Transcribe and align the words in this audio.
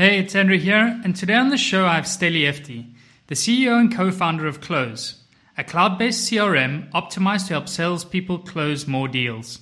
Hey, 0.00 0.18
it's 0.18 0.34
Andrew 0.34 0.56
here, 0.56 0.98
and 1.04 1.14
today 1.14 1.34
on 1.34 1.50
the 1.50 1.58
show 1.58 1.84
I 1.84 1.96
have 1.96 2.06
Steli 2.06 2.48
Efti, 2.48 2.86
the 3.26 3.34
CEO 3.34 3.78
and 3.78 3.94
co 3.94 4.10
founder 4.10 4.46
of 4.46 4.62
Close, 4.62 5.22
a 5.58 5.62
cloud 5.62 5.98
based 5.98 6.32
CRM 6.32 6.90
optimized 6.92 7.48
to 7.48 7.52
help 7.52 7.68
salespeople 7.68 8.38
close 8.38 8.86
more 8.86 9.08
deals. 9.08 9.60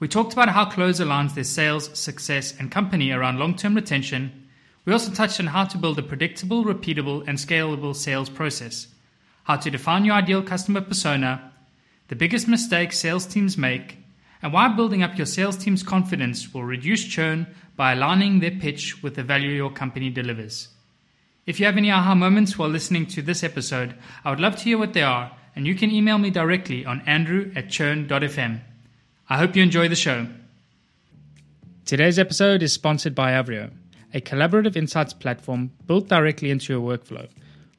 We 0.00 0.08
talked 0.08 0.32
about 0.32 0.48
how 0.48 0.70
Close 0.70 1.00
aligns 1.00 1.34
their 1.34 1.44
sales, 1.44 1.98
success, 1.98 2.54
and 2.58 2.70
company 2.70 3.10
around 3.10 3.38
long 3.38 3.56
term 3.56 3.74
retention. 3.74 4.48
We 4.86 4.94
also 4.94 5.12
touched 5.12 5.38
on 5.38 5.48
how 5.48 5.64
to 5.64 5.76
build 5.76 5.98
a 5.98 6.02
predictable, 6.02 6.64
repeatable, 6.64 7.28
and 7.28 7.36
scalable 7.36 7.94
sales 7.94 8.30
process, 8.30 8.86
how 9.44 9.56
to 9.56 9.70
define 9.70 10.06
your 10.06 10.14
ideal 10.14 10.42
customer 10.42 10.80
persona, 10.80 11.52
the 12.08 12.16
biggest 12.16 12.48
mistakes 12.48 12.98
sales 12.98 13.26
teams 13.26 13.58
make, 13.58 13.98
and 14.42 14.52
why 14.52 14.68
building 14.68 15.02
up 15.02 15.16
your 15.16 15.26
sales 15.26 15.56
team's 15.56 15.82
confidence 15.82 16.52
will 16.52 16.64
reduce 16.64 17.04
churn 17.04 17.46
by 17.76 17.92
aligning 17.92 18.40
their 18.40 18.50
pitch 18.50 19.02
with 19.02 19.14
the 19.14 19.22
value 19.22 19.50
your 19.50 19.70
company 19.70 20.10
delivers. 20.10 20.68
If 21.46 21.58
you 21.58 21.66
have 21.66 21.76
any 21.76 21.90
aha 21.90 22.14
moments 22.14 22.58
while 22.58 22.68
listening 22.68 23.06
to 23.06 23.22
this 23.22 23.42
episode, 23.42 23.94
I 24.24 24.30
would 24.30 24.40
love 24.40 24.56
to 24.56 24.64
hear 24.64 24.78
what 24.78 24.92
they 24.92 25.02
are, 25.02 25.32
and 25.56 25.66
you 25.66 25.74
can 25.74 25.90
email 25.90 26.18
me 26.18 26.30
directly 26.30 26.84
on 26.84 27.00
andrew 27.06 27.50
at 27.56 27.70
churn.fm. 27.70 28.60
I 29.30 29.38
hope 29.38 29.56
you 29.56 29.62
enjoy 29.62 29.88
the 29.88 29.96
show. 29.96 30.26
Today's 31.84 32.18
episode 32.18 32.62
is 32.62 32.72
sponsored 32.72 33.14
by 33.14 33.32
Avrio, 33.32 33.70
a 34.12 34.20
collaborative 34.20 34.76
insights 34.76 35.14
platform 35.14 35.70
built 35.86 36.08
directly 36.08 36.50
into 36.50 36.72
your 36.74 36.82
workflow. 36.82 37.28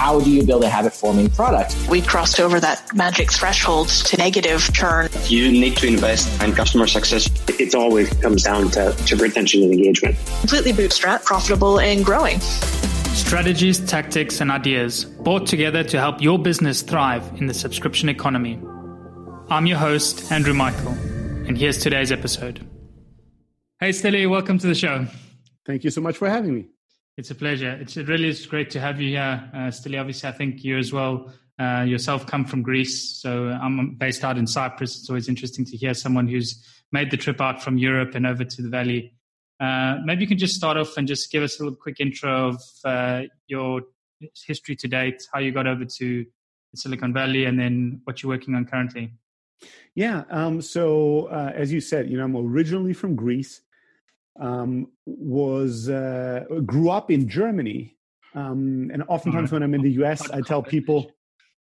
How 0.00 0.18
do 0.18 0.30
you 0.30 0.42
build 0.42 0.64
a 0.64 0.68
habit 0.68 0.94
forming 0.94 1.28
product? 1.28 1.76
We 1.90 2.00
crossed 2.00 2.40
over 2.40 2.58
that 2.58 2.82
magic 2.94 3.30
threshold 3.30 3.88
to 3.88 4.16
negative 4.16 4.62
churn. 4.72 5.10
You 5.26 5.52
need 5.52 5.76
to 5.76 5.88
invest 5.88 6.42
in 6.42 6.54
customer 6.54 6.86
success. 6.86 7.28
it 7.48 7.74
always 7.74 8.08
comes 8.14 8.44
down 8.44 8.70
to, 8.70 8.92
to 8.94 9.16
retention 9.16 9.62
and 9.62 9.74
engagement. 9.74 10.16
Completely 10.40 10.72
bootstrap, 10.72 11.22
profitable 11.24 11.78
and 11.78 12.02
growing. 12.02 12.40
Strategies, 13.12 13.78
tactics, 13.78 14.40
and 14.40 14.50
ideas 14.50 15.04
brought 15.04 15.46
together 15.46 15.84
to 15.84 16.00
help 16.00 16.22
your 16.22 16.38
business 16.38 16.80
thrive 16.80 17.30
in 17.36 17.46
the 17.46 17.52
subscription 17.52 18.08
economy. 18.08 18.58
I'm 19.50 19.66
your 19.66 19.76
host, 19.76 20.32
Andrew 20.32 20.54
Michael, 20.54 20.92
and 21.46 21.58
here's 21.58 21.76
today's 21.76 22.10
episode. 22.10 22.66
Hey, 23.78 23.90
Steli, 23.90 24.30
welcome 24.30 24.58
to 24.60 24.66
the 24.66 24.74
show. 24.74 25.06
Thank 25.66 25.84
you 25.84 25.90
so 25.90 26.00
much 26.00 26.16
for 26.16 26.30
having 26.30 26.54
me. 26.54 26.70
It's 27.20 27.30
a 27.30 27.34
pleasure. 27.34 27.72
It's, 27.72 27.98
it 27.98 28.08
really 28.08 28.30
is 28.30 28.46
great 28.46 28.70
to 28.70 28.80
have 28.80 28.98
you 28.98 29.10
here, 29.10 29.50
uh, 29.52 29.58
Steli. 29.68 30.00
Obviously, 30.00 30.26
I 30.30 30.32
think 30.32 30.64
you 30.64 30.78
as 30.78 30.90
well 30.90 31.30
uh, 31.58 31.82
yourself 31.82 32.26
come 32.26 32.46
from 32.46 32.62
Greece. 32.62 33.20
So 33.20 33.48
I'm 33.48 33.96
based 33.96 34.24
out 34.24 34.38
in 34.38 34.46
Cyprus. 34.46 34.96
It's 34.96 35.10
always 35.10 35.28
interesting 35.28 35.66
to 35.66 35.76
hear 35.76 35.92
someone 35.92 36.28
who's 36.28 36.66
made 36.92 37.10
the 37.10 37.18
trip 37.18 37.38
out 37.38 37.62
from 37.62 37.76
Europe 37.76 38.14
and 38.14 38.26
over 38.26 38.42
to 38.42 38.62
the 38.62 38.70
Valley. 38.70 39.12
Uh, 39.60 39.98
maybe 40.02 40.22
you 40.22 40.28
can 40.28 40.38
just 40.38 40.54
start 40.54 40.78
off 40.78 40.96
and 40.96 41.06
just 41.06 41.30
give 41.30 41.42
us 41.42 41.60
a 41.60 41.62
little 41.62 41.76
quick 41.76 42.00
intro 42.00 42.48
of 42.48 42.62
uh, 42.86 43.24
your 43.48 43.82
history 44.46 44.74
to 44.76 44.88
date, 44.88 45.22
how 45.30 45.40
you 45.40 45.52
got 45.52 45.66
over 45.66 45.84
to 45.84 46.24
Silicon 46.74 47.12
Valley, 47.12 47.44
and 47.44 47.60
then 47.60 48.00
what 48.04 48.22
you're 48.22 48.30
working 48.30 48.54
on 48.54 48.64
currently. 48.64 49.12
Yeah. 49.94 50.22
Um, 50.30 50.62
so 50.62 51.26
uh, 51.26 51.52
as 51.54 51.70
you 51.70 51.82
said, 51.82 52.08
you 52.08 52.16
know, 52.16 52.24
I'm 52.24 52.34
originally 52.34 52.94
from 52.94 53.14
Greece. 53.14 53.60
Um, 54.38 54.88
was 55.06 55.88
uh, 55.88 56.44
grew 56.64 56.88
up 56.88 57.10
in 57.10 57.28
Germany, 57.28 57.96
um, 58.34 58.90
and 58.92 59.02
oftentimes 59.08 59.52
when 59.52 59.62
I'm 59.62 59.74
in 59.74 59.82
the 59.82 59.92
U.S., 59.92 60.30
I 60.30 60.40
tell 60.40 60.62
people, 60.62 61.10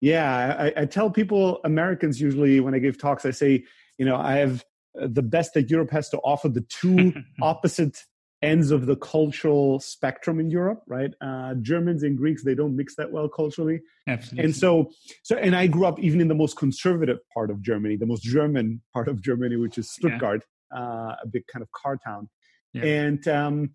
yeah, 0.02 0.56
I, 0.59 0.81
I 0.81 0.86
tell 0.86 1.09
people 1.09 1.59
Americans 1.63 2.22
usually 2.22 2.59
when 2.59 2.74
I 2.75 2.80
give 2.80 2.97
talks, 2.97 3.25
I 3.25 3.31
say, 3.31 3.63
you 3.97 4.06
know, 4.06 4.16
I 4.16 4.36
have 4.36 4.63
uh, 5.02 5.08
the 5.12 5.24
best 5.24 5.56
that 5.56 5.69
Europe 5.69 5.92
has 5.92 6.09
to 6.09 6.18
offer, 6.19 6.50
the 6.50 6.66
two 6.69 7.13
opposite 7.42 8.03
ends 8.44 8.72
of 8.72 8.86
the 8.86 8.97
cultural 8.97 9.80
spectrum 9.80 10.40
in 10.40 10.50
Europe, 10.52 10.84
right? 10.86 11.12
Uh, 11.22 11.53
Germans 11.62 12.03
and 12.03 12.18
Greeks, 12.18 12.44
they 12.44 12.53
don't 12.53 12.75
mix 12.75 12.96
that 12.96 13.12
well 13.12 13.30
culturally. 13.30 13.80
Absolutely. 14.08 14.44
And 14.44 14.56
so, 14.56 14.92
so, 15.24 15.38
and 15.38 15.56
I 15.56 15.68
grew 15.68 15.86
up 15.86 15.97
even 16.00 16.19
in 16.19 16.28
the 16.28 16.36
most 16.36 16.58
conservative 16.58 17.19
part 17.34 17.50
of 17.50 17.62
Germany, 17.62 17.96
the 17.96 18.06
most 18.06 18.22
German 18.22 18.81
part 18.94 19.08
of 19.08 19.22
Germany, 19.22 19.56
which 19.56 19.78
is 19.78 19.88
Yeah. 19.97 20.09
Stuttgart, 20.09 20.44
uh, 20.75 21.16
a 21.24 21.28
big 21.31 21.47
kind 21.47 21.63
of 21.63 21.72
car 21.72 21.97
town, 22.06 22.30
Yeah. 22.74 22.84
and 22.84 23.28
um, 23.28 23.70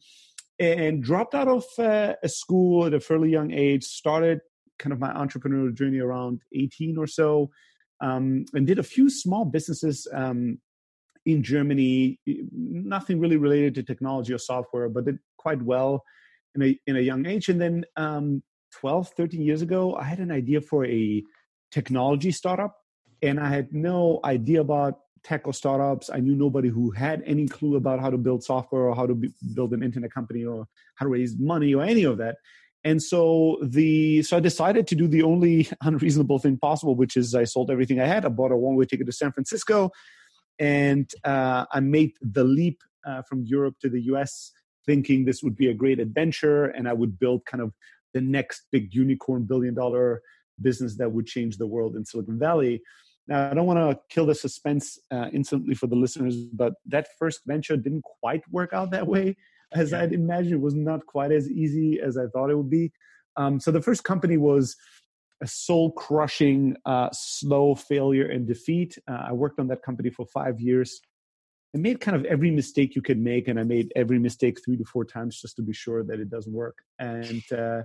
and 0.59 1.03
dropped 1.03 1.35
out 1.35 1.49
of 1.49 1.65
uh, 1.79 2.15
a 2.23 2.29
school 2.29 2.87
at 2.87 2.95
a 2.95 3.01
fairly 3.01 3.31
young 3.31 3.53
age. 3.53 3.85
Started 3.85 4.41
kind 4.79 4.93
of 4.93 4.99
my 4.99 5.13
entrepreneurial 5.13 5.75
journey 5.75 5.99
around 5.99 6.43
eighteen 6.55 6.99
or 6.99 7.07
so, 7.07 7.51
um, 8.01 8.45
and 8.55 8.67
did 8.67 8.79
a 8.79 8.83
few 8.83 9.11
small 9.11 9.45
businesses. 9.45 10.07
Um, 10.13 10.59
in 11.27 11.43
Germany, 11.43 12.19
nothing 12.53 13.21
really 13.21 13.37
related 13.37 13.75
to 13.75 13.83
technology 13.83 14.33
or 14.33 14.39
software, 14.39 14.89
but 14.89 15.05
did 15.05 15.19
quite 15.37 15.61
well 15.63 16.03
in 16.55 16.63
a 16.63 16.79
in 16.87 16.97
a 16.97 17.01
young 17.01 17.27
age. 17.27 17.49
And 17.49 17.61
then 17.61 17.85
um, 17.97 18.43
12, 18.81 19.11
13 19.17 19.43
years 19.43 19.63
ago, 19.63 19.95
I 19.95 20.05
had 20.05 20.21
an 20.21 20.31
idea 20.31 20.61
for 20.61 20.87
a 20.87 21.23
technology 21.71 22.31
startup, 22.31 22.77
and 23.23 23.39
I 23.39 23.49
had 23.49 23.73
no 23.73 24.21
idea 24.25 24.61
about 24.61 25.01
tech 25.23 25.47
or 25.47 25.53
startups. 25.53 26.11
I 26.13 26.19
knew 26.19 26.35
nobody 26.35 26.69
who 26.69 26.91
had 26.91 27.23
any 27.27 27.47
clue 27.47 27.77
about 27.77 28.01
how 28.01 28.11
to 28.11 28.19
build 28.19 28.43
software 28.45 28.83
or 28.83 28.95
how 28.95 29.07
to 29.07 29.15
be, 29.15 29.31
build 29.55 29.73
an 29.73 29.83
internet 29.83 30.13
company 30.13 30.45
or 30.45 30.67
how 30.97 31.07
to 31.07 31.11
raise 31.11 31.39
money 31.39 31.75
or 31.75 31.83
any 31.83 32.05
of 32.05 32.19
that. 32.19 32.37
And 32.85 33.03
so 33.03 33.59
the 33.63 34.23
so 34.23 34.37
I 34.37 34.41
decided 34.41 34.87
to 34.89 34.95
do 34.95 35.09
the 35.09 35.23
only 35.23 35.69
unreasonable 35.83 36.39
thing 36.39 36.57
possible, 36.59 36.95
which 36.95 37.17
is 37.17 37.35
I 37.35 37.45
sold 37.45 37.71
everything 37.71 38.01
I 38.01 38.07
had. 38.07 38.25
I 38.25 38.29
bought 38.29 38.53
a 38.53 38.57
one 38.57 38.77
way 38.77 38.85
ticket 38.85 39.07
to 39.07 39.13
San 39.13 39.33
Francisco, 39.33 39.91
and 40.59 41.11
uh, 41.25 41.67
I 41.73 41.81
made 41.81 42.13
the 42.21 42.45
leap 42.45 42.81
uh, 43.07 43.23
from 43.23 43.45
Europe 43.45 43.77
to 43.81 43.89
the 43.89 44.01
US, 44.13 44.53
thinking 44.87 45.25
this 45.25 45.43
would 45.43 45.57
be 45.57 45.69
a 45.69 45.75
great 45.75 45.99
adventure, 45.99 46.67
and 46.67 46.89
I 46.89 46.93
would 46.93 47.19
build 47.19 47.45
kind 47.47 47.63
of 47.63 47.73
the 48.15 48.21
next 48.21 48.63
big 48.71 48.95
unicorn 48.95 49.45
billion 49.45 49.75
dollar 49.75 50.23
business 50.61 50.97
that 50.97 51.13
would 51.13 51.27
change 51.27 51.57
the 51.57 51.67
world 51.67 51.97
in 51.97 52.05
Silicon 52.05 52.39
Valley. 52.39 52.83
Now, 53.29 53.51
I 53.51 53.55
don't 53.55 53.67
want 53.67 53.79
to 53.79 54.01
kill 54.09 54.25
the 54.25 54.35
suspense 54.35 54.99
uh, 55.11 55.27
instantly 55.33 55.75
for 55.75 55.87
the 55.87 55.97
listeners, 55.97 56.37
but 56.37 56.73
that 56.87 57.09
first 57.19 57.43
venture 57.47 57.77
didn't 57.77 58.03
quite 58.03 58.43
work 58.51 58.73
out 58.73 58.91
that 58.93 59.07
way 59.07 59.37
as 59.73 59.93
I'd 59.93 60.15
imagined. 60.15 60.55
It 60.55 60.61
was 60.61 60.75
not 60.75 61.05
quite 61.05 61.31
as 61.31 61.51
easy 61.51 62.01
as 62.01 62.17
I 62.17 62.27
thought 62.33 62.51
it 62.51 62.57
would 62.57 62.71
be. 62.71 62.91
Um, 63.37 63.61
so 63.61 63.71
the 63.71 63.83
first 63.83 64.03
company 64.03 64.39
was 64.39 64.77
a 65.43 65.47
soul 65.47 65.93
crushing, 65.93 66.77
uh, 66.87 67.11
slow 67.13 67.75
failure 67.75 68.29
and 68.29 68.47
defeat. 68.47 68.99
Uh, 69.09 69.27
I 69.29 69.33
worked 69.33 69.61
on 69.61 69.69
that 69.69 69.83
company 69.83 70.11
for 70.11 70.27
five 70.27 70.59
years. 70.59 71.01
I 71.77 71.79
made 71.79 72.01
kind 72.01 72.17
of 72.17 72.25
every 72.25 72.51
mistake 72.51 72.97
you 72.97 73.03
could 73.03 73.19
make, 73.19 73.47
and 73.47 73.61
I 73.61 73.63
made 73.63 73.93
every 73.95 74.19
mistake 74.19 74.59
three 74.65 74.79
to 74.79 74.85
four 74.85 75.05
times 75.05 75.39
just 75.39 75.55
to 75.57 75.63
be 75.63 75.75
sure 75.75 76.03
that 76.03 76.19
it 76.19 76.31
doesn't 76.31 76.53
work. 76.53 76.79
And 76.99 77.43
uh, 77.53 77.83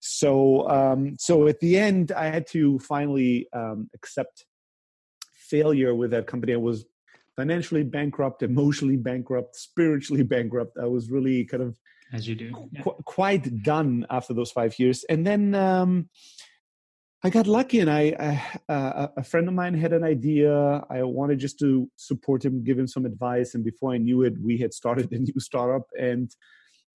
so, 0.00 0.68
um, 0.68 1.14
so 1.16 1.46
at 1.46 1.60
the 1.60 1.78
end, 1.78 2.10
I 2.10 2.26
had 2.26 2.48
to 2.48 2.80
finally 2.80 3.46
um, 3.52 3.88
accept 3.94 4.46
failure 5.50 5.94
with 5.94 6.10
that 6.12 6.26
company. 6.26 6.52
I 6.54 6.56
was 6.56 6.84
financially 7.36 7.82
bankrupt, 7.82 8.42
emotionally 8.42 8.96
bankrupt, 8.96 9.56
spiritually 9.56 10.22
bankrupt. 10.34 10.76
I 10.80 10.86
was 10.86 11.10
really 11.10 11.44
kind 11.44 11.62
of 11.62 11.78
As 12.12 12.26
you 12.28 12.34
do. 12.34 12.52
Yeah. 12.72 12.82
qu- 12.82 13.02
quite 13.04 13.62
done 13.62 14.06
after 14.10 14.32
those 14.34 14.50
five 14.50 14.78
years. 14.78 15.04
And 15.08 15.26
then 15.26 15.54
um, 15.54 16.08
I 17.22 17.28
got 17.30 17.46
lucky, 17.46 17.80
and 17.80 17.90
I, 17.90 18.02
I 18.68 18.72
uh, 18.72 19.08
a 19.16 19.24
friend 19.24 19.46
of 19.46 19.54
mine 19.54 19.74
had 19.74 19.92
an 19.92 20.04
idea. 20.04 20.84
I 20.88 21.02
wanted 21.02 21.38
just 21.38 21.58
to 21.58 21.90
support 21.96 22.44
him, 22.44 22.64
give 22.64 22.78
him 22.78 22.86
some 22.86 23.04
advice, 23.04 23.54
and 23.54 23.62
before 23.62 23.92
I 23.92 23.98
knew 23.98 24.22
it, 24.22 24.34
we 24.42 24.56
had 24.56 24.72
started 24.72 25.12
a 25.16 25.18
new 25.18 25.38
startup, 25.38 25.86
and 25.98 26.30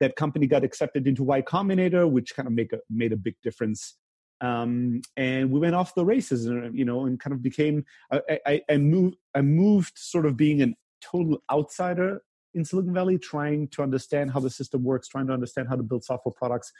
that 0.01 0.17
company 0.17 0.47
got 0.47 0.65
accepted 0.65 1.07
into 1.07 1.23
Y 1.25 1.43
Combinator, 1.43 2.11
which 2.11 2.35
kind 2.35 2.49
of 2.49 2.55
make 2.55 2.73
a, 2.73 2.79
made 2.89 3.13
a 3.13 3.17
big 3.17 3.37
difference. 3.43 3.97
Um, 4.45 5.01
and 5.17 5.51
we 5.51 5.59
went 5.59 5.75
off 5.75 5.95
the 5.95 6.05
races, 6.05 6.47
and 6.47 6.77
you 6.77 6.85
know, 6.85 7.07
and 7.07 7.19
kind 7.19 7.33
of 7.33 7.43
became. 7.43 7.85
I, 8.13 8.39
I, 8.47 8.63
I 8.71 8.77
moved. 8.77 9.17
I 9.35 9.41
moved, 9.41 9.93
sort 9.97 10.27
of 10.27 10.37
being 10.37 10.63
a 10.63 10.75
total 11.01 11.43
outsider 11.51 12.23
in 12.53 12.65
Silicon 12.65 12.93
Valley, 12.93 13.19
trying 13.19 13.69
to 13.69 13.83
understand 13.83 14.33
how 14.33 14.41
the 14.41 14.51
system 14.51 14.85
works, 14.85 15.09
trying 15.09 15.27
to 15.29 15.33
understand 15.33 15.69
how 15.69 15.77
to 15.77 15.83
build 15.83 16.05
software 16.05 16.35
products, 16.37 16.73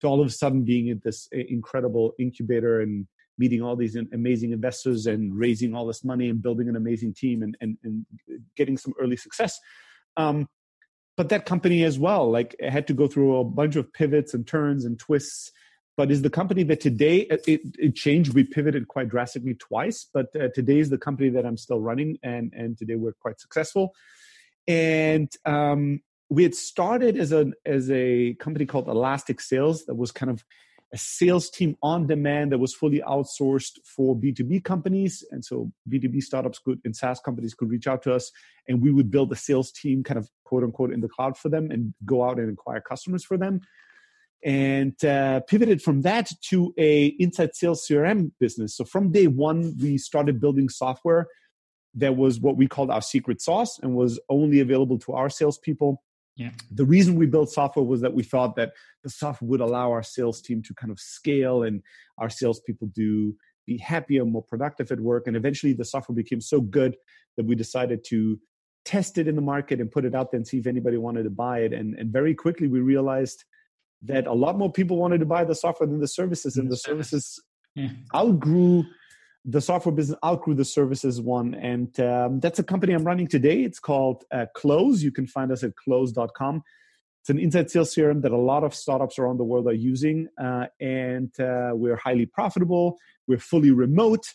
to 0.00 0.08
all 0.08 0.20
of 0.20 0.26
a 0.26 0.30
sudden 0.30 0.64
being 0.64 0.88
in 0.88 1.00
this 1.04 1.28
incredible 1.32 2.12
incubator 2.18 2.80
and 2.80 3.06
meeting 3.38 3.62
all 3.62 3.76
these 3.76 3.96
amazing 4.12 4.52
investors 4.52 5.06
and 5.06 5.38
raising 5.38 5.74
all 5.74 5.86
this 5.86 6.04
money 6.04 6.28
and 6.28 6.42
building 6.42 6.68
an 6.68 6.76
amazing 6.76 7.14
team 7.14 7.42
and, 7.42 7.56
and, 7.60 7.78
and 7.82 8.04
getting 8.56 8.76
some 8.76 8.92
early 9.00 9.16
success. 9.16 9.58
Um, 10.16 10.48
but 11.16 11.28
that 11.30 11.46
company 11.46 11.84
as 11.84 11.98
well, 11.98 12.30
like 12.30 12.54
had 12.60 12.86
to 12.88 12.94
go 12.94 13.06
through 13.06 13.38
a 13.38 13.44
bunch 13.44 13.76
of 13.76 13.92
pivots 13.92 14.34
and 14.34 14.46
turns 14.46 14.84
and 14.84 14.98
twists 14.98 15.50
but 15.96 16.10
is 16.10 16.22
the 16.22 16.30
company 16.30 16.62
that 16.62 16.80
today 16.80 17.26
it, 17.30 17.60
it 17.78 17.94
changed 17.94 18.34
we 18.34 18.44
pivoted 18.44 18.88
quite 18.88 19.08
drastically 19.08 19.54
twice 19.54 20.08
but 20.12 20.26
uh, 20.36 20.48
today 20.54 20.78
is 20.78 20.90
the 20.90 20.98
company 20.98 21.28
that 21.28 21.44
i'm 21.44 21.56
still 21.56 21.80
running 21.80 22.18
and 22.22 22.52
and 22.54 22.78
today 22.78 22.94
we're 22.94 23.12
quite 23.12 23.40
successful. 23.40 23.94
And 24.68 25.30
um, 25.44 26.00
we 26.28 26.44
had 26.44 26.54
started 26.54 27.18
as 27.18 27.32
a 27.32 27.52
as 27.66 27.90
a 27.90 28.34
company 28.34 28.66
called 28.66 28.88
elastic 28.88 29.40
sales 29.40 29.84
that 29.86 29.96
was 29.96 30.12
kind 30.12 30.30
of 30.30 30.44
a 30.94 30.98
sales 30.98 31.48
team 31.48 31.76
on 31.82 32.06
demand 32.06 32.52
that 32.52 32.58
was 32.58 32.74
fully 32.74 33.00
outsourced 33.00 33.78
for 33.84 34.14
b2b 34.14 34.62
companies. 34.62 35.24
And 35.30 35.44
so 35.44 35.72
b2b 35.88 36.22
startups 36.22 36.58
could 36.58 36.80
and 36.84 36.94
saas 36.94 37.20
companies 37.20 37.54
could 37.54 37.70
reach 37.70 37.86
out 37.86 38.02
to 38.02 38.14
us 38.14 38.30
and 38.68 38.82
we 38.82 38.92
would 38.92 39.10
build 39.10 39.32
a 39.32 39.36
sales 39.36 39.72
team 39.72 40.02
kind 40.04 40.18
of 40.18 40.28
quote 40.44 40.62
unquote 40.62 40.92
in 40.92 41.00
the 41.00 41.08
cloud 41.08 41.36
for 41.36 41.48
them 41.48 41.70
and 41.70 41.94
go 42.04 42.24
out 42.24 42.38
and 42.38 42.52
acquire 42.52 42.80
customers 42.80 43.24
for 43.24 43.36
them 43.36 43.60
and 44.44 45.04
uh, 45.04 45.40
pivoted 45.40 45.80
from 45.80 46.02
that 46.02 46.30
to 46.48 46.74
a 46.76 47.06
inside 47.18 47.54
sales 47.54 47.86
crm 47.88 48.32
business. 48.40 48.76
So 48.76 48.84
from 48.84 49.12
day 49.12 49.26
one 49.26 49.76
we 49.80 49.98
started 49.98 50.40
building 50.40 50.68
software 50.68 51.28
that 51.94 52.16
was 52.16 52.40
what 52.40 52.56
we 52.56 52.66
called 52.66 52.90
our 52.90 53.02
secret 53.02 53.40
sauce 53.40 53.78
and 53.82 53.94
was 53.94 54.18
only 54.28 54.60
available 54.60 54.98
to 55.00 55.12
our 55.12 55.28
salespeople. 55.28 56.02
Yeah. 56.34 56.52
the 56.70 56.86
reason 56.86 57.16
we 57.16 57.26
built 57.26 57.50
software 57.50 57.84
was 57.84 58.00
that 58.00 58.14
we 58.14 58.22
thought 58.22 58.56
that 58.56 58.72
the 59.04 59.10
software 59.10 59.50
would 59.50 59.60
allow 59.60 59.90
our 59.90 60.02
sales 60.02 60.40
team 60.40 60.62
to 60.62 60.72
kind 60.72 60.90
of 60.90 60.98
scale 60.98 61.62
and 61.62 61.82
our 62.16 62.30
salespeople 62.30 62.88
do 62.94 63.34
be 63.66 63.76
happier 63.76 64.24
more 64.24 64.42
productive 64.42 64.90
at 64.90 64.98
work. 64.98 65.26
And 65.26 65.36
eventually 65.36 65.74
the 65.74 65.84
software 65.84 66.16
became 66.16 66.40
so 66.40 66.62
good 66.62 66.96
that 67.36 67.44
we 67.44 67.54
decided 67.54 68.02
to 68.08 68.40
test 68.84 69.18
it 69.18 69.28
in 69.28 69.36
the 69.36 69.42
market 69.42 69.78
and 69.78 69.90
put 69.90 70.06
it 70.06 70.14
out 70.14 70.30
there 70.30 70.38
and 70.38 70.46
see 70.46 70.58
if 70.58 70.66
anybody 70.66 70.96
wanted 70.96 71.24
to 71.24 71.30
buy 71.30 71.60
it. 71.60 71.72
And, 71.72 71.94
and 71.94 72.10
very 72.10 72.34
quickly 72.34 72.66
we 72.66 72.80
realized 72.80 73.44
that 74.04 74.26
a 74.26 74.32
lot 74.32 74.58
more 74.58 74.70
people 74.70 74.96
wanted 74.96 75.18
to 75.18 75.26
buy 75.26 75.44
the 75.44 75.54
software 75.54 75.86
than 75.86 76.00
the 76.00 76.08
services, 76.08 76.56
and 76.56 76.70
the 76.70 76.76
services. 76.76 77.40
yeah. 77.74 77.88
outgrew 78.14 78.84
the 79.44 79.60
software 79.60 79.94
business 79.94 80.18
outgrew 80.24 80.54
the 80.54 80.64
services 80.64 81.20
one 81.20 81.54
and 81.54 81.98
um, 82.00 82.38
that's 82.38 82.58
a 82.58 82.62
company 82.62 82.92
i'm 82.92 83.04
running 83.04 83.26
today. 83.26 83.62
It's 83.62 83.80
called 83.80 84.24
uh, 84.30 84.46
close. 84.54 85.02
You 85.02 85.10
can 85.10 85.26
find 85.26 85.50
us 85.50 85.64
at 85.64 85.74
close.com 85.76 86.62
it's 87.20 87.30
an 87.30 87.38
inside 87.38 87.70
sales 87.70 87.94
crm 87.94 88.22
that 88.22 88.32
a 88.32 88.36
lot 88.36 88.64
of 88.64 88.74
startups 88.74 89.18
around 89.18 89.38
the 89.38 89.44
world 89.44 89.66
are 89.66 89.72
using 89.72 90.28
uh, 90.40 90.66
and 90.80 91.32
uh, 91.40 91.70
we're 91.72 91.96
highly 91.96 92.26
profitable. 92.26 92.98
We're 93.26 93.38
fully 93.38 93.70
remote. 93.70 94.26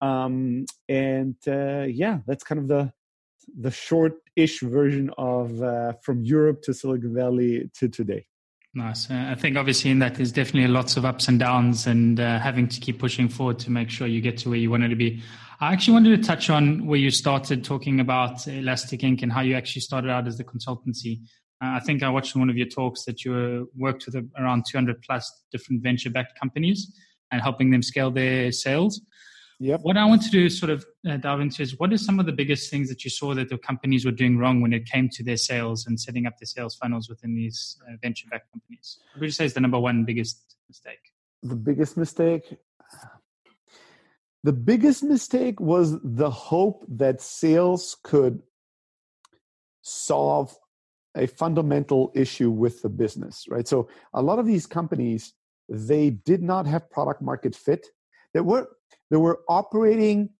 Um, 0.00 0.66
and 0.88 1.36
uh, 1.46 1.86
yeah 1.88 2.18
that's 2.26 2.44
kind 2.44 2.60
of 2.60 2.68
the 2.68 2.92
the 3.58 3.70
short-ish 3.70 4.60
version 4.60 5.10
of 5.18 5.62
uh, 5.62 5.94
from 6.02 6.22
europe 6.24 6.62
to 6.62 6.72
silicon 6.72 7.14
valley 7.14 7.70
to 7.74 7.88
today 7.88 8.26
Nice. 8.74 9.10
Uh, 9.10 9.26
I 9.28 9.34
think 9.34 9.58
obviously 9.58 9.90
in 9.90 9.98
that 9.98 10.14
there's 10.14 10.32
definitely 10.32 10.66
lots 10.68 10.96
of 10.96 11.04
ups 11.04 11.28
and 11.28 11.38
downs 11.38 11.86
and 11.86 12.18
uh, 12.18 12.38
having 12.38 12.68
to 12.68 12.80
keep 12.80 12.98
pushing 12.98 13.28
forward 13.28 13.58
to 13.60 13.70
make 13.70 13.90
sure 13.90 14.06
you 14.06 14.22
get 14.22 14.38
to 14.38 14.48
where 14.48 14.58
you 14.58 14.70
wanted 14.70 14.88
to 14.88 14.96
be. 14.96 15.22
I 15.60 15.74
actually 15.74 15.92
wanted 15.94 16.16
to 16.16 16.26
touch 16.26 16.48
on 16.48 16.86
where 16.86 16.98
you 16.98 17.10
started 17.10 17.64
talking 17.64 18.00
about 18.00 18.48
Elastic 18.48 19.00
Inc. 19.00 19.22
and 19.22 19.30
how 19.30 19.42
you 19.42 19.54
actually 19.56 19.82
started 19.82 20.10
out 20.10 20.26
as 20.26 20.38
the 20.38 20.44
consultancy. 20.44 21.20
Uh, 21.62 21.76
I 21.76 21.80
think 21.80 22.02
I 22.02 22.08
watched 22.08 22.34
one 22.34 22.48
of 22.48 22.56
your 22.56 22.66
talks 22.66 23.04
that 23.04 23.24
you 23.26 23.70
worked 23.76 24.06
with 24.06 24.16
around 24.38 24.64
200 24.66 25.02
plus 25.02 25.30
different 25.52 25.82
venture 25.82 26.08
backed 26.10 26.40
companies 26.40 26.90
and 27.30 27.42
helping 27.42 27.70
them 27.70 27.82
scale 27.82 28.10
their 28.10 28.52
sales. 28.52 29.02
Yep. 29.62 29.82
What 29.82 29.96
I 29.96 30.04
want 30.04 30.22
to 30.22 30.30
do 30.30 30.46
is 30.46 30.58
sort 30.58 30.70
of 30.70 30.84
uh, 31.08 31.18
dive 31.18 31.38
into 31.38 31.62
is 31.62 31.78
what 31.78 31.92
are 31.92 31.96
some 31.96 32.18
of 32.18 32.26
the 32.26 32.32
biggest 32.32 32.68
things 32.68 32.88
that 32.88 33.04
you 33.04 33.10
saw 33.10 33.32
that 33.34 33.48
the 33.48 33.56
companies 33.56 34.04
were 34.04 34.10
doing 34.10 34.36
wrong 34.36 34.60
when 34.60 34.72
it 34.72 34.86
came 34.86 35.08
to 35.10 35.22
their 35.22 35.36
sales 35.36 35.86
and 35.86 36.00
setting 36.00 36.26
up 36.26 36.36
their 36.40 36.48
sales 36.48 36.74
funnels 36.74 37.08
within 37.08 37.36
these 37.36 37.78
uh, 37.88 37.92
venture 38.02 38.26
backed 38.28 38.50
companies? 38.50 38.98
What 39.12 39.20
would 39.20 39.26
you 39.26 39.30
say 39.30 39.44
is 39.44 39.54
the 39.54 39.60
number 39.60 39.78
one 39.78 40.04
biggest 40.04 40.56
mistake? 40.68 40.98
The 41.44 41.54
biggest 41.54 41.96
mistake? 41.96 42.56
The 44.42 44.52
biggest 44.52 45.04
mistake 45.04 45.60
was 45.60 45.96
the 46.02 46.30
hope 46.30 46.84
that 46.88 47.20
sales 47.20 47.96
could 48.02 48.42
solve 49.82 50.56
a 51.16 51.28
fundamental 51.28 52.10
issue 52.16 52.50
with 52.50 52.82
the 52.82 52.88
business, 52.88 53.44
right? 53.48 53.68
So 53.68 53.88
a 54.12 54.22
lot 54.22 54.40
of 54.40 54.46
these 54.46 54.66
companies, 54.66 55.34
they 55.68 56.10
did 56.10 56.42
not 56.42 56.66
have 56.66 56.90
product 56.90 57.22
market 57.22 57.54
fit. 57.54 57.86
There 58.34 58.42
were 58.42 58.66
they 59.12 59.18
were 59.18 59.42
operating 59.46 60.30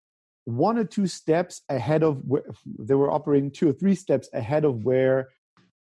one 0.45 0.79
or 0.79 0.85
two 0.85 1.07
steps 1.07 1.61
ahead 1.69 2.03
of 2.03 2.23
where 2.25 2.43
they 2.79 2.95
were 2.95 3.13
operating 3.13 3.51
two 3.51 3.69
or 3.69 3.73
three 3.75 3.95
steps 3.95 4.31
ahead 4.33 4.65
of 4.65 4.83
where 4.83 5.29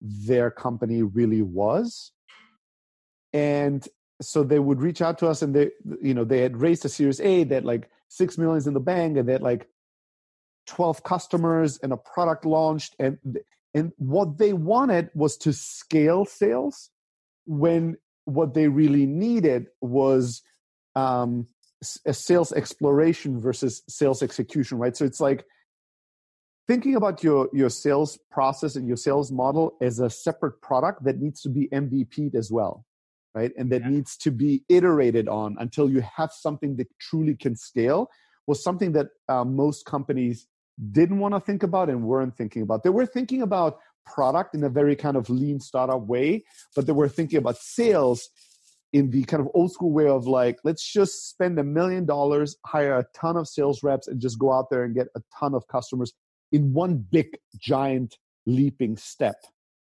their 0.01 0.51
company 0.51 1.05
really 1.05 1.41
was. 1.41 2.11
And 3.33 3.87
so 4.21 4.43
they 4.43 4.59
would 4.59 4.83
reach 4.83 5.01
out 5.01 5.19
to 5.19 5.29
us 5.29 5.41
and 5.41 5.55
they 5.55 5.71
you 6.03 6.15
know 6.15 6.25
they 6.25 6.41
had 6.41 6.61
raised 6.61 6.85
a 6.85 6.89
series 6.89 7.21
a 7.21 7.45
that 7.45 7.65
like 7.65 7.89
six 8.09 8.37
millions 8.37 8.67
in 8.67 8.75
the 8.75 8.81
bank 8.81 9.17
and 9.17 9.29
they 9.29 9.35
had 9.35 9.43
like 9.43 9.69
12 10.67 11.05
customers 11.05 11.79
and 11.81 11.93
a 11.93 11.97
product 11.97 12.45
launched. 12.45 12.97
And 12.99 13.19
and 13.73 13.93
what 13.99 14.39
they 14.39 14.53
wanted 14.53 15.11
was 15.15 15.37
to 15.39 15.53
scale 15.53 16.25
sales 16.25 16.91
when 17.47 17.99
what 18.25 18.53
they 18.53 18.67
really 18.67 19.07
needed 19.07 19.69
was 19.81 20.43
um, 20.97 21.47
a 22.07 22.15
sales 22.15 22.53
exploration 22.53 23.41
versus 23.41 23.83
sales 23.89 24.23
execution 24.23 24.79
right? 24.79 24.97
So 24.97 25.05
it's 25.05 25.21
like 25.21 25.45
thinking 26.67 26.97
about 26.97 27.23
your 27.23 27.49
your 27.53 27.71
sales 27.71 28.19
process 28.31 28.77
and 28.77 28.87
your 28.87 28.97
sales 28.97 29.31
model 29.31 29.77
as 29.81 30.01
a 30.01 30.11
separate 30.11 30.61
product 30.63 31.05
that 31.05 31.19
needs 31.19 31.41
to 31.43 31.49
be 31.49 31.69
mvp'd 31.69 32.35
as 32.35 32.51
well 32.51 32.85
right? 33.35 33.51
And 33.57 33.71
that 33.73 33.83
yeah. 33.83 33.89
needs 33.89 34.17
to 34.19 34.31
be 34.31 34.63
iterated 34.69 35.29
on 35.29 35.57
until 35.59 35.91
you 35.91 36.05
have 36.17 36.31
something 36.33 36.77
that 36.77 36.87
truly 37.01 37.35
can 37.35 37.57
scale. 37.57 38.09
Was 38.47 38.63
something 38.63 38.93
that 38.93 39.09
uh, 39.29 39.45
most 39.45 39.87
companies 39.87 40.47
didn't 40.93 41.19
want 41.19 41.35
to 41.35 41.41
think 41.41 41.63
about 41.63 41.89
and 41.89 42.05
weren't 42.05 42.37
thinking 42.37 42.63
about. 42.63 42.83
They 42.83 42.91
were 42.91 43.07
thinking 43.07 43.43
about 43.43 43.79
product 44.07 44.55
in 44.55 44.63
a 44.65 44.69
very 44.69 44.95
kind 44.95 45.17
of 45.17 45.31
lean 45.31 45.61
startup 45.61 46.03
way 46.03 46.45
but 46.77 46.87
they 46.87 46.93
were 46.93 47.09
thinking 47.09 47.39
about 47.39 47.57
sales 47.57 48.29
in 48.95 49.11
the 49.11 49.25
kind 49.25 49.41
of 49.41 49.49
old 49.55 49.73
school 49.73 49.91
way 49.91 50.07
of 50.07 50.29
like, 50.29 50.57
let's 50.63 50.91
just 50.91 51.29
spend 51.29 51.59
a 51.59 51.65
million 51.65 52.07
dollars, 52.07 52.57
hire 52.65 52.97
a 52.97 53.05
ton 53.13 53.37
of 53.37 53.49
sales 53.49 53.83
reps, 53.83 54.07
and 54.07 54.21
just 54.21 54.39
go 54.39 54.53
out 54.53 54.71
there 54.71 54.85
and 54.85 54.95
get 54.95 55.09
a 55.17 55.21
ton 55.39 55.53
of 55.53 55.67
customers 55.67 56.13
in 56.53 56.73
one 56.73 57.05
big, 57.11 57.37
giant, 57.59 58.17
leaping 58.47 58.97
step. 58.97 59.35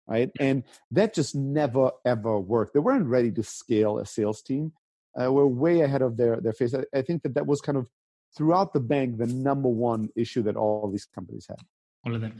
Right. 0.07 0.29
And 0.39 0.63
that 0.91 1.15
just 1.15 1.33
never, 1.35 1.91
ever 2.05 2.39
worked. 2.39 2.75
They 2.75 2.79
weren't 2.79 3.07
ready 3.07 3.31
to 3.31 3.43
scale 3.43 3.97
a 3.97 4.05
sales 4.05 4.43
team. 4.43 4.71
Uh, 5.19 5.31
we're 5.31 5.47
way 5.47 5.81
ahead 5.81 6.03
of 6.03 6.15
their, 6.17 6.39
their 6.39 6.53
face. 6.53 6.75
I, 6.75 6.83
I 6.95 7.01
think 7.01 7.23
that 7.23 7.33
that 7.33 7.47
was 7.47 7.59
kind 7.59 7.79
of 7.79 7.89
throughout 8.37 8.71
the 8.71 8.79
bank 8.79 9.17
the 9.17 9.25
number 9.25 9.69
one 9.69 10.09
issue 10.15 10.43
that 10.43 10.55
all 10.55 10.89
these 10.91 11.05
companies 11.05 11.47
had. 11.49 11.57
All 12.05 12.13
of 12.13 12.21
them. 12.21 12.39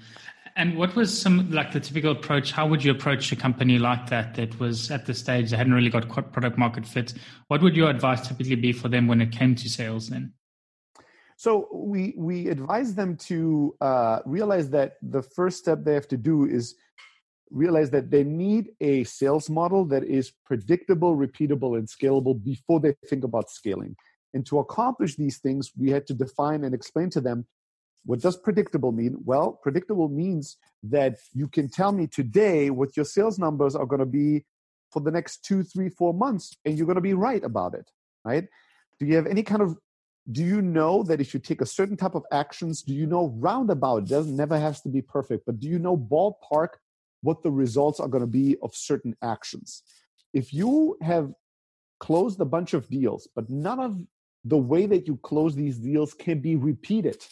And 0.55 0.77
what 0.77 0.95
was 0.95 1.17
some 1.19 1.49
like 1.51 1.71
the 1.71 1.79
typical 1.79 2.11
approach? 2.11 2.51
How 2.51 2.67
would 2.67 2.83
you 2.83 2.91
approach 2.91 3.31
a 3.31 3.35
company 3.35 3.79
like 3.79 4.09
that 4.09 4.35
that 4.35 4.59
was 4.59 4.91
at 4.91 5.05
the 5.05 5.13
stage 5.13 5.51
that 5.51 5.57
hadn't 5.57 5.73
really 5.73 5.89
got 5.89 6.09
product 6.09 6.57
market 6.57 6.85
fit? 6.85 7.13
What 7.47 7.61
would 7.61 7.75
your 7.75 7.89
advice 7.89 8.27
typically 8.27 8.55
be 8.55 8.73
for 8.73 8.89
them 8.89 9.07
when 9.07 9.21
it 9.21 9.31
came 9.31 9.55
to 9.55 9.69
sales 9.69 10.09
then? 10.09 10.33
So 11.37 11.67
we 11.73 12.13
we 12.17 12.49
advise 12.49 12.93
them 12.93 13.17
to 13.29 13.75
uh, 13.81 14.19
realize 14.25 14.69
that 14.71 14.93
the 15.01 15.23
first 15.23 15.57
step 15.57 15.83
they 15.83 15.93
have 15.93 16.07
to 16.09 16.17
do 16.17 16.45
is 16.45 16.75
realize 17.49 17.89
that 17.91 18.11
they 18.11 18.23
need 18.23 18.69
a 18.79 19.03
sales 19.03 19.49
model 19.49 19.85
that 19.85 20.03
is 20.03 20.31
predictable, 20.45 21.15
repeatable, 21.15 21.77
and 21.77 21.87
scalable 21.87 22.41
before 22.41 22.79
they 22.79 22.93
think 23.07 23.23
about 23.23 23.49
scaling. 23.49 23.95
And 24.33 24.45
to 24.45 24.59
accomplish 24.59 25.15
these 25.15 25.39
things, 25.39 25.71
we 25.77 25.89
had 25.89 26.07
to 26.07 26.13
define 26.13 26.63
and 26.63 26.73
explain 26.73 27.09
to 27.11 27.21
them 27.21 27.45
what 28.05 28.19
does 28.19 28.37
predictable 28.37 28.91
mean? 28.91 29.17
Well, 29.23 29.59
predictable 29.61 30.09
means 30.09 30.57
that 30.83 31.17
you 31.33 31.47
can 31.47 31.69
tell 31.69 31.91
me 31.91 32.07
today 32.07 32.69
what 32.69 32.95
your 32.97 33.05
sales 33.05 33.37
numbers 33.37 33.75
are 33.75 33.85
going 33.85 33.99
to 33.99 34.05
be 34.05 34.45
for 34.91 35.01
the 35.01 35.11
next 35.11 35.45
two, 35.45 35.63
three, 35.63 35.89
four 35.89 36.13
months, 36.13 36.57
and 36.65 36.77
you're 36.77 36.87
going 36.87 36.95
to 36.95 37.01
be 37.01 37.13
right 37.13 37.43
about 37.43 37.75
it, 37.75 37.89
right? 38.25 38.47
Do 38.99 39.05
you 39.05 39.15
have 39.15 39.27
any 39.27 39.43
kind 39.43 39.61
of 39.61 39.77
do 40.31 40.43
you 40.43 40.61
know 40.61 41.01
that 41.03 41.19
if 41.19 41.33
you 41.33 41.39
take 41.39 41.61
a 41.61 41.65
certain 41.65 41.97
type 41.97 42.13
of 42.13 42.23
actions, 42.31 42.83
do 42.83 42.93
you 42.93 43.07
know 43.07 43.33
roundabout? 43.39 44.03
It 44.03 44.09
doesn't 44.09 44.35
never 44.35 44.57
has 44.57 44.81
to 44.81 44.89
be 44.89 45.01
perfect, 45.01 45.45
but 45.45 45.59
do 45.59 45.67
you 45.67 45.79
know 45.79 45.97
ballpark 45.97 46.69
what 47.21 47.41
the 47.41 47.49
results 47.51 47.99
are 47.99 48.07
going 48.07 48.21
to 48.21 48.27
be 48.27 48.55
of 48.61 48.75
certain 48.75 49.15
actions? 49.23 49.81
If 50.33 50.53
you 50.53 50.97
have 51.01 51.31
closed 51.99 52.39
a 52.39 52.45
bunch 52.45 52.73
of 52.73 52.87
deals, 52.87 53.27
but 53.35 53.49
none 53.49 53.79
of 53.79 53.99
the 54.45 54.57
way 54.57 54.85
that 54.85 55.07
you 55.07 55.17
close 55.17 55.55
these 55.55 55.77
deals 55.77 56.13
can 56.13 56.39
be 56.39 56.55
repeated 56.55 57.23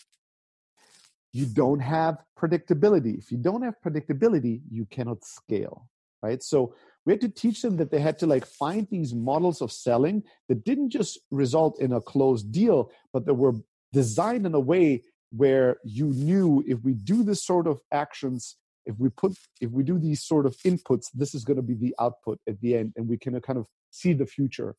you 1.34 1.46
don't 1.46 1.80
have 1.80 2.18
predictability. 2.38 3.18
If 3.18 3.32
you 3.32 3.38
don't 3.38 3.62
have 3.62 3.76
predictability, 3.86 4.62
you 4.72 4.86
cannot 4.86 5.24
scale, 5.24 5.88
right? 6.22 6.42
So 6.42 6.74
we 7.06 7.14
had 7.14 7.22
to 7.22 7.30
teach 7.30 7.62
them 7.62 7.78
that 7.78 7.92
they 7.92 8.00
had 8.00 8.18
to 8.20 8.28
like 8.28 8.46
find 8.46 8.88
these 8.90 9.14
models 9.14 9.62
of 9.62 9.72
selling 9.72 10.24
that 10.48 10.64
didn't 10.64 10.90
just 10.90 11.20
result 11.32 11.80
in 11.80 11.94
a 11.94 12.02
closed 12.02 12.52
deal, 12.52 12.92
but 13.14 13.26
that 13.26 13.36
were 13.36 13.54
designed 13.94 14.46
in 14.46 14.54
a 14.54 14.60
way 14.60 15.04
where 15.32 15.78
you 15.84 16.08
knew 16.08 16.64
if 16.68 16.80
we 16.84 16.94
do 16.94 17.24
this 17.24 17.44
sort 17.44 17.68
of 17.68 17.80
actions, 17.92 18.58
if 18.86 18.96
we 18.98 19.10
put 19.10 19.34
if 19.62 19.70
we 19.72 19.84
do 19.84 20.00
these 20.00 20.24
sort 20.24 20.46
of 20.46 20.58
inputs, 20.66 21.08
this 21.14 21.36
is 21.36 21.44
going 21.44 21.58
to 21.58 21.64
be 21.64 21.76
the 21.76 21.96
output 22.00 22.40
at 22.48 22.60
the 22.62 22.76
end, 22.76 22.94
and 22.96 23.08
we 23.08 23.18
can 23.18 23.36
uh, 23.36 23.40
kind 23.40 23.60
of 23.60 23.68
see 23.92 24.14
the 24.14 24.26
future. 24.26 24.76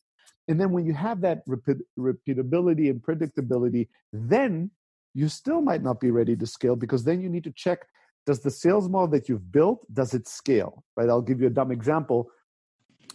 And 0.49 0.61
then 0.61 0.73
when 0.73 0.85
you 0.85 0.95
have 0.95 1.21
that 1.21 1.42
repeat, 1.47 1.76
repeatability 1.99 2.90
and 2.90 3.00
predictability, 3.00 3.88
then 4.12 4.73
you 5.14 5.29
still 5.29 5.61
might 5.61 5.83
not 5.83 6.00
be 6.00 6.11
ready 6.11 6.37
to 6.37 6.47
scale 6.47 6.76
because 6.76 7.05
then 7.05 7.21
you 7.21 7.29
need 7.29 7.45
to 7.45 7.52
check 7.52 7.87
does 8.26 8.40
the 8.40 8.50
sales 8.50 8.88
model 8.88 9.09
that 9.09 9.29
you've 9.29 9.50
built 9.50 9.87
does 9.93 10.14
it 10.14 10.29
scale 10.29 10.85
right? 10.97 11.09
I'll 11.09 11.23
give 11.23 11.40
you 11.40 11.47
a 11.47 11.50
dumb 11.50 11.73
example. 11.73 12.31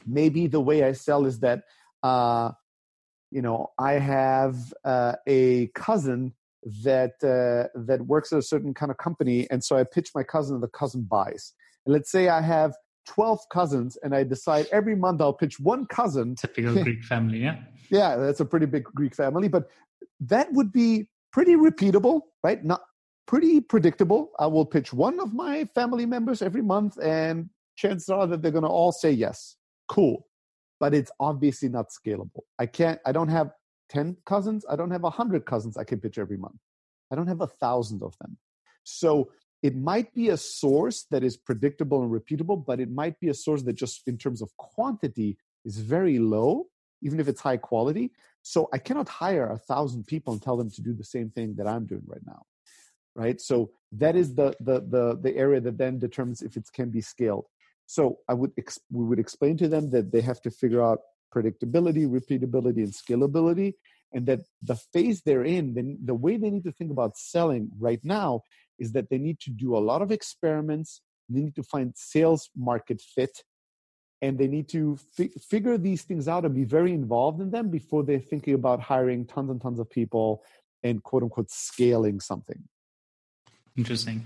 Maybe 0.06 0.48
the 0.48 0.60
way 0.60 0.84
i 0.84 0.92
sell 0.92 1.26
is 1.26 1.40
that 1.40 1.64
uh, 2.04 2.52
you 3.32 3.42
know 3.42 3.72
i 3.80 3.94
have 3.94 4.56
uh, 4.84 5.14
a 5.28 5.68
cousin 5.68 6.34
that 6.84 7.14
uh, 7.24 7.70
that 7.80 8.02
works 8.08 8.34
at 8.34 8.40
a 8.40 8.42
certain 8.42 8.74
kind 8.74 8.92
of 8.92 8.98
company 8.98 9.48
and 9.52 9.64
so 9.64 9.78
i 9.78 9.84
pitch 9.84 10.10
my 10.16 10.24
cousin 10.24 10.56
and 10.56 10.64
the 10.64 10.68
cousin 10.68 11.04
buys. 11.04 11.54
And 11.86 11.94
let's 11.94 12.12
say 12.12 12.30
i 12.30 12.42
have 12.42 12.74
12 13.08 13.40
cousins 13.52 13.98
and 14.04 14.16
i 14.16 14.24
decide 14.24 14.68
every 14.72 14.96
month 14.96 15.22
i'll 15.22 15.34
pitch 15.34 15.60
one 15.60 15.86
cousin. 15.86 16.36
Typical 16.36 16.84
greek 16.84 17.04
family 17.04 17.40
yeah. 17.40 17.58
Yeah 17.92 18.16
that's 18.16 18.40
a 18.40 18.46
pretty 18.46 18.66
big 18.66 18.84
greek 18.84 19.16
family 19.16 19.48
but 19.48 19.70
that 20.20 20.52
would 20.54 20.72
be 20.72 21.08
pretty 21.36 21.58
repeatable, 21.58 22.22
right? 22.46 22.64
Not 22.64 22.82
pretty 23.28 23.60
predictable. 23.60 24.32
I 24.40 24.48
will 24.48 24.66
pitch 24.66 24.94
one 24.94 25.20
of 25.20 25.34
my 25.34 25.66
family 25.76 26.06
members 26.06 26.42
every 26.42 26.62
month, 26.62 26.98
and 27.04 27.50
chances 27.76 28.08
are 28.08 28.26
that 28.26 28.42
they're 28.42 28.52
going 28.52 28.64
to 28.64 28.70
all 28.70 28.94
say 28.94 29.12
yes. 29.12 29.58
Cool. 29.90 30.26
But 30.80 30.94
it's 30.94 31.12
obviously 31.20 31.68
not 31.68 31.88
scalable. 31.90 32.44
I 32.58 32.68
can't, 32.68 33.02
I 33.06 33.12
don't 33.12 33.28
have 33.28 33.52
10 33.90 34.16
cousins. 34.26 34.66
I 34.70 34.78
don't 34.78 34.92
have 34.92 35.04
100 35.04 35.46
cousins 35.46 35.76
I 35.76 35.84
can 35.84 36.00
pitch 36.00 36.18
every 36.18 36.38
month. 36.38 36.56
I 37.12 37.16
don't 37.18 37.28
have 37.28 37.42
a 37.42 37.48
thousand 37.48 38.02
of 38.02 38.16
them. 38.22 38.38
So 38.86 39.30
it 39.62 39.76
might 39.76 40.14
be 40.14 40.30
a 40.30 40.38
source 40.38 41.06
that 41.12 41.22
is 41.22 41.36
predictable 41.36 42.02
and 42.02 42.12
repeatable, 42.12 42.66
but 42.66 42.80
it 42.80 42.90
might 42.90 43.20
be 43.20 43.28
a 43.28 43.34
source 43.34 43.62
that 43.64 43.74
just 43.74 44.08
in 44.08 44.18
terms 44.18 44.42
of 44.42 44.56
quantity 44.56 45.38
is 45.66 45.80
very 45.80 46.18
low, 46.18 46.68
even 47.02 47.20
if 47.20 47.28
it's 47.28 47.42
high 47.42 47.58
quality. 47.58 48.12
So 48.48 48.70
I 48.72 48.78
cannot 48.78 49.10
hire 49.10 49.48
a 49.50 49.58
thousand 49.58 50.06
people 50.06 50.32
and 50.34 50.42
tell 50.42 50.56
them 50.56 50.70
to 50.70 50.82
do 50.84 50.94
the 50.94 51.04
same 51.04 51.32
thing 51.32 51.56
that 51.56 51.66
I'm 51.66 51.88
doing 51.88 52.04
right 52.06 52.22
now. 52.28 52.44
Right. 53.16 53.42
So 53.42 53.72
that 53.94 54.16
is 54.16 54.36
the 54.36 54.54
the 54.60 54.82
the, 54.82 55.18
the 55.20 55.36
area 55.36 55.60
that 55.62 55.80
then 55.80 55.98
determines 55.98 56.44
if 56.44 56.56
it 56.56 56.66
can 56.72 56.92
be 56.92 57.02
scaled. 57.02 57.48
So 57.88 58.20
I 58.30 58.36
would 58.36 58.52
ex- 58.56 58.86
we 58.92 59.04
would 59.04 59.18
explain 59.18 59.58
to 59.58 59.68
them 59.68 59.90
that 59.90 60.12
they 60.12 60.22
have 60.22 60.42
to 60.42 60.52
figure 60.52 60.84
out 60.84 61.00
predictability, 61.34 62.06
repeatability, 62.08 62.84
and 62.86 62.94
scalability, 62.94 63.74
and 64.14 64.28
that 64.28 64.42
the 64.62 64.76
phase 64.94 65.24
they're 65.24 65.50
in, 65.58 65.74
then 65.74 65.98
the 66.06 66.14
way 66.14 66.38
they 66.38 66.52
need 66.52 66.66
to 66.66 66.72
think 66.72 66.92
about 66.92 67.18
selling 67.18 67.72
right 67.80 68.04
now 68.04 68.42
is 68.78 68.92
that 68.92 69.10
they 69.10 69.18
need 69.18 69.40
to 69.40 69.50
do 69.50 69.76
a 69.76 69.86
lot 69.90 70.04
of 70.04 70.12
experiments. 70.12 71.02
They 71.30 71.42
need 71.42 71.56
to 71.56 71.64
find 71.64 71.94
sales 71.96 72.52
market 72.56 73.02
fit 73.02 73.44
and 74.22 74.38
they 74.38 74.48
need 74.48 74.68
to 74.70 74.98
fi- 75.16 75.32
figure 75.50 75.78
these 75.78 76.04
things 76.04 76.28
out 76.28 76.46
and 76.46 76.56
be 76.56 76.64
very 76.64 76.94
involved 76.94 77.42
in 77.42 77.52
them 77.52 77.70
before 77.70 78.04
they're 78.04 78.20
thinking 78.20 78.54
about 78.54 78.80
hiring 78.80 79.26
tons 79.26 79.50
and 79.50 79.62
tons 79.62 79.80
of 79.80 79.90
people 79.90 80.44
and 80.84 81.04
quote 81.04 81.24
unquote 81.24 81.52
scaling 81.52 82.20
something. 82.20 82.64
Interesting. 83.78 84.24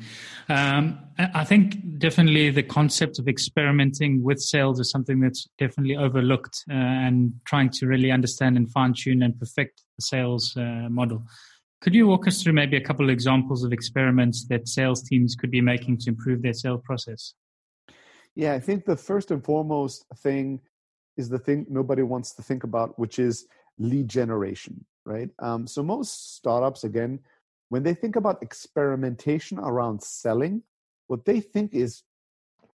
Um, 0.48 1.00
i 1.18 1.44
think 1.44 1.98
definitely 1.98 2.52
the 2.52 2.62
concept 2.62 3.18
of 3.18 3.28
experimenting 3.28 4.24
with 4.24 4.40
sales 4.40 4.80
is 4.80 4.92
something 4.92 5.20
that's 5.20 5.48
definitely 5.58 5.96
overlooked 5.96 6.64
uh, 6.70 6.74
and 6.74 7.34
trying 7.46 7.70
to 7.72 7.88
really 7.88 8.12
understand 8.12 8.58
and 8.58 8.72
fine 8.72 8.94
tune 8.94 9.24
and 9.24 9.40
perfect 9.40 9.82
the 9.98 10.04
sales 10.04 10.56
uh, 10.56 10.88
model. 10.90 11.24
Could 11.82 11.96
you 11.96 12.08
walk 12.08 12.28
us 12.28 12.44
through 12.44 12.54
maybe 12.54 12.78
a 12.78 12.82
couple 12.82 13.06
of 13.06 13.10
examples 13.10 13.64
of 13.64 13.74
experiments 13.74 14.46
that 14.50 14.68
sales 14.68 15.02
teams 15.02 15.36
could 15.36 15.50
be 15.50 15.62
making 15.62 15.98
to 16.00 16.10
improve 16.10 16.42
their 16.44 16.54
sales 16.54 16.82
process 16.84 17.34
yeah, 18.36 18.54
I 18.54 18.60
think 18.60 18.86
the 18.86 18.96
first 18.96 19.32
and 19.32 19.44
foremost 19.44 20.06
thing 20.18 20.62
is 21.18 21.30
the 21.30 21.40
thing 21.40 21.66
nobody 21.70 22.02
wants 22.02 22.34
to 22.36 22.42
think 22.42 22.64
about, 22.64 22.98
which 22.98 23.20
is 23.20 23.48
lead 23.78 24.08
generation, 24.08 24.86
right? 25.06 25.30
Um, 25.40 25.68
so 25.68 25.84
most 25.84 26.36
startups, 26.36 26.84
again, 26.84 27.20
when 27.70 27.84
they 27.84 27.94
think 27.94 28.16
about 28.16 28.42
experimentation 28.42 29.60
around 29.60 30.02
selling, 30.02 30.64
what 31.08 31.26
they 31.26 31.40
think 31.40 31.74
is 31.74 32.04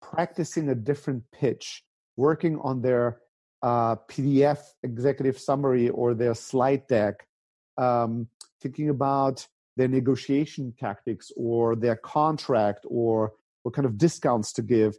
practicing 0.01 0.69
a 0.69 0.75
different 0.75 1.23
pitch, 1.31 1.83
working 2.17 2.59
on 2.59 2.81
their 2.81 3.19
uh, 3.61 3.95
PDF 4.09 4.59
executive 4.83 5.39
summary 5.39 5.89
or 5.89 6.13
their 6.13 6.33
slide 6.35 6.85
deck, 6.87 7.25
um, 7.77 8.27
thinking 8.61 8.89
about 8.89 9.47
their 9.77 9.87
negotiation 9.87 10.73
tactics 10.79 11.31
or 11.35 11.75
their 11.75 11.95
contract 11.95 12.85
or 12.87 13.33
what 13.63 13.73
kind 13.73 13.85
of 13.85 13.97
discounts 13.97 14.51
to 14.53 14.61
give 14.61 14.97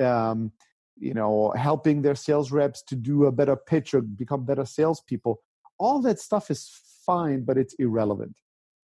um, 0.00 0.52
you 0.98 1.14
know, 1.14 1.52
helping 1.56 2.02
their 2.02 2.14
sales 2.14 2.52
reps 2.52 2.82
to 2.82 2.94
do 2.94 3.24
a 3.26 3.32
better 3.32 3.56
pitch 3.56 3.94
or 3.94 4.00
become 4.02 4.44
better 4.44 4.64
salespeople. 4.64 5.40
All 5.78 6.00
that 6.02 6.20
stuff 6.20 6.50
is 6.50 6.70
fine, 7.04 7.44
but 7.44 7.58
it's 7.58 7.74
irrelevant. 7.74 8.36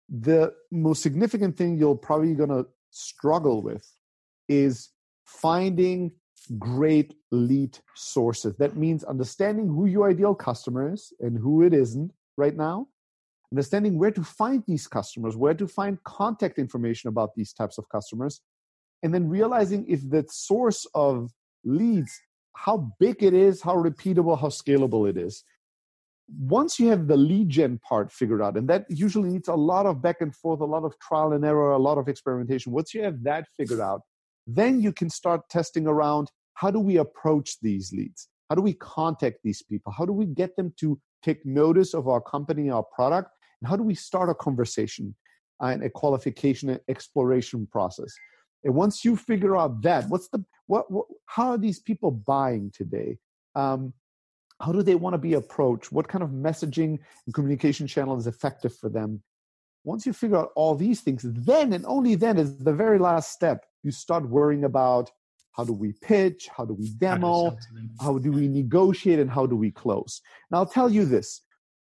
The 0.09 0.53
most 0.71 1.03
significant 1.03 1.57
thing 1.57 1.79
you're 1.79 1.95
probably 1.95 2.35
going 2.35 2.51
to 2.51 2.67
struggle 2.91 3.63
with 3.63 3.87
is 4.49 4.91
finding 5.25 6.13
great 6.59 7.15
lead 7.31 7.79
sources. 7.95 8.57
That 8.57 8.77
means 8.77 9.05
understanding 9.05 9.69
who 9.69 9.87
your 9.87 10.11
ideal 10.11 10.35
customer 10.35 10.93
is 10.93 11.13
and 11.21 11.39
who 11.39 11.63
it 11.63 11.73
isn't 11.73 12.13
right 12.37 12.57
now, 12.57 12.89
understanding 13.53 13.99
where 13.99 14.11
to 14.11 14.25
find 14.25 14.63
these 14.67 14.87
customers, 14.87 15.37
where 15.37 15.55
to 15.55 15.69
find 15.69 16.03
contact 16.05 16.59
information 16.59 17.09
about 17.09 17.35
these 17.37 17.53
types 17.53 17.79
of 17.79 17.89
customers, 17.89 18.41
and 19.03 19.13
then 19.13 19.29
realizing 19.29 19.85
if 19.89 20.09
the 20.09 20.25
source 20.29 20.87
of 20.95 21.31
leads 21.65 22.13
how 22.57 22.93
big 23.01 23.23
it 23.23 23.35
is 23.35 23.63
how 23.63 23.75
repeatable 23.75 24.39
how 24.39 24.49
scalable 24.49 25.09
it 25.09 25.17
is. 25.17 25.45
Once 26.39 26.79
you 26.79 26.89
have 26.89 27.09
the 27.09 27.17
lead 27.17 27.49
gen 27.49 27.79
part 27.87 28.13
figured 28.13 28.41
out 28.41 28.57
and 28.57 28.69
that 28.69 28.87
usually 28.89 29.31
needs 29.31 29.49
a 29.49 29.55
lot 29.55 29.87
of 29.87 30.01
back 30.01 30.21
and 30.21 30.35
forth 30.35 30.61
a 30.61 30.65
lot 30.65 30.85
of 30.85 30.99
trial 30.99 31.33
and 31.33 31.45
error 31.45 31.73
a 31.73 31.79
lot 31.79 31.99
of 31.99 32.09
experimentation. 32.09 32.73
Once 32.73 32.95
you 32.95 33.03
have 33.03 33.23
that 33.23 33.47
figured 33.57 33.81
out 33.81 34.03
then 34.47 34.81
you 34.81 34.93
can 34.93 35.11
start 35.11 35.49
testing 35.49 35.87
around 35.87 36.31
how 36.55 36.71
do 36.71 36.79
we 36.79 36.97
approach 36.97 37.59
these 37.61 37.93
leads? 37.93 38.29
How 38.49 38.57
do 38.57 38.63
we 38.63 38.75
contact 38.75 39.39
these 39.43 39.63
people? 39.63 39.93
How 39.97 40.05
do 40.05 40.13
we 40.13 40.27
get 40.27 40.57
them 40.57 40.75
to 40.81 41.01
take 41.23 41.45
notice 41.47 41.95
of 41.95 42.09
our 42.09 42.21
company 42.21 42.71
our 42.71 42.85
product? 42.95 43.31
And 43.61 43.69
how 43.69 43.77
do 43.77 43.83
we 43.83 43.95
start 43.95 44.29
a 44.29 44.35
conversation 44.35 45.15
uh, 45.63 45.67
and 45.67 45.85
a 45.85 45.91
qualification 45.91 46.79
exploration 46.89 47.67
process 47.71 48.13
and 48.65 48.75
once 48.75 49.05
you 49.05 49.17
figure 49.17 49.57
out 49.57 49.83
that, 49.83 50.09
what's 50.09 50.29
the 50.29 50.45
what, 50.67 50.91
what 50.91 51.07
how 51.27 51.51
are 51.51 51.59
these 51.59 51.81
people 51.81 52.11
buying 52.11 52.71
today? 52.75 53.19
Um, 53.55 53.93
how 54.61 54.73
do 54.73 54.83
they 54.83 54.95
want 54.95 55.15
to 55.15 55.19
be 55.19 55.35
approached? 55.35 55.91
What 55.91 56.09
kind 56.09 56.23
of 56.23 56.31
messaging 56.31 56.99
and 57.27 57.35
communication 57.35 57.87
channel 57.87 58.17
is 58.17 58.27
effective 58.27 58.75
for 58.77 58.89
them? 58.89 59.23
Once 59.85 60.07
you 60.07 60.13
figure 60.13 60.37
out 60.37 60.53
all 60.55 60.77
these 60.77 61.01
things, 61.01 61.23
then 61.25 61.73
and 61.73 61.85
only 61.87 62.15
then 62.15 62.39
is 62.39 62.59
the 62.59 62.73
very 62.73 62.99
last 62.99 63.33
step. 63.33 63.67
You 63.83 63.91
start 63.91 64.29
worrying 64.29 64.65
about 64.65 65.11
how 65.53 65.65
do 65.65 65.73
we 65.73 65.93
pitch, 66.01 66.49
how 66.57 66.65
do 66.65 66.75
we 66.75 66.91
demo, 66.91 67.57
how 68.01 68.19
do 68.19 68.31
we 68.31 68.49
negotiate, 68.49 69.19
and 69.19 69.31
how 69.31 69.47
do 69.47 69.57
we 69.57 69.71
close. 69.71 70.23
Now, 70.51 70.59
I'll 70.59 70.67
tell 70.67 70.91
you 70.91 71.05
this 71.05 71.43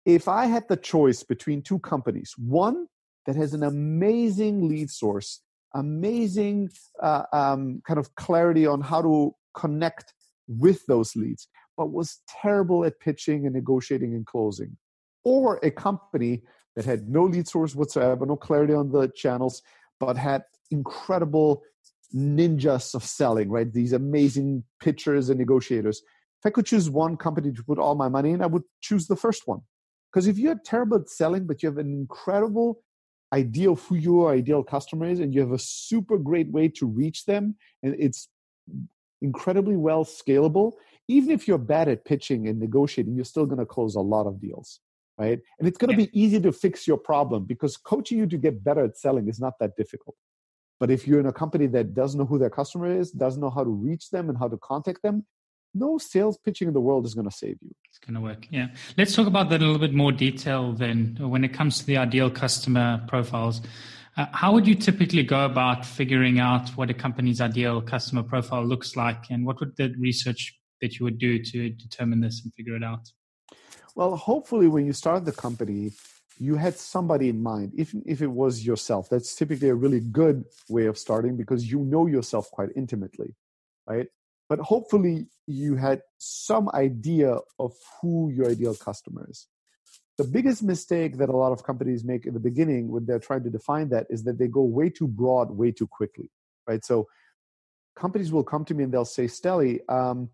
if 0.06 0.28
I 0.28 0.46
had 0.46 0.66
the 0.68 0.76
choice 0.76 1.22
between 1.22 1.62
two 1.62 1.80
companies, 1.80 2.34
one 2.38 2.86
that 3.26 3.36
has 3.36 3.52
an 3.52 3.64
amazing 3.64 4.68
lead 4.68 4.90
source 4.90 5.40
amazing 5.74 6.70
uh, 7.02 7.24
um, 7.32 7.82
kind 7.86 7.98
of 7.98 8.14
clarity 8.14 8.66
on 8.66 8.80
how 8.80 9.02
to 9.02 9.34
connect 9.56 10.14
with 10.48 10.84
those 10.86 11.14
leads, 11.14 11.48
but 11.76 11.92
was 11.92 12.20
terrible 12.42 12.84
at 12.84 13.00
pitching 13.00 13.46
and 13.46 13.54
negotiating 13.54 14.14
and 14.14 14.26
closing. 14.26 14.76
Or 15.24 15.60
a 15.62 15.70
company 15.70 16.42
that 16.76 16.84
had 16.84 17.08
no 17.08 17.24
lead 17.24 17.46
source 17.46 17.74
whatsoever, 17.74 18.26
no 18.26 18.36
clarity 18.36 18.74
on 18.74 18.90
the 18.90 19.10
channels, 19.14 19.62
but 19.98 20.16
had 20.16 20.42
incredible 20.70 21.62
ninjas 22.14 22.94
of 22.94 23.04
selling, 23.04 23.50
right? 23.50 23.72
These 23.72 23.92
amazing 23.92 24.64
pitchers 24.80 25.30
and 25.30 25.38
negotiators. 25.38 26.02
If 26.40 26.46
I 26.46 26.50
could 26.50 26.66
choose 26.66 26.88
one 26.88 27.16
company 27.16 27.52
to 27.52 27.62
put 27.62 27.78
all 27.78 27.94
my 27.94 28.08
money 28.08 28.30
in, 28.30 28.42
I 28.42 28.46
would 28.46 28.62
choose 28.80 29.06
the 29.06 29.16
first 29.16 29.46
one. 29.46 29.60
Because 30.10 30.26
if 30.26 30.38
you're 30.38 30.60
terrible 30.64 30.96
at 30.96 31.08
selling, 31.08 31.46
but 31.46 31.62
you 31.62 31.68
have 31.68 31.78
an 31.78 31.92
incredible 31.92 32.82
idea 33.32 33.70
of 33.70 33.80
who 33.82 33.94
your 33.94 34.32
ideal 34.32 34.62
customer 34.62 35.06
is 35.06 35.20
and 35.20 35.34
you 35.34 35.40
have 35.40 35.52
a 35.52 35.58
super 35.58 36.18
great 36.18 36.50
way 36.50 36.68
to 36.68 36.86
reach 36.86 37.26
them 37.26 37.54
and 37.82 37.94
it's 37.98 38.28
incredibly 39.22 39.76
well 39.76 40.04
scalable 40.04 40.72
even 41.08 41.30
if 41.30 41.46
you're 41.46 41.58
bad 41.58 41.88
at 41.88 42.04
pitching 42.04 42.48
and 42.48 42.58
negotiating 42.58 43.14
you're 43.14 43.24
still 43.24 43.46
going 43.46 43.58
to 43.58 43.66
close 43.66 43.94
a 43.94 44.00
lot 44.00 44.26
of 44.26 44.40
deals 44.40 44.80
right? 45.20 45.38
And 45.58 45.68
it's 45.68 45.76
going 45.76 45.94
to 45.94 46.00
Yeah. 46.00 46.06
be 46.06 46.20
easy 46.20 46.40
to 46.40 46.50
fix 46.50 46.88
your 46.88 46.96
problem 46.96 47.44
because 47.44 47.76
coaching 47.76 48.18
you 48.18 48.26
to 48.26 48.38
get 48.38 48.64
better 48.64 48.84
at 48.84 48.96
selling 48.96 49.28
is 49.28 49.38
not 49.38 49.58
that 49.60 49.76
difficult. 49.76 50.16
But 50.80 50.90
if 50.90 51.06
you're 51.06 51.20
in 51.20 51.26
a 51.26 51.32
company 51.32 51.66
that 51.68 51.92
doesn't 51.94 52.18
know 52.18 52.24
who 52.24 52.38
their 52.38 52.48
customer 52.48 52.90
is, 52.90 53.10
doesn't 53.10 53.40
know 53.40 53.50
how 53.50 53.62
to 53.62 53.68
reach 53.70 54.08
them 54.08 54.30
and 54.30 54.38
how 54.38 54.48
to 54.48 54.56
contact 54.56 55.02
them, 55.02 55.26
no 55.74 55.98
sales 55.98 56.38
pitching 56.44 56.68
in 56.68 56.74
the 56.74 56.80
world 56.80 57.06
is 57.06 57.14
going 57.14 57.28
to 57.28 57.34
save 57.34 57.56
you. 57.60 57.70
It's 57.88 57.98
going 57.98 58.14
to 58.14 58.20
work. 58.20 58.46
Yeah. 58.50 58.68
Let's 58.96 59.14
talk 59.14 59.26
about 59.26 59.48
that 59.50 59.56
in 59.56 59.62
a 59.62 59.66
little 59.66 59.80
bit 59.80 59.94
more 59.94 60.12
detail 60.12 60.72
then. 60.72 61.16
When 61.20 61.44
it 61.44 61.52
comes 61.52 61.78
to 61.78 61.86
the 61.86 61.96
ideal 61.96 62.30
customer 62.30 63.02
profiles, 63.08 63.60
uh, 64.16 64.26
how 64.32 64.52
would 64.52 64.66
you 64.66 64.74
typically 64.74 65.22
go 65.22 65.44
about 65.44 65.86
figuring 65.86 66.40
out 66.40 66.70
what 66.70 66.90
a 66.90 66.94
company's 66.94 67.40
ideal 67.40 67.80
customer 67.80 68.22
profile 68.22 68.64
looks 68.64 68.96
like? 68.96 69.24
And 69.30 69.46
what 69.46 69.60
would 69.60 69.76
the 69.76 69.94
research 69.98 70.58
that 70.80 70.98
you 70.98 71.04
would 71.04 71.18
do 71.18 71.42
to 71.42 71.70
determine 71.70 72.20
this 72.20 72.42
and 72.42 72.52
figure 72.54 72.76
it 72.76 72.82
out? 72.82 73.10
Well, 73.94 74.16
hopefully, 74.16 74.68
when 74.68 74.86
you 74.86 74.92
start 74.92 75.24
the 75.24 75.32
company, 75.32 75.92
you 76.38 76.56
had 76.56 76.76
somebody 76.76 77.28
in 77.28 77.42
mind. 77.42 77.72
If 77.76 77.94
if 78.06 78.22
it 78.22 78.30
was 78.30 78.64
yourself, 78.64 79.08
that's 79.10 79.34
typically 79.34 79.68
a 79.68 79.74
really 79.74 80.00
good 80.00 80.44
way 80.68 80.86
of 80.86 80.96
starting 80.96 81.36
because 81.36 81.70
you 81.70 81.80
know 81.80 82.06
yourself 82.06 82.50
quite 82.50 82.70
intimately, 82.74 83.34
right? 83.86 84.08
But 84.50 84.58
hopefully, 84.58 85.28
you 85.46 85.76
had 85.76 86.02
some 86.18 86.68
idea 86.74 87.38
of 87.60 87.72
who 88.02 88.30
your 88.30 88.50
ideal 88.50 88.74
customer 88.74 89.26
is. 89.30 89.46
The 90.18 90.24
biggest 90.24 90.64
mistake 90.64 91.18
that 91.18 91.28
a 91.28 91.36
lot 91.36 91.52
of 91.52 91.62
companies 91.62 92.04
make 92.04 92.26
in 92.26 92.34
the 92.34 92.40
beginning 92.40 92.90
when 92.90 93.06
they're 93.06 93.20
trying 93.20 93.44
to 93.44 93.50
define 93.50 93.90
that 93.90 94.08
is 94.10 94.24
that 94.24 94.38
they 94.38 94.48
go 94.48 94.62
way 94.64 94.90
too 94.90 95.06
broad, 95.06 95.52
way 95.52 95.70
too 95.70 95.86
quickly, 95.86 96.30
right? 96.66 96.84
So 96.84 97.06
companies 97.96 98.32
will 98.32 98.42
come 98.42 98.64
to 98.64 98.74
me 98.74 98.82
and 98.82 98.92
they'll 98.92 99.04
say, 99.04 99.26
Steli, 99.26 99.78
um, 99.88 100.30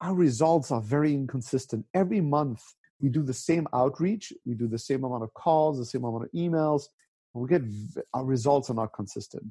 our 0.00 0.14
results 0.14 0.72
are 0.72 0.82
very 0.82 1.14
inconsistent. 1.14 1.86
Every 1.94 2.20
month 2.20 2.62
we 3.00 3.10
do 3.10 3.22
the 3.22 3.32
same 3.32 3.68
outreach, 3.72 4.32
we 4.44 4.54
do 4.54 4.66
the 4.66 4.78
same 4.78 5.04
amount 5.04 5.22
of 5.22 5.32
calls, 5.34 5.78
the 5.78 5.86
same 5.86 6.04
amount 6.04 6.24
of 6.24 6.32
emails, 6.32 6.82
we 7.32 7.48
get 7.48 7.62
our 8.12 8.24
results 8.24 8.70
are 8.70 8.74
not 8.74 8.92
consistent. 8.92 9.44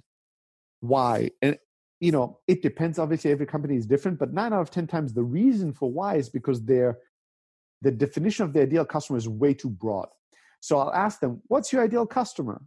Why? 0.81 1.31
And 1.41 1.57
you 1.99 2.11
know, 2.11 2.39
it 2.47 2.61
depends. 2.61 2.97
Obviously, 2.97 3.31
every 3.31 3.45
company 3.45 3.75
is 3.75 3.85
different, 3.85 4.19
but 4.19 4.33
nine 4.33 4.53
out 4.53 4.61
of 4.61 4.71
ten 4.71 4.87
times 4.87 5.13
the 5.13 5.23
reason 5.23 5.73
for 5.73 5.91
why 5.91 6.15
is 6.15 6.29
because 6.29 6.63
their 6.63 6.99
the 7.81 7.91
definition 7.91 8.45
of 8.45 8.53
the 8.53 8.61
ideal 8.61 8.85
customer 8.85 9.17
is 9.17 9.27
way 9.27 9.53
too 9.53 9.69
broad. 9.69 10.07
So 10.59 10.77
I'll 10.77 10.93
ask 10.93 11.19
them, 11.19 11.41
"What's 11.47 11.71
your 11.71 11.83
ideal 11.83 12.05
customer?" 12.05 12.61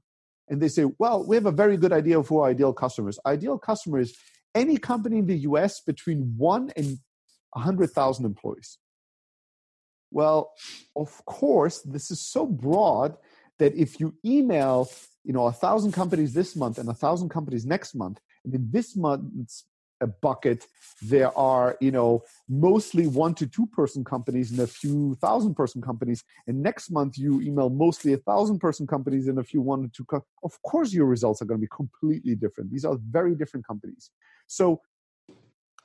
And 0.48 0.60
they 0.60 0.68
say, 0.68 0.86
"Well, 0.98 1.26
we 1.26 1.36
have 1.36 1.46
a 1.46 1.52
very 1.52 1.76
good 1.76 1.92
idea 1.92 2.18
of 2.18 2.28
who 2.28 2.38
our 2.38 2.50
ideal 2.50 2.72
customer 2.72 3.08
is. 3.08 3.18
Ideal 3.26 3.58
customer 3.58 3.98
is 3.98 4.16
any 4.54 4.76
company 4.76 5.18
in 5.18 5.26
the 5.26 5.38
U.S. 5.38 5.80
between 5.80 6.34
one 6.36 6.70
and 6.76 6.98
100,000 7.52 8.24
employees. 8.24 8.78
Well, 10.10 10.52
of 10.94 11.24
course, 11.24 11.80
this 11.82 12.10
is 12.10 12.20
so 12.20 12.46
broad 12.46 13.16
that 13.58 13.74
if 13.74 13.98
you 14.00 14.14
email, 14.24 14.90
you 15.24 15.32
know, 15.32 15.46
a 15.46 15.52
thousand 15.52 15.92
companies 15.92 16.34
this 16.34 16.54
month 16.54 16.78
and 16.78 16.88
a 16.88 16.94
thousand 16.94 17.30
companies 17.30 17.64
next 17.64 17.94
month, 17.94 18.20
in 18.44 18.68
this 18.70 18.96
month's 18.96 19.64
uh, 20.00 20.06
bucket, 20.20 20.66
there 21.00 21.36
are, 21.36 21.76
you 21.80 21.90
know, 21.90 22.22
mostly 22.48 23.06
one 23.06 23.34
to 23.34 23.46
two 23.46 23.66
person 23.66 24.04
companies 24.04 24.50
and 24.50 24.60
a 24.60 24.66
few 24.66 25.14
thousand 25.16 25.54
person 25.54 25.80
companies. 25.80 26.24
And 26.46 26.62
next 26.62 26.90
month 26.90 27.16
you 27.16 27.40
email 27.40 27.70
mostly 27.70 28.12
a 28.12 28.18
thousand 28.18 28.58
person 28.58 28.86
companies 28.86 29.28
and 29.28 29.38
a 29.38 29.44
few 29.44 29.60
one 29.60 29.82
to 29.82 29.88
two. 29.88 30.04
Co- 30.04 30.24
of 30.42 30.60
course, 30.62 30.92
your 30.92 31.06
results 31.06 31.40
are 31.40 31.44
going 31.44 31.60
to 31.60 31.66
be 31.66 31.70
completely 31.74 32.34
different. 32.34 32.70
These 32.70 32.84
are 32.84 32.96
very 33.10 33.34
different 33.34 33.66
companies. 33.66 34.10
So 34.46 34.80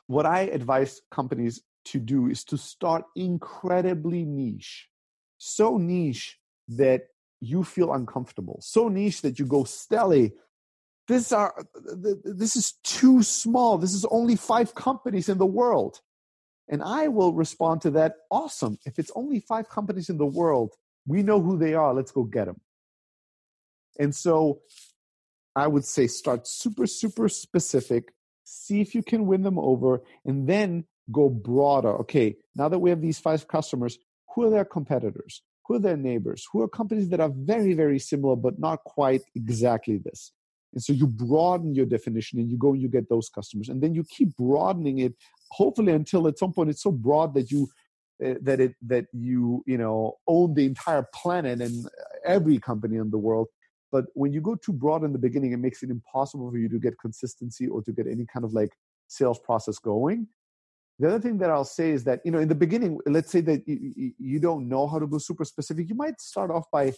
what 0.07 0.25
I 0.25 0.41
advise 0.41 1.01
companies 1.11 1.61
to 1.85 1.99
do 1.99 2.27
is 2.27 2.43
to 2.45 2.57
start 2.57 3.03
incredibly 3.15 4.25
niche, 4.25 4.89
so 5.37 5.77
niche 5.77 6.39
that 6.67 7.03
you 7.39 7.63
feel 7.63 7.93
uncomfortable, 7.93 8.57
so 8.61 8.87
niche 8.87 9.21
that 9.21 9.37
you 9.37 9.45
go, 9.45 9.63
Steli, 9.63 10.31
this 11.07 11.31
are 11.31 11.65
this 12.23 12.55
is 12.55 12.73
too 12.83 13.23
small. 13.23 13.77
This 13.77 13.93
is 13.93 14.05
only 14.05 14.35
five 14.35 14.75
companies 14.75 15.29
in 15.29 15.37
the 15.37 15.45
world. 15.45 16.01
And 16.69 16.83
I 16.83 17.07
will 17.07 17.33
respond 17.33 17.81
to 17.83 17.91
that, 17.91 18.15
awesome. 18.29 18.77
If 18.85 18.99
it's 18.99 19.11
only 19.15 19.39
five 19.39 19.69
companies 19.69 20.09
in 20.09 20.17
the 20.17 20.25
world, 20.25 20.73
we 21.05 21.23
know 21.23 21.41
who 21.41 21.57
they 21.57 21.73
are. 21.73 21.93
Let's 21.93 22.11
go 22.11 22.23
get 22.23 22.45
them. 22.45 22.59
And 23.97 24.13
so 24.13 24.59
I 25.55 25.67
would 25.67 25.85
say 25.85 26.07
start 26.07 26.45
super, 26.45 26.85
super 26.85 27.29
specific, 27.29 28.13
see 28.43 28.81
if 28.81 28.93
you 28.93 29.01
can 29.01 29.27
win 29.27 29.43
them 29.43 29.57
over, 29.57 30.01
and 30.25 30.47
then 30.47 30.85
go 31.09 31.29
broader. 31.29 31.95
Okay, 31.99 32.35
now 32.55 32.67
that 32.67 32.79
we 32.79 32.89
have 32.89 33.01
these 33.01 33.17
five 33.17 33.47
customers, 33.47 33.97
who 34.35 34.43
are 34.43 34.49
their 34.49 34.65
competitors? 34.65 35.41
Who 35.65 35.75
are 35.75 35.79
their 35.79 35.97
neighbors? 35.97 36.45
Who 36.51 36.61
are 36.61 36.67
companies 36.67 37.09
that 37.09 37.19
are 37.19 37.31
very, 37.33 37.73
very 37.73 37.99
similar, 37.99 38.35
but 38.35 38.59
not 38.59 38.83
quite 38.83 39.21
exactly 39.35 39.97
this? 39.97 40.31
And 40.73 40.83
so 40.83 40.93
you 40.93 41.07
broaden 41.07 41.73
your 41.73 41.85
definition 41.85 42.39
and 42.39 42.49
you 42.49 42.57
go 42.57 42.73
and 42.73 42.81
you 42.81 42.87
get 42.87 43.09
those 43.09 43.29
customers. 43.29 43.69
And 43.69 43.81
then 43.81 43.95
you 43.95 44.03
keep 44.03 44.35
broadening 44.35 44.99
it, 44.99 45.13
hopefully 45.51 45.93
until 45.93 46.27
at 46.27 46.37
some 46.37 46.53
point 46.53 46.69
it's 46.69 46.83
so 46.83 46.91
broad 46.91 47.33
that 47.33 47.51
you 47.51 47.67
uh, 48.25 48.33
that 48.41 48.59
it 48.59 48.73
that 48.81 49.05
you 49.13 49.63
you 49.67 49.77
know 49.77 50.17
own 50.27 50.53
the 50.55 50.65
entire 50.65 51.07
planet 51.13 51.61
and 51.61 51.87
every 52.25 52.57
company 52.57 52.97
in 52.97 53.11
the 53.11 53.17
world 53.17 53.47
but 53.91 54.05
when 54.15 54.33
you 54.33 54.41
go 54.41 54.55
too 54.55 54.73
broad 54.73 55.03
in 55.03 55.13
the 55.13 55.19
beginning 55.19 55.51
it 55.51 55.57
makes 55.57 55.83
it 55.83 55.91
impossible 55.91 56.49
for 56.49 56.57
you 56.57 56.67
to 56.67 56.79
get 56.79 56.97
consistency 56.99 57.67
or 57.67 57.81
to 57.83 57.91
get 57.91 58.07
any 58.07 58.25
kind 58.33 58.43
of 58.43 58.53
like 58.53 58.71
sales 59.07 59.37
process 59.37 59.77
going 59.77 60.27
the 60.97 61.07
other 61.07 61.19
thing 61.19 61.37
that 61.37 61.51
i'll 61.51 61.63
say 61.63 61.91
is 61.91 62.03
that 62.03 62.19
you 62.25 62.31
know 62.31 62.39
in 62.39 62.47
the 62.47 62.55
beginning 62.55 62.97
let's 63.05 63.31
say 63.31 63.39
that 63.39 63.61
you, 63.67 64.11
you 64.17 64.39
don't 64.39 64.67
know 64.67 64.87
how 64.87 64.97
to 64.97 65.05
go 65.05 65.19
super 65.19 65.45
specific 65.45 65.87
you 65.87 65.95
might 65.95 66.19
start 66.19 66.49
off 66.49 66.65
by 66.71 66.91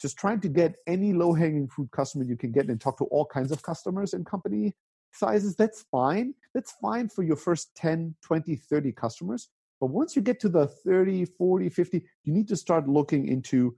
just 0.00 0.16
trying 0.16 0.40
to 0.40 0.48
get 0.48 0.76
any 0.86 1.12
low 1.12 1.32
hanging 1.32 1.68
fruit 1.68 1.90
customer 1.90 2.24
you 2.24 2.36
can 2.36 2.52
get 2.52 2.68
and 2.68 2.80
talk 2.80 2.98
to 2.98 3.04
all 3.04 3.26
kinds 3.26 3.50
of 3.50 3.62
customers 3.62 4.14
and 4.14 4.26
company 4.26 4.74
sizes 5.12 5.56
that's 5.56 5.84
fine. 5.90 6.34
That's 6.54 6.72
fine 6.80 7.08
for 7.08 7.22
your 7.22 7.36
first 7.36 7.74
10 7.76 8.14
20 8.22 8.56
30 8.56 8.92
customers. 8.92 9.48
But 9.80 9.88
once 9.88 10.16
you 10.16 10.22
get 10.22 10.40
to 10.40 10.48
the 10.48 10.66
30 10.66 11.24
40 11.24 11.68
50 11.68 12.02
you 12.24 12.32
need 12.32 12.48
to 12.48 12.56
start 12.56 12.88
looking 12.88 13.26
into 13.26 13.76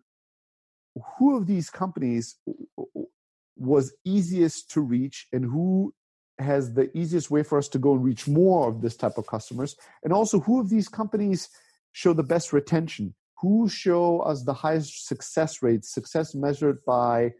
who 1.18 1.36
of 1.36 1.46
these 1.46 1.70
companies 1.70 2.36
was 3.56 3.94
easiest 4.04 4.70
to 4.72 4.80
reach 4.80 5.28
and 5.32 5.44
who 5.44 5.94
has 6.38 6.72
the 6.72 6.90
easiest 6.96 7.30
way 7.30 7.42
for 7.42 7.58
us 7.58 7.68
to 7.68 7.78
go 7.78 7.92
and 7.92 8.02
reach 8.02 8.26
more 8.26 8.68
of 8.68 8.80
this 8.80 8.96
type 8.96 9.18
of 9.18 9.26
customers. 9.26 9.76
And 10.02 10.12
also 10.12 10.40
who 10.40 10.58
of 10.58 10.70
these 10.70 10.88
companies 10.88 11.48
show 11.92 12.12
the 12.12 12.22
best 12.22 12.52
retention 12.52 13.14
who 13.40 13.68
show 13.68 14.20
us 14.20 14.44
the 14.44 14.52
highest 14.52 15.06
success 15.06 15.62
rates 15.62 15.92
success 15.92 16.34
measured 16.34 16.78
by 16.86 17.32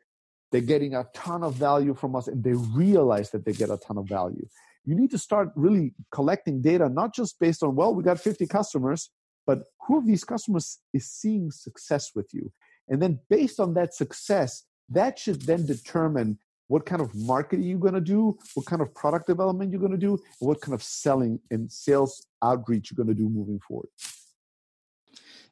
they're 0.50 0.60
getting 0.60 0.94
a 0.94 1.06
ton 1.14 1.44
of 1.44 1.54
value 1.54 1.94
from 1.94 2.16
us 2.16 2.26
and 2.26 2.42
they 2.42 2.52
realize 2.52 3.30
that 3.30 3.44
they 3.44 3.52
get 3.52 3.70
a 3.70 3.76
ton 3.76 3.98
of 3.98 4.08
value. 4.08 4.46
You 4.84 4.96
need 4.96 5.10
to 5.12 5.18
start 5.18 5.50
really 5.54 5.94
collecting 6.10 6.62
data 6.62 6.88
not 6.88 7.14
just 7.14 7.38
based 7.38 7.62
on 7.62 7.76
well 7.76 7.94
we 7.94 8.02
got 8.02 8.20
50 8.20 8.46
customers 8.46 9.10
but 9.46 9.64
who 9.86 9.98
of 9.98 10.06
these 10.06 10.24
customers 10.24 10.78
is 10.92 11.10
seeing 11.10 11.50
success 11.50 12.12
with 12.14 12.28
you? 12.32 12.52
And 12.88 13.00
then 13.00 13.20
based 13.28 13.60
on 13.60 13.74
that 13.74 13.94
success 13.94 14.64
that 14.88 15.18
should 15.18 15.42
then 15.42 15.66
determine 15.66 16.38
what 16.66 16.86
kind 16.86 17.02
of 17.02 17.14
marketing 17.14 17.66
you're 17.66 17.78
going 17.78 17.94
to 17.94 18.00
do 18.00 18.38
what 18.54 18.64
kind 18.64 18.80
of 18.80 18.94
product 18.94 19.26
development 19.26 19.70
you're 19.70 19.80
going 19.80 19.92
to 19.92 19.98
do 19.98 20.12
and 20.12 20.48
what 20.48 20.60
kind 20.60 20.74
of 20.74 20.82
selling 20.82 21.38
and 21.50 21.70
sales 21.70 22.24
outreach 22.42 22.90
you're 22.90 23.04
going 23.04 23.14
to 23.14 23.22
do 23.22 23.28
moving 23.28 23.60
forward 23.66 23.88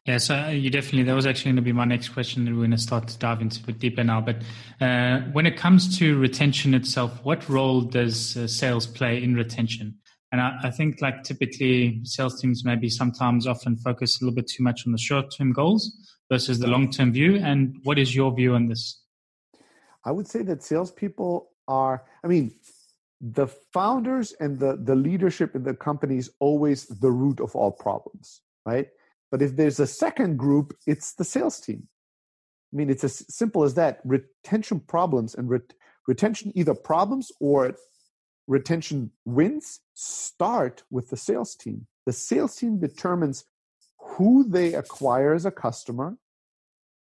yeah, 0.08 0.16
so 0.16 0.34
uh, 0.34 0.48
you 0.48 0.70
definitely, 0.70 1.02
that 1.02 1.14
was 1.14 1.26
actually 1.26 1.50
going 1.50 1.56
to 1.56 1.62
be 1.62 1.72
my 1.72 1.84
next 1.84 2.08
question 2.08 2.46
that 2.46 2.52
we're 2.52 2.60
going 2.60 2.70
to 2.70 2.78
start 2.78 3.08
to 3.08 3.18
dive 3.18 3.42
into 3.42 3.62
a 3.62 3.66
bit 3.66 3.78
deeper 3.78 4.02
now. 4.02 4.22
But 4.22 4.36
uh, 4.80 5.20
when 5.32 5.44
it 5.44 5.58
comes 5.58 5.98
to 5.98 6.18
retention 6.18 6.72
itself, 6.72 7.22
what 7.24 7.46
role 7.46 7.82
does 7.82 8.34
uh, 8.34 8.46
sales 8.46 8.86
play 8.86 9.22
in 9.22 9.34
retention? 9.34 9.98
And 10.32 10.40
I, 10.40 10.56
I, 10.62 10.70
think 10.70 11.02
like 11.02 11.24
typically 11.24 12.00
sales 12.04 12.40
teams 12.40 12.64
maybe 12.64 12.88
sometimes 12.88 13.46
often 13.46 13.76
focus 13.76 14.18
a 14.18 14.24
little 14.24 14.34
bit 14.34 14.48
too 14.48 14.62
much 14.62 14.86
on 14.86 14.92
the 14.92 14.98
short 14.98 15.26
term 15.30 15.52
goals 15.52 15.94
versus 16.32 16.58
the 16.58 16.68
long 16.68 16.90
term 16.90 17.12
view. 17.12 17.36
And 17.36 17.76
what 17.82 17.98
is 17.98 18.16
your 18.16 18.34
view 18.34 18.54
on 18.54 18.66
this? 18.66 19.02
I 20.06 20.10
would 20.10 20.26
say 20.26 20.40
that 20.44 20.62
salespeople 20.62 21.50
are, 21.66 22.04
I 22.24 22.28
mean, 22.28 22.54
the 23.20 23.46
founders 23.46 24.32
and 24.40 24.58
the, 24.58 24.78
the 24.82 24.94
leadership 24.94 25.54
in 25.54 25.64
the 25.64 25.74
company 25.74 26.16
is 26.16 26.30
always 26.40 26.86
the 26.86 27.10
root 27.10 27.40
of 27.40 27.54
all 27.54 27.72
problems, 27.72 28.40
right? 28.64 28.88
But 29.30 29.42
if 29.42 29.56
there's 29.56 29.80
a 29.80 29.86
second 29.86 30.38
group, 30.38 30.76
it's 30.86 31.14
the 31.14 31.24
sales 31.24 31.60
team. 31.60 31.88
I 32.72 32.76
mean, 32.76 32.90
it's 32.90 33.04
as 33.04 33.24
simple 33.34 33.64
as 33.64 33.74
that. 33.74 34.00
Retention 34.04 34.80
problems 34.80 35.34
and 35.34 35.48
ret- 35.48 35.74
retention 36.06 36.52
either 36.54 36.74
problems 36.74 37.30
or 37.40 37.74
retention 38.46 39.10
wins 39.24 39.80
start 39.94 40.82
with 40.90 41.10
the 41.10 41.16
sales 41.16 41.54
team. 41.54 41.86
The 42.06 42.12
sales 42.12 42.56
team 42.56 42.78
determines 42.78 43.44
who 43.98 44.48
they 44.48 44.74
acquire 44.74 45.34
as 45.34 45.44
a 45.44 45.50
customer 45.50 46.16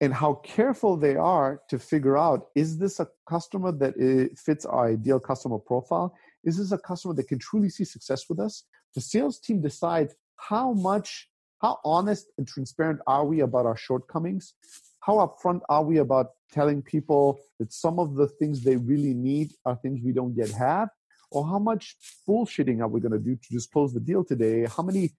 and 0.00 0.12
how 0.12 0.34
careful 0.44 0.96
they 0.96 1.16
are 1.16 1.60
to 1.68 1.78
figure 1.78 2.16
out 2.16 2.48
is 2.54 2.78
this 2.78 3.00
a 3.00 3.08
customer 3.28 3.72
that 3.72 3.94
fits 4.36 4.64
our 4.64 4.88
ideal 4.88 5.20
customer 5.20 5.58
profile? 5.58 6.14
Is 6.44 6.58
this 6.58 6.72
a 6.72 6.78
customer 6.78 7.14
that 7.14 7.28
can 7.28 7.38
truly 7.38 7.68
see 7.68 7.84
success 7.84 8.28
with 8.28 8.38
us? 8.38 8.64
The 8.94 9.00
sales 9.00 9.40
team 9.40 9.60
decides 9.60 10.14
how 10.36 10.72
much 10.72 11.28
how 11.64 11.80
honest 11.82 12.26
and 12.36 12.46
transparent 12.46 13.00
are 13.06 13.24
we 13.24 13.40
about 13.40 13.64
our 13.64 13.76
shortcomings? 13.76 14.52
How 15.00 15.14
upfront 15.24 15.60
are 15.70 15.82
we 15.82 15.96
about 15.96 16.26
telling 16.52 16.82
people 16.82 17.38
that 17.58 17.72
some 17.72 17.98
of 17.98 18.16
the 18.16 18.28
things 18.38 18.62
they 18.62 18.76
really 18.76 19.14
need 19.14 19.52
are 19.64 19.74
things 19.76 20.00
we 20.04 20.12
don't 20.12 20.36
yet 20.36 20.50
have? 20.50 20.90
Or 21.30 21.46
how 21.46 21.58
much 21.58 21.96
bullshitting 22.28 22.82
are 22.82 22.88
we 22.88 23.00
going 23.00 23.12
to 23.12 23.18
do 23.18 23.34
to 23.34 23.48
just 23.50 23.72
close 23.72 23.94
the 23.94 24.00
deal 24.00 24.22
today? 24.24 24.66
How 24.76 24.82
many 24.82 25.12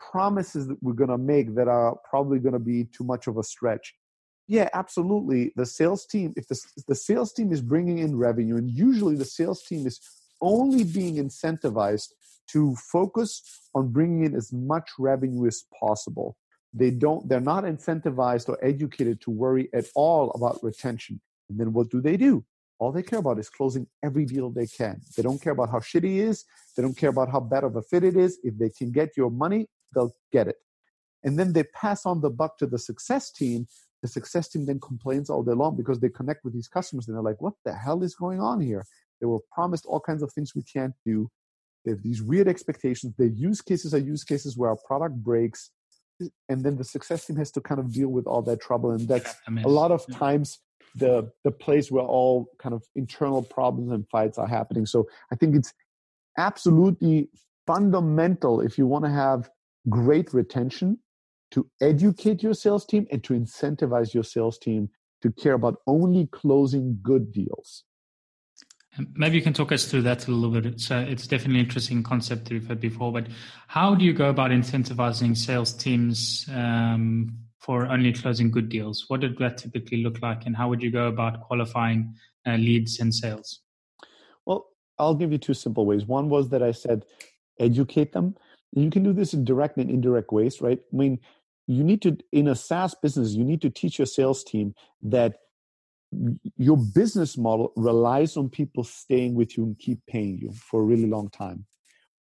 promises 0.00 0.66
that 0.66 0.82
we're 0.82 0.92
going 0.92 1.10
to 1.10 1.18
make 1.18 1.54
that 1.54 1.68
are 1.68 1.94
probably 2.10 2.40
going 2.40 2.54
to 2.54 2.66
be 2.74 2.86
too 2.86 3.04
much 3.04 3.28
of 3.28 3.38
a 3.38 3.44
stretch? 3.44 3.94
Yeah, 4.48 4.68
absolutely. 4.74 5.52
The 5.54 5.66
sales 5.66 6.04
team, 6.04 6.34
if 6.36 6.48
the, 6.48 6.60
the 6.88 6.96
sales 6.96 7.32
team 7.32 7.52
is 7.52 7.62
bringing 7.62 7.98
in 7.98 8.16
revenue, 8.16 8.56
and 8.56 8.68
usually 8.68 9.14
the 9.14 9.24
sales 9.24 9.62
team 9.62 9.86
is 9.86 10.00
only 10.40 10.82
being 10.82 11.14
incentivized 11.14 12.08
to 12.52 12.74
focus 12.76 13.42
on 13.74 13.88
bringing 13.88 14.24
in 14.24 14.34
as 14.34 14.52
much 14.52 14.90
revenue 14.98 15.46
as 15.46 15.64
possible. 15.78 16.36
They 16.72 16.90
don't, 16.90 17.28
they're 17.28 17.40
not 17.40 17.64
incentivized 17.64 18.48
or 18.48 18.62
educated 18.64 19.20
to 19.22 19.30
worry 19.30 19.68
at 19.72 19.86
all 19.94 20.30
about 20.32 20.62
retention. 20.62 21.20
And 21.48 21.58
then 21.58 21.72
what 21.72 21.90
do 21.90 22.00
they 22.00 22.16
do? 22.16 22.44
All 22.78 22.92
they 22.92 23.02
care 23.02 23.20
about 23.20 23.38
is 23.38 23.48
closing 23.48 23.86
every 24.04 24.26
deal 24.26 24.50
they 24.50 24.66
can. 24.66 25.00
They 25.16 25.22
don't 25.22 25.40
care 25.40 25.52
about 25.52 25.70
how 25.70 25.78
shitty 25.78 26.18
it 26.18 26.28
is. 26.28 26.44
They 26.76 26.82
don't 26.82 26.96
care 26.96 27.08
about 27.08 27.30
how 27.30 27.40
bad 27.40 27.64
of 27.64 27.76
a 27.76 27.82
fit 27.82 28.04
it 28.04 28.16
is. 28.16 28.38
If 28.42 28.58
they 28.58 28.68
can 28.68 28.92
get 28.92 29.16
your 29.16 29.30
money, 29.30 29.66
they'll 29.94 30.14
get 30.32 30.48
it. 30.48 30.56
And 31.24 31.38
then 31.38 31.54
they 31.54 31.64
pass 31.64 32.04
on 32.04 32.20
the 32.20 32.30
buck 32.30 32.58
to 32.58 32.66
the 32.66 32.78
success 32.78 33.30
team. 33.30 33.66
The 34.02 34.08
success 34.08 34.48
team 34.48 34.66
then 34.66 34.78
complains 34.80 35.30
all 35.30 35.42
day 35.42 35.52
long 35.52 35.76
because 35.76 36.00
they 36.00 36.10
connect 36.10 36.44
with 36.44 36.52
these 36.52 36.68
customers 36.68 37.08
and 37.08 37.16
they're 37.16 37.22
like, 37.22 37.40
what 37.40 37.54
the 37.64 37.74
hell 37.74 38.02
is 38.02 38.14
going 38.14 38.40
on 38.40 38.60
here? 38.60 38.84
They 39.20 39.26
were 39.26 39.40
promised 39.50 39.86
all 39.86 40.00
kinds 40.00 40.22
of 40.22 40.30
things 40.32 40.54
we 40.54 40.62
can't 40.62 40.94
do. 41.04 41.30
They 41.86 41.92
have 41.92 42.02
these 42.02 42.20
weird 42.20 42.48
expectations. 42.48 43.14
The 43.16 43.28
use 43.28 43.62
cases 43.62 43.94
are 43.94 43.98
use 43.98 44.24
cases 44.24 44.58
where 44.58 44.70
our 44.70 44.76
product 44.76 45.14
breaks. 45.14 45.70
And 46.48 46.64
then 46.64 46.76
the 46.76 46.84
success 46.84 47.26
team 47.26 47.36
has 47.36 47.52
to 47.52 47.60
kind 47.60 47.78
of 47.78 47.92
deal 47.92 48.08
with 48.08 48.26
all 48.26 48.42
that 48.42 48.60
trouble. 48.60 48.90
And 48.90 49.06
that's 49.06 49.34
a 49.64 49.68
lot 49.68 49.92
of 49.92 50.04
times 50.12 50.58
the 50.96 51.30
the 51.44 51.50
place 51.50 51.90
where 51.90 52.04
all 52.04 52.48
kind 52.58 52.74
of 52.74 52.82
internal 52.94 53.42
problems 53.42 53.92
and 53.92 54.08
fights 54.08 54.36
are 54.36 54.48
happening. 54.48 54.86
So 54.86 55.06
I 55.30 55.36
think 55.36 55.54
it's 55.54 55.72
absolutely 56.38 57.28
fundamental 57.66 58.60
if 58.60 58.78
you 58.78 58.86
want 58.86 59.04
to 59.04 59.10
have 59.10 59.50
great 59.88 60.34
retention 60.34 60.98
to 61.52 61.68
educate 61.80 62.42
your 62.42 62.54
sales 62.54 62.84
team 62.84 63.06
and 63.12 63.22
to 63.24 63.34
incentivize 63.34 64.12
your 64.12 64.24
sales 64.24 64.58
team 64.58 64.88
to 65.22 65.30
care 65.30 65.54
about 65.54 65.76
only 65.86 66.26
closing 66.32 66.98
good 67.02 67.32
deals. 67.32 67.84
Maybe 69.14 69.36
you 69.36 69.42
can 69.42 69.52
talk 69.52 69.72
us 69.72 69.84
through 69.84 70.02
that 70.02 70.26
a 70.26 70.30
little 70.30 70.60
bit. 70.60 70.80
So 70.80 70.98
it's 70.98 71.26
definitely 71.26 71.60
an 71.60 71.66
interesting 71.66 72.02
concept 72.02 72.44
that 72.44 72.52
we've 72.52 72.66
heard 72.66 72.80
before, 72.80 73.12
but 73.12 73.26
how 73.68 73.94
do 73.94 74.04
you 74.04 74.12
go 74.12 74.28
about 74.28 74.50
incentivizing 74.50 75.36
sales 75.36 75.72
teams 75.72 76.46
um, 76.54 77.36
for 77.58 77.86
only 77.86 78.12
closing 78.12 78.50
good 78.50 78.68
deals? 78.68 79.04
What 79.08 79.20
did 79.20 79.38
that 79.38 79.58
typically 79.58 80.02
look 80.02 80.22
like, 80.22 80.46
and 80.46 80.56
how 80.56 80.68
would 80.68 80.82
you 80.82 80.90
go 80.90 81.08
about 81.08 81.42
qualifying 81.42 82.14
uh, 82.46 82.56
leads 82.56 83.00
and 83.00 83.14
sales? 83.14 83.60
Well, 84.44 84.68
I'll 84.98 85.14
give 85.14 85.32
you 85.32 85.38
two 85.38 85.54
simple 85.54 85.84
ways. 85.84 86.06
One 86.06 86.28
was 86.28 86.48
that 86.50 86.62
I 86.62 86.72
said 86.72 87.04
educate 87.58 88.12
them. 88.12 88.36
You 88.72 88.90
can 88.90 89.02
do 89.02 89.12
this 89.12 89.34
in 89.34 89.44
direct 89.44 89.76
and 89.78 89.90
indirect 89.90 90.32
ways, 90.32 90.60
right? 90.60 90.78
I 90.92 90.96
mean, 90.96 91.18
you 91.66 91.82
need 91.82 92.02
to, 92.02 92.16
in 92.32 92.48
a 92.48 92.54
SaaS 92.54 92.94
business, 92.94 93.32
you 93.32 93.44
need 93.44 93.62
to 93.62 93.70
teach 93.70 93.98
your 93.98 94.06
sales 94.06 94.44
team 94.44 94.74
that 95.02 95.38
your 96.56 96.76
business 96.76 97.36
model 97.36 97.72
relies 97.76 98.36
on 98.36 98.48
people 98.48 98.84
staying 98.84 99.34
with 99.34 99.56
you 99.56 99.64
and 99.64 99.78
keep 99.78 99.98
paying 100.06 100.38
you 100.38 100.52
for 100.52 100.80
a 100.80 100.84
really 100.84 101.06
long 101.06 101.28
time. 101.30 101.66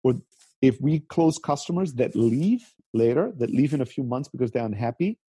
Or 0.03 0.15
if 0.61 0.79
we 0.81 0.99
close 0.99 1.37
customers 1.37 1.93
that 1.93 2.15
leave 2.15 2.63
later, 2.93 3.31
that 3.37 3.51
leave 3.51 3.73
in 3.73 3.81
a 3.81 3.85
few 3.85 4.03
months 4.03 4.29
because 4.29 4.51
they're 4.51 4.65
unhappy, 4.65 5.19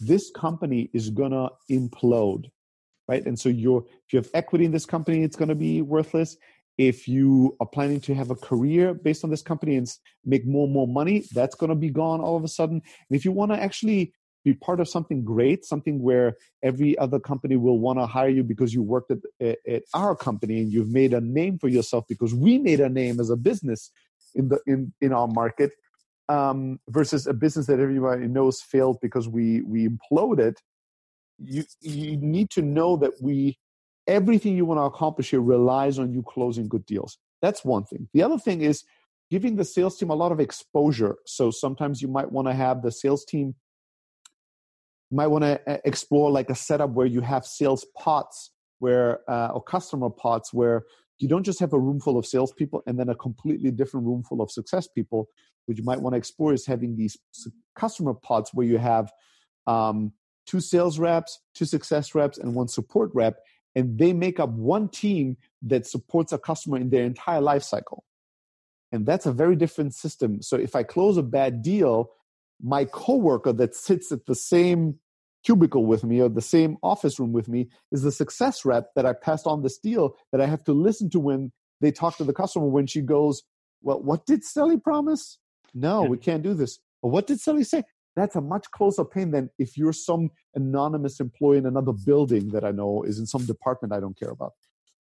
this 0.00 0.30
company 0.30 0.90
is 0.92 1.10
gonna 1.10 1.50
implode, 1.70 2.50
right? 3.08 3.24
And 3.24 3.38
so 3.38 3.48
you're 3.48 3.84
if 4.06 4.12
you 4.12 4.18
have 4.18 4.30
equity 4.34 4.64
in 4.64 4.72
this 4.72 4.86
company, 4.86 5.22
it's 5.22 5.36
gonna 5.36 5.54
be 5.54 5.82
worthless. 5.82 6.36
If 6.76 7.06
you 7.06 7.56
are 7.60 7.66
planning 7.66 8.00
to 8.00 8.14
have 8.14 8.30
a 8.30 8.34
career 8.34 8.94
based 8.94 9.22
on 9.22 9.30
this 9.30 9.42
company 9.42 9.76
and 9.76 9.88
make 10.24 10.44
more 10.44 10.64
and 10.64 10.72
more 10.72 10.88
money, 10.88 11.24
that's 11.32 11.54
gonna 11.54 11.76
be 11.76 11.90
gone 11.90 12.20
all 12.20 12.36
of 12.36 12.42
a 12.42 12.48
sudden. 12.48 12.82
And 13.08 13.16
if 13.16 13.24
you 13.24 13.30
want 13.30 13.52
to 13.52 13.62
actually 13.62 14.12
be 14.44 14.54
part 14.54 14.80
of 14.80 14.88
something 14.88 15.24
great, 15.24 15.64
something 15.64 16.02
where 16.02 16.36
every 16.62 16.96
other 16.98 17.18
company 17.18 17.56
will 17.56 17.78
want 17.78 17.98
to 17.98 18.06
hire 18.06 18.28
you 18.28 18.42
because 18.42 18.74
you 18.74 18.82
worked 18.82 19.10
at, 19.10 19.56
at 19.66 19.82
our 19.94 20.14
company 20.14 20.60
and 20.60 20.72
you've 20.72 20.90
made 20.90 21.14
a 21.14 21.20
name 21.20 21.58
for 21.58 21.68
yourself 21.68 22.04
because 22.08 22.34
we 22.34 22.58
made 22.58 22.80
a 22.80 22.88
name 22.88 23.20
as 23.20 23.30
a 23.30 23.36
business 23.36 23.90
in 24.34 24.48
the 24.48 24.58
in 24.66 24.92
in 25.00 25.12
our 25.12 25.28
market 25.28 25.72
um, 26.28 26.78
versus 26.88 27.26
a 27.26 27.34
business 27.34 27.66
that 27.66 27.80
everybody 27.80 28.26
knows 28.26 28.60
failed 28.60 28.98
because 29.00 29.28
we 29.28 29.62
we 29.62 29.88
imploded. 29.88 30.56
You 31.38 31.64
you 31.80 32.16
need 32.16 32.50
to 32.50 32.62
know 32.62 32.96
that 32.96 33.12
we 33.20 33.58
everything 34.06 34.56
you 34.56 34.66
want 34.66 34.78
to 34.78 34.84
accomplish 34.84 35.30
here 35.30 35.40
relies 35.40 35.98
on 35.98 36.12
you 36.12 36.22
closing 36.22 36.68
good 36.68 36.84
deals. 36.84 37.18
That's 37.40 37.64
one 37.64 37.84
thing. 37.84 38.08
The 38.12 38.22
other 38.22 38.38
thing 38.38 38.60
is 38.60 38.84
giving 39.30 39.56
the 39.56 39.64
sales 39.64 39.96
team 39.96 40.10
a 40.10 40.14
lot 40.14 40.32
of 40.32 40.40
exposure. 40.40 41.16
So 41.24 41.50
sometimes 41.50 42.02
you 42.02 42.08
might 42.08 42.30
want 42.30 42.46
to 42.48 42.54
have 42.54 42.82
the 42.82 42.92
sales 42.92 43.24
team 43.24 43.54
you 45.14 45.16
might 45.16 45.28
want 45.28 45.44
to 45.44 45.60
uh, 45.70 45.78
explore 45.84 46.28
like 46.28 46.50
a 46.50 46.56
setup 46.56 46.90
where 46.90 47.06
you 47.06 47.20
have 47.20 47.46
sales 47.46 47.86
pods 47.96 48.50
where 48.80 49.20
uh, 49.30 49.52
or 49.54 49.62
customer 49.62 50.10
pods 50.10 50.52
where 50.52 50.82
you 51.20 51.28
don't 51.28 51.44
just 51.44 51.60
have 51.60 51.72
a 51.72 51.78
room 51.78 52.00
full 52.00 52.18
of 52.18 52.26
salespeople 52.26 52.82
and 52.88 52.98
then 52.98 53.08
a 53.08 53.14
completely 53.14 53.70
different 53.70 54.04
room 54.06 54.24
full 54.24 54.42
of 54.42 54.50
success 54.50 54.88
people. 54.88 55.28
What 55.66 55.78
you 55.78 55.84
might 55.84 56.00
want 56.00 56.14
to 56.14 56.18
explore 56.18 56.52
is 56.52 56.66
having 56.66 56.96
these 56.96 57.16
customer 57.76 58.12
pods 58.12 58.50
where 58.54 58.66
you 58.66 58.78
have 58.78 59.12
um, 59.68 60.14
two 60.48 60.58
sales 60.58 60.98
reps, 60.98 61.38
two 61.54 61.64
success 61.64 62.12
reps, 62.16 62.36
and 62.36 62.56
one 62.56 62.66
support 62.66 63.10
rep, 63.14 63.36
and 63.76 63.96
they 63.96 64.12
make 64.12 64.40
up 64.40 64.50
one 64.50 64.88
team 64.88 65.36
that 65.62 65.86
supports 65.86 66.32
a 66.32 66.38
customer 66.38 66.76
in 66.76 66.90
their 66.90 67.04
entire 67.04 67.40
life 67.40 67.62
cycle. 67.62 68.02
And 68.90 69.06
that's 69.06 69.26
a 69.26 69.32
very 69.32 69.54
different 69.54 69.94
system. 69.94 70.42
So 70.42 70.56
if 70.56 70.74
I 70.74 70.82
close 70.82 71.16
a 71.16 71.22
bad 71.22 71.62
deal, 71.62 72.10
my 72.60 72.84
coworker 72.84 73.52
that 73.52 73.76
sits 73.76 74.10
at 74.10 74.26
the 74.26 74.34
same 74.34 74.98
cubicle 75.44 75.84
with 75.86 76.04
me 76.04 76.20
or 76.20 76.28
the 76.28 76.40
same 76.40 76.76
office 76.82 77.18
room 77.20 77.32
with 77.32 77.48
me 77.48 77.68
is 77.92 78.02
the 78.02 78.12
success 78.12 78.64
rep 78.64 78.88
that 78.96 79.06
I 79.06 79.12
passed 79.12 79.46
on 79.46 79.62
this 79.62 79.78
deal 79.78 80.16
that 80.32 80.40
I 80.40 80.46
have 80.46 80.64
to 80.64 80.72
listen 80.72 81.10
to 81.10 81.20
when 81.20 81.52
they 81.80 81.92
talk 81.92 82.16
to 82.16 82.24
the 82.24 82.32
customer 82.32 82.66
when 82.66 82.86
she 82.86 83.02
goes, 83.02 83.42
Well, 83.82 84.02
what 84.02 84.26
did 84.26 84.44
Sally 84.44 84.78
promise? 84.78 85.38
No, 85.74 86.02
we 86.02 86.18
can't 86.18 86.42
do 86.42 86.54
this. 86.54 86.78
What 87.00 87.26
did 87.26 87.40
Sally 87.40 87.64
say? 87.64 87.82
That's 88.16 88.36
a 88.36 88.40
much 88.40 88.70
closer 88.70 89.04
pain 89.04 89.32
than 89.32 89.50
if 89.58 89.76
you're 89.76 89.92
some 89.92 90.30
anonymous 90.54 91.18
employee 91.18 91.58
in 91.58 91.66
another 91.66 91.92
building 91.92 92.50
that 92.50 92.64
I 92.64 92.70
know 92.70 93.02
is 93.02 93.18
in 93.18 93.26
some 93.26 93.44
department 93.44 93.92
I 93.92 94.00
don't 94.00 94.18
care 94.18 94.30
about. 94.30 94.52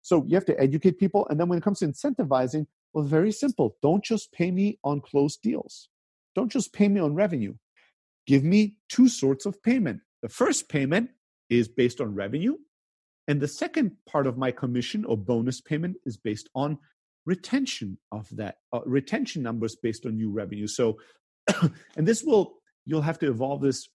So 0.01 0.25
you 0.27 0.35
have 0.35 0.47
to 0.47 0.59
educate 0.59 0.99
people. 0.99 1.27
And 1.29 1.39
then 1.39 1.49
when 1.49 1.59
it 1.59 1.63
comes 1.63 1.81
to 1.81 1.87
incentivizing, 1.87 2.67
well, 2.93 3.05
very 3.05 3.31
simple. 3.31 3.77
Don't 3.83 4.03
just 4.03 4.33
pay 4.33 4.51
me 4.51 4.79
on 4.83 5.01
closed 5.01 5.43
deals. 5.43 5.89
Don't 6.35 6.51
just 6.51 6.73
pay 6.73 6.89
me 6.89 7.01
on 7.01 7.15
revenue. 7.15 7.55
Give 8.27 8.43
me 8.43 8.77
two 8.89 9.09
sorts 9.09 9.47
of 9.47 9.63
payment 9.63 10.01
the 10.23 10.29
first 10.29 10.69
payment 10.69 11.11
is 11.51 11.69
based 11.69 12.01
on 12.01 12.15
revenue, 12.15 12.57
and 13.29 13.41
the 13.41 13.49
second 13.49 13.93
part 14.09 14.27
of 14.27 14.39
my 14.39 14.51
commission 14.51 15.05
or 15.05 15.17
bonus 15.17 15.61
payment 15.61 15.97
is 16.05 16.17
based 16.17 16.49
on 16.55 16.79
retention 17.25 17.99
of 18.11 18.29
that 18.37 18.57
uh, 18.73 18.81
retention 18.85 19.43
numbers 19.43 19.77
based 19.77 20.07
on 20.07 20.17
new 20.17 20.31
revenue. 20.31 20.67
So, 20.67 20.99
and 21.97 22.07
this 22.07 22.23
will 22.23 22.55
you'll 22.85 23.03
have 23.03 23.19
to 23.21 23.29
evolve 23.29 23.61
this 23.61 23.89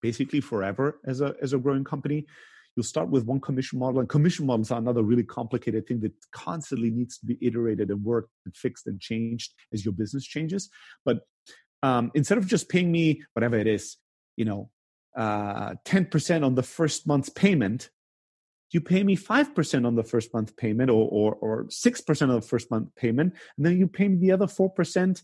basically 0.00 0.40
forever 0.40 1.00
as 1.04 1.20
a 1.20 1.34
as 1.42 1.52
a 1.52 1.58
growing 1.58 1.84
company. 1.84 2.26
You'll 2.76 2.84
start 2.84 3.08
with 3.08 3.24
one 3.24 3.40
commission 3.40 3.78
model, 3.78 3.98
and 4.00 4.08
commission 4.08 4.46
models 4.46 4.70
are 4.70 4.78
another 4.78 5.02
really 5.02 5.24
complicated 5.24 5.86
thing 5.86 6.00
that 6.00 6.12
constantly 6.30 6.90
needs 6.90 7.18
to 7.18 7.26
be 7.26 7.36
iterated 7.42 7.90
and 7.90 8.04
worked 8.04 8.30
and 8.44 8.54
fixed 8.56 8.86
and 8.86 9.00
changed 9.00 9.52
as 9.72 9.84
your 9.84 9.92
business 9.92 10.24
changes. 10.24 10.70
But 11.04 11.22
um, 11.82 12.12
instead 12.14 12.38
of 12.38 12.46
just 12.46 12.68
paying 12.68 12.92
me 12.92 13.22
whatever 13.32 13.56
it 13.56 13.66
is, 13.66 13.96
you 14.36 14.44
know, 14.44 14.70
uh, 15.18 15.74
10% 15.84 16.46
on 16.46 16.54
the 16.54 16.62
first 16.62 17.06
month's 17.06 17.28
payment, 17.28 17.90
you 18.70 18.80
pay 18.80 19.02
me 19.02 19.16
5% 19.16 19.86
on 19.86 19.96
the 19.96 20.04
first 20.04 20.32
month 20.32 20.56
payment 20.56 20.90
or, 20.90 21.08
or, 21.10 21.34
or 21.34 21.64
6% 21.64 22.22
of 22.22 22.28
the 22.28 22.40
first 22.40 22.70
month 22.70 22.94
payment, 22.94 23.34
and 23.56 23.66
then 23.66 23.76
you 23.76 23.88
pay 23.88 24.06
me 24.06 24.16
the 24.16 24.30
other 24.30 24.46
4%, 24.46 25.22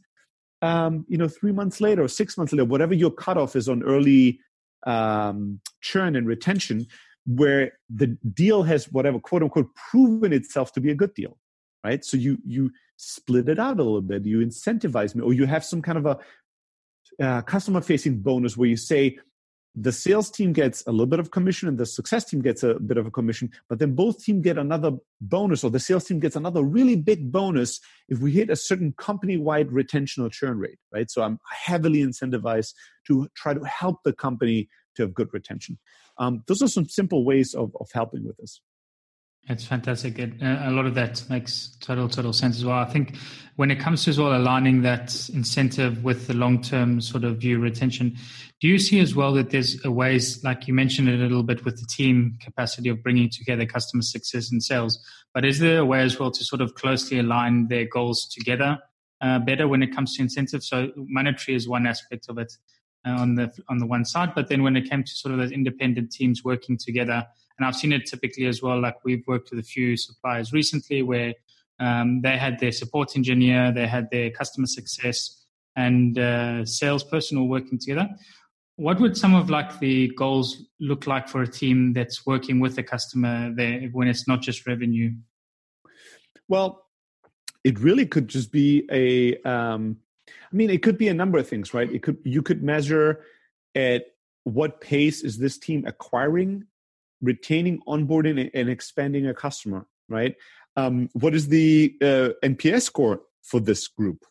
um, 0.62 1.06
you 1.08 1.16
know, 1.16 1.28
three 1.28 1.52
months 1.52 1.80
later 1.80 2.02
or 2.02 2.08
six 2.08 2.36
months 2.36 2.52
later, 2.52 2.64
whatever 2.64 2.92
your 2.92 3.12
cutoff 3.12 3.54
is 3.54 3.68
on 3.68 3.84
early 3.84 4.40
um, 4.84 5.60
churn 5.80 6.16
and 6.16 6.26
retention, 6.26 6.86
where 7.26 7.72
the 7.88 8.08
deal 8.34 8.64
has 8.64 8.90
whatever 8.90 9.20
quote 9.20 9.42
unquote 9.42 9.74
proven 9.90 10.32
itself 10.32 10.72
to 10.72 10.80
be 10.80 10.90
a 10.90 10.94
good 10.94 11.14
deal, 11.14 11.38
right? 11.84 12.04
So 12.04 12.16
you 12.16 12.38
you 12.44 12.70
split 12.96 13.48
it 13.48 13.58
out 13.58 13.78
a 13.78 13.82
little 13.82 14.02
bit, 14.02 14.26
you 14.26 14.40
incentivize 14.40 15.14
me, 15.14 15.22
or 15.22 15.32
you 15.32 15.46
have 15.46 15.64
some 15.64 15.80
kind 15.80 15.98
of 15.98 16.06
a 16.06 16.18
uh, 17.22 17.42
customer 17.42 17.80
facing 17.80 18.20
bonus 18.20 18.56
where 18.56 18.68
you 18.68 18.76
say 18.76 19.18
the 19.76 19.92
sales 19.92 20.30
team 20.30 20.52
gets 20.52 20.86
a 20.86 20.92
little 20.92 21.06
bit 21.06 21.18
of 21.18 21.30
commission 21.30 21.68
and 21.68 21.78
the 21.78 21.86
success 21.86 22.24
team 22.24 22.40
gets 22.40 22.62
a 22.62 22.74
bit 22.74 22.96
of 22.96 23.06
a 23.06 23.10
commission 23.10 23.50
but 23.68 23.78
then 23.78 23.94
both 23.94 24.22
team 24.22 24.40
get 24.40 24.56
another 24.56 24.92
bonus 25.20 25.64
or 25.64 25.70
the 25.70 25.80
sales 25.80 26.04
team 26.04 26.20
gets 26.20 26.36
another 26.36 26.62
really 26.62 26.94
big 26.94 27.32
bonus 27.32 27.80
if 28.08 28.18
we 28.18 28.30
hit 28.32 28.50
a 28.50 28.56
certain 28.56 28.92
company-wide 28.96 29.72
retention 29.72 30.24
or 30.24 30.28
churn 30.28 30.58
rate 30.58 30.78
right? 30.92 31.10
So 31.10 31.22
i'm 31.22 31.40
heavily 31.50 32.00
incentivized 32.00 32.74
to 33.08 33.28
try 33.34 33.54
to 33.54 33.64
help 33.64 34.02
the 34.04 34.12
company 34.12 34.68
to 34.96 35.02
have 35.02 35.14
good 35.14 35.32
retention. 35.32 35.78
Um, 36.18 36.42
those 36.46 36.62
are 36.62 36.68
some 36.68 36.88
simple 36.88 37.24
ways 37.24 37.54
of, 37.54 37.76
of 37.80 37.88
helping 37.92 38.24
with 38.24 38.36
this 38.36 38.60
it's 39.48 39.64
fantastic. 39.64 40.18
It, 40.18 40.42
uh, 40.42 40.62
a 40.64 40.70
lot 40.70 40.86
of 40.86 40.94
that 40.94 41.22
makes 41.28 41.76
total, 41.80 42.08
total 42.08 42.32
sense 42.32 42.56
as 42.56 42.64
well. 42.64 42.78
I 42.78 42.86
think 42.86 43.16
when 43.56 43.70
it 43.70 43.78
comes 43.78 44.04
to 44.04 44.10
as 44.10 44.18
well 44.18 44.34
aligning 44.34 44.82
that 44.82 45.28
incentive 45.34 46.02
with 46.02 46.26
the 46.26 46.34
long 46.34 46.62
term 46.62 47.00
sort 47.00 47.24
of 47.24 47.38
view 47.38 47.58
retention, 47.58 48.16
do 48.60 48.68
you 48.68 48.78
see 48.78 49.00
as 49.00 49.14
well 49.14 49.34
that 49.34 49.50
there's 49.50 49.84
a 49.84 49.90
ways, 49.90 50.42
like 50.42 50.66
you 50.66 50.72
mentioned 50.72 51.08
it 51.08 51.20
a 51.20 51.22
little 51.22 51.42
bit 51.42 51.64
with 51.64 51.78
the 51.78 51.86
team 51.86 52.38
capacity 52.40 52.88
of 52.88 53.02
bringing 53.02 53.28
together 53.28 53.66
customer 53.66 54.02
success 54.02 54.50
and 54.50 54.62
sales, 54.62 54.98
but 55.34 55.44
is 55.44 55.58
there 55.58 55.80
a 55.80 55.84
way 55.84 56.00
as 56.00 56.18
well 56.18 56.30
to 56.30 56.42
sort 56.42 56.62
of 56.62 56.74
closely 56.74 57.18
align 57.18 57.68
their 57.68 57.84
goals 57.84 58.26
together 58.26 58.78
uh, 59.20 59.38
better 59.40 59.68
when 59.68 59.82
it 59.82 59.94
comes 59.94 60.16
to 60.16 60.22
incentives? 60.22 60.68
So 60.68 60.90
monetary 60.96 61.54
is 61.54 61.68
one 61.68 61.86
aspect 61.86 62.26
of 62.30 62.38
it 62.38 62.52
uh, 63.06 63.10
on 63.10 63.34
the 63.34 63.52
on 63.68 63.76
the 63.76 63.86
one 63.86 64.06
side, 64.06 64.34
but 64.34 64.48
then 64.48 64.62
when 64.62 64.76
it 64.76 64.88
came 64.88 65.04
to 65.04 65.10
sort 65.10 65.32
of 65.32 65.38
those 65.38 65.52
independent 65.52 66.10
teams 66.10 66.42
working 66.42 66.78
together 66.78 67.26
and 67.58 67.66
I've 67.66 67.76
seen 67.76 67.92
it 67.92 68.06
typically 68.06 68.46
as 68.46 68.62
well. 68.62 68.80
Like 68.80 69.04
we've 69.04 69.26
worked 69.26 69.50
with 69.50 69.60
a 69.60 69.64
few 69.64 69.96
suppliers 69.96 70.52
recently 70.52 71.02
where 71.02 71.34
um, 71.80 72.20
they 72.22 72.36
had 72.36 72.58
their 72.58 72.72
support 72.72 73.16
engineer, 73.16 73.72
they 73.72 73.86
had 73.86 74.10
their 74.10 74.30
customer 74.30 74.66
success 74.66 75.44
and 75.76 76.18
uh, 76.18 76.64
salesperson 76.64 77.38
all 77.38 77.48
working 77.48 77.78
together. 77.78 78.08
What 78.76 79.00
would 79.00 79.16
some 79.16 79.34
of 79.34 79.50
like 79.50 79.78
the 79.78 80.08
goals 80.16 80.64
look 80.80 81.06
like 81.06 81.28
for 81.28 81.42
a 81.42 81.48
team 81.48 81.92
that's 81.92 82.26
working 82.26 82.58
with 82.58 82.74
the 82.74 82.82
customer 82.82 83.52
there 83.54 83.88
when 83.92 84.08
it's 84.08 84.26
not 84.26 84.42
just 84.42 84.66
revenue? 84.66 85.12
Well, 86.48 86.84
it 87.62 87.78
really 87.78 88.06
could 88.06 88.28
just 88.28 88.50
be 88.52 88.86
a. 88.90 89.40
Um, 89.48 89.98
I 90.28 90.56
mean, 90.56 90.70
it 90.70 90.82
could 90.82 90.98
be 90.98 91.08
a 91.08 91.14
number 91.14 91.38
of 91.38 91.48
things, 91.48 91.72
right? 91.72 91.90
It 91.90 92.02
could 92.02 92.18
you 92.24 92.42
could 92.42 92.62
measure 92.62 93.24
at 93.74 94.06
what 94.44 94.80
pace 94.80 95.22
is 95.22 95.38
this 95.38 95.56
team 95.56 95.84
acquiring 95.86 96.66
retaining, 97.20 97.80
onboarding, 97.88 98.50
and 98.54 98.68
expanding 98.68 99.26
a 99.26 99.34
customer, 99.34 99.86
right? 100.08 100.34
Um, 100.76 101.08
what 101.12 101.34
is 101.34 101.48
the 101.48 101.94
uh, 102.02 102.30
NPS 102.42 102.82
score 102.82 103.20
for 103.42 103.60
this 103.60 103.88
group, 103.88 104.24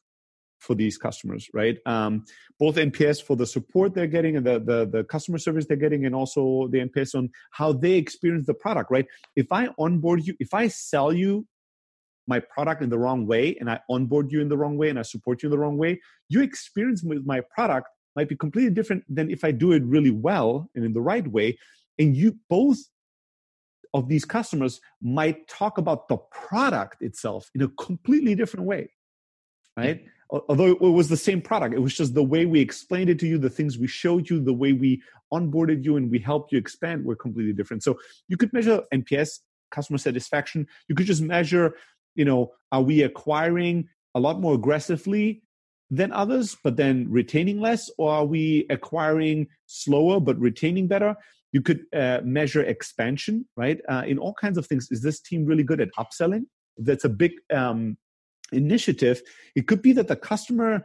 for 0.60 0.76
these 0.76 0.98
customers, 0.98 1.48
right? 1.54 1.78
Um, 1.86 2.26
both 2.60 2.76
NPS 2.76 3.24
for 3.24 3.36
the 3.36 3.46
support 3.46 3.94
they're 3.94 4.08
getting 4.08 4.38
and 4.38 4.46
the, 4.46 4.60
the, 4.60 4.86
the 4.86 5.04
customer 5.06 5.38
service 5.38 5.66
they're 5.66 5.78
getting, 5.78 6.06
and 6.06 6.14
also 6.14 6.68
the 6.70 6.80
NPS 6.80 7.16
on 7.16 7.30
how 7.52 7.74
they 7.74 7.94
experience 7.94 8.46
the 8.46 8.54
product, 8.54 8.92
right? 8.92 9.06
If 9.36 9.52
I 9.52 9.70
onboard 9.78 10.26
you, 10.26 10.36
if 10.40 10.54
I 10.54 10.68
sell 10.68 11.14
you 11.14 11.48
my 12.28 12.40
product 12.40 12.82
in 12.82 12.90
the 12.90 12.98
wrong 12.98 13.28
way 13.28 13.56
and 13.60 13.70
I 13.70 13.80
onboard 13.90 14.32
you 14.32 14.42
in 14.42 14.50
the 14.50 14.58
wrong 14.58 14.78
way 14.78 14.90
and 14.90 14.98
I 14.98 15.02
support 15.02 15.44
you 15.44 15.48
in 15.48 15.52
the 15.52 15.58
wrong 15.58 15.78
way, 15.78 16.00
your 16.30 16.44
experience 16.44 17.04
with 17.04 17.26
my 17.26 17.42
product 17.54 17.88
might 18.16 18.30
be 18.30 18.36
completely 18.36 18.72
different 18.72 19.04
than 19.10 19.30
if 19.30 19.44
I 19.44 19.52
do 19.52 19.72
it 19.72 19.84
really 19.84 20.12
well 20.12 20.70
and 20.76 20.86
in 20.86 20.94
the 20.94 21.02
right 21.02 21.28
way 21.28 21.58
and 22.00 22.16
you 22.16 22.38
both 22.50 22.80
of 23.94 24.10
these 24.10 24.26
customers 24.26 24.82
might 25.02 25.48
talk 25.48 25.78
about 25.78 26.08
the 26.08 26.18
product 26.32 27.02
itself 27.02 27.50
in 27.54 27.62
a 27.62 27.68
completely 27.70 28.36
different 28.36 28.66
way 28.66 28.90
right? 29.78 30.06
Although 30.30 30.72
it 30.72 30.82
was 30.82 31.10
the 31.10 31.18
same 31.18 31.42
product 31.42 31.76
it 31.76 31.80
was 31.80 31.96
just 31.96 32.16
the 32.16 32.24
way 32.24 32.46
we 32.46 32.60
explained 32.60 33.10
it 33.10 33.20
to 33.20 33.28
you 33.28 33.38
the 33.38 33.50
things 33.50 33.78
we 33.78 33.88
showed 33.88 34.30
you 34.30 34.40
the 34.40 34.54
way 34.54 34.74
we 34.74 35.02
onboarded 35.32 35.84
you 35.84 35.96
and 35.96 36.10
we 36.10 36.20
helped 36.20 36.52
you 36.52 36.58
expand 36.58 37.06
were 37.06 37.16
completely 37.16 37.54
different. 37.54 37.84
So 37.84 38.00
you 38.28 38.38
could 38.38 38.54
measure 38.54 38.82
nps 38.94 39.40
customer 39.72 39.98
satisfaction. 39.98 40.68
You 40.88 40.96
could 40.96 41.06
just 41.06 41.22
measure 41.22 41.76
you 42.16 42.26
know 42.26 42.54
are 42.72 42.82
we 42.82 43.04
acquiring 43.04 43.90
a 44.16 44.20
lot 44.20 44.40
more 44.40 44.56
aggressively 44.56 45.44
than 45.92 46.12
others 46.12 46.58
but 46.64 46.78
then 46.78 47.08
retaining 47.10 47.60
less 47.60 47.92
or 47.98 48.12
are 48.12 48.26
we 48.26 48.66
acquiring 48.70 49.48
slower 49.68 50.20
but 50.20 50.40
retaining 50.40 50.88
better 50.88 51.16
you 51.54 51.62
could 51.62 51.86
uh, 51.96 52.20
measure 52.24 52.64
expansion, 52.64 53.48
right? 53.56 53.80
Uh, 53.88 54.04
in 54.06 54.18
all 54.18 54.34
kinds 54.34 54.58
of 54.58 54.66
things. 54.66 54.90
Is 54.92 55.02
this 55.02 55.22
team 55.22 55.46
really 55.46 55.64
good 55.64 55.80
at 55.80 55.90
upselling? 55.98 56.46
That's 56.78 57.06
a 57.06 57.10
big 57.10 57.34
um, 57.54 57.98
initiative. 58.52 59.22
It 59.56 59.68
could 59.68 59.82
be 59.82 59.94
that 59.94 60.08
the 60.08 60.16
customer 60.16 60.84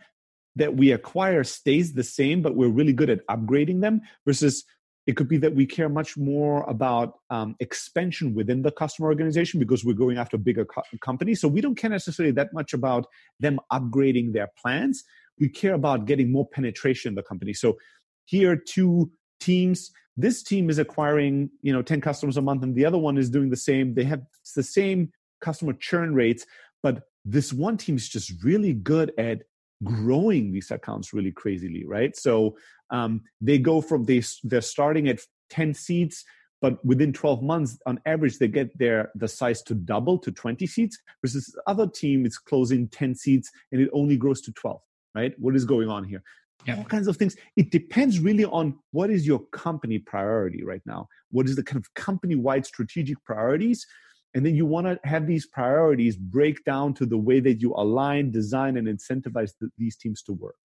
that 0.57 0.77
we 0.77 0.93
acquire 0.93 1.43
stays 1.43 1.95
the 1.95 2.05
same, 2.05 2.43
but 2.43 2.55
we're 2.55 2.69
really 2.69 2.93
good 2.93 3.11
at 3.11 3.27
upgrading 3.29 3.81
them 3.81 4.03
versus 4.27 4.65
it 5.07 5.17
could 5.17 5.29
be 5.29 5.39
that 5.39 5.55
we 5.55 5.65
care 5.65 5.89
much 5.89 6.19
more 6.19 6.65
about 6.69 7.15
um, 7.31 7.57
expansion 7.61 8.35
within 8.35 8.61
the 8.61 8.71
customer 8.71 9.09
organization 9.09 9.59
because 9.59 9.83
we're 9.83 9.95
going 9.95 10.19
after 10.19 10.37
bigger 10.37 10.67
co- 10.67 10.83
companies. 11.01 11.41
So 11.41 11.49
we 11.49 11.63
don't 11.63 11.77
care 11.77 11.89
necessarily 11.89 12.33
that 12.33 12.53
much 12.53 12.75
about 12.75 13.07
them 13.41 13.59
upgrading 13.73 14.35
their 14.35 14.51
plans. 14.61 15.05
We 15.41 15.49
care 15.49 15.73
about 15.73 16.05
getting 16.05 16.31
more 16.31 16.47
penetration 16.47 17.11
in 17.11 17.15
the 17.15 17.23
company. 17.23 17.55
So 17.55 17.79
here, 18.27 18.55
two 18.55 19.11
teams 19.41 19.91
this 20.19 20.43
team 20.43 20.69
is 20.69 20.79
acquiring 20.79 21.49
you 21.63 21.73
know 21.73 21.81
10 21.81 22.01
customers 22.01 22.37
a 22.37 22.43
month 22.43 22.65
and 22.65 22.75
the 22.75 22.85
other 22.85 22.99
one 22.99 23.17
is 23.17 23.31
doing 23.31 23.49
the 23.49 23.57
same. 23.57 23.95
They 23.95 24.05
have 24.05 24.23
the 24.55 24.65
same 24.65 25.13
customer 25.41 25.73
churn 25.73 26.15
rates 26.15 26.45
but 26.83 27.05
this 27.25 27.53
one 27.53 27.77
team 27.77 27.97
is 27.97 28.09
just 28.09 28.33
really 28.43 28.73
good 28.73 29.13
at 29.17 29.43
growing 29.85 30.53
these 30.53 30.71
accounts 30.73 31.15
really 31.15 31.31
crazily 31.31 31.85
right? 31.87 32.17
So 32.17 32.57
um, 32.91 33.23
they 33.41 33.59
go 33.59 33.81
from 33.81 34.05
they 34.05 34.23
they're 34.43 34.61
starting 34.61 35.09
at 35.09 35.21
10 35.51 35.73
seats 35.73 36.25
but 36.61 36.85
within 36.85 37.13
12 37.13 37.41
months 37.41 37.79
on 37.87 38.01
average 38.05 38.39
they 38.39 38.49
get 38.49 38.77
their 38.77 39.13
the 39.15 39.29
size 39.29 39.63
to 39.63 39.75
double 39.75 40.19
to 40.19 40.33
20 40.33 40.67
seats 40.67 40.99
versus 41.23 41.55
other 41.69 41.87
team 41.87 42.27
is 42.27 42.39
closing 42.39 42.89
10 42.89 43.15
seats 43.15 43.51
and 43.71 43.81
it 43.81 43.89
only 43.93 44.17
grows 44.17 44.41
to 44.41 44.53
12 44.53 44.81
right? 45.15 45.35
What 45.39 45.55
is 45.55 45.65
going 45.65 45.89
on 45.89 46.05
here 46.05 46.23
yeah. 46.67 46.77
all 46.77 46.85
kinds 46.85 47.09
of 47.09 47.17
things. 47.17 47.37
It 47.57 47.71
depends 47.71 48.21
really 48.21 48.45
on 48.45 48.79
what 48.91 49.11
is 49.11 49.27
your 49.27 49.41
company 49.53 49.99
priority 49.99 50.65
right 50.65 50.83
now. 50.87 51.09
What 51.31 51.47
is 51.47 51.57
the 51.57 51.63
kind 51.63 51.79
of 51.79 51.93
company 51.95 52.35
wide 52.35 52.67
strategic 52.67 53.23
priorities? 53.25 53.87
And 54.35 54.45
then 54.45 54.55
you 54.55 54.67
want 54.67 54.87
to 54.87 54.99
have 55.05 55.27
these 55.27 55.47
priorities 55.47 56.17
break 56.17 56.65
down 56.65 56.95
to 56.95 57.07
the 57.07 57.17
way 57.17 57.41
that 57.41 57.61
you 57.61 57.75
align, 57.75 58.31
design, 58.31 58.77
and 58.77 58.87
incentivize 58.87 59.53
the, 59.61 59.71
these 59.79 59.97
teams 59.97 60.23
to 60.25 60.33
work. 60.33 60.57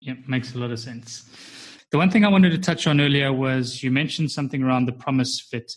Yeah, 0.00 0.14
makes 0.26 0.54
a 0.54 0.58
lot 0.58 0.70
of 0.70 0.78
sense. 0.78 1.30
The 1.90 1.98
one 1.98 2.10
thing 2.10 2.24
I 2.24 2.28
wanted 2.28 2.50
to 2.50 2.58
touch 2.58 2.86
on 2.86 3.00
earlier 3.00 3.32
was 3.32 3.82
you 3.82 3.90
mentioned 3.90 4.30
something 4.30 4.62
around 4.62 4.86
the 4.86 4.92
promise 4.92 5.40
fit. 5.40 5.72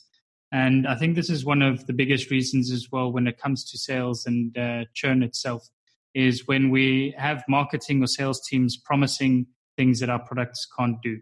And 0.52 0.88
I 0.88 0.96
think 0.96 1.16
this 1.16 1.30
is 1.30 1.46
one 1.46 1.62
of 1.62 1.86
the 1.88 1.94
biggest 1.94 2.32
reasons 2.32 2.72
as 2.72 2.90
well 2.92 3.12
when 3.12 3.28
it 3.28 3.38
comes 3.38 3.70
to 3.72 3.78
sales 3.78 4.26
and 4.26 4.58
uh, 4.58 4.86
churn 4.94 5.24
itself 5.24 5.68
is 6.16 6.48
when 6.48 6.70
we 6.70 7.14
have 7.18 7.44
marketing 7.48 8.02
or 8.02 8.08
sales 8.08 8.42
teams 8.48 8.78
promising 8.78 9.46
things 9.78 10.00
that 10.00 10.10
our 10.10 10.20
products 10.20 10.66
can't 10.78 11.02
do. 11.04 11.20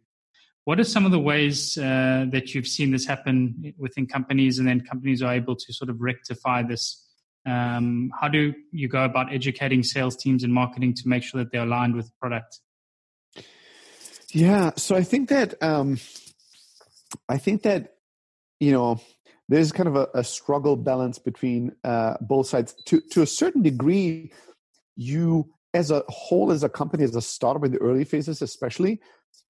What 0.66 0.80
are 0.80 0.86
some 0.86 1.06
of 1.06 1.12
the 1.12 1.20
ways 1.20 1.78
uh, 1.78 2.26
that 2.32 2.54
you've 2.54 2.68
seen 2.68 2.92
this 2.92 3.06
happen 3.06 3.74
within 3.78 4.08
companies, 4.08 4.60
and 4.60 4.68
then 4.68 4.80
companies 4.80 5.22
are 5.22 5.34
able 5.34 5.58
to 5.58 5.74
sort 5.74 5.90
of 5.90 6.00
rectify 6.00 6.64
this? 6.64 7.06
Um, 7.46 8.12
how 8.18 8.30
do 8.30 8.54
you 8.72 8.88
go 8.88 9.04
about 9.04 9.34
educating 9.34 9.84
sales 9.84 10.16
teams 10.16 10.44
and 10.44 10.54
marketing 10.54 10.94
to 10.94 11.08
make 11.10 11.24
sure 11.24 11.44
that 11.44 11.52
they're 11.52 11.64
aligned 11.64 11.96
with 11.96 12.06
the 12.06 12.14
product? 12.22 12.60
Yeah, 14.32 14.72
so 14.78 14.96
I 14.96 15.04
think 15.04 15.30
that 15.30 15.62
um, 15.62 16.00
I 17.28 17.38
think 17.38 17.64
that 17.64 17.96
you 18.60 18.72
know 18.72 19.02
there's 19.50 19.74
kind 19.74 19.90
of 19.90 19.96
a, 19.98 20.08
a 20.14 20.24
struggle 20.24 20.78
balance 20.78 21.20
between 21.20 21.76
uh, 21.84 22.16
both 22.22 22.48
sides 22.48 22.74
to 22.86 23.02
to 23.12 23.22
a 23.22 23.28
certain 23.28 23.64
degree 23.64 24.32
you 24.96 25.50
as 25.74 25.92
a 25.92 26.04
whole 26.08 26.52
as 26.52 26.64
a 26.64 26.70
company 26.70 27.04
as 27.04 27.16
a 27.16 27.22
startup 27.22 27.66
in 27.66 27.72
the 27.72 27.80
early 27.80 28.04
phases 28.04 28.42
especially 28.42 29.00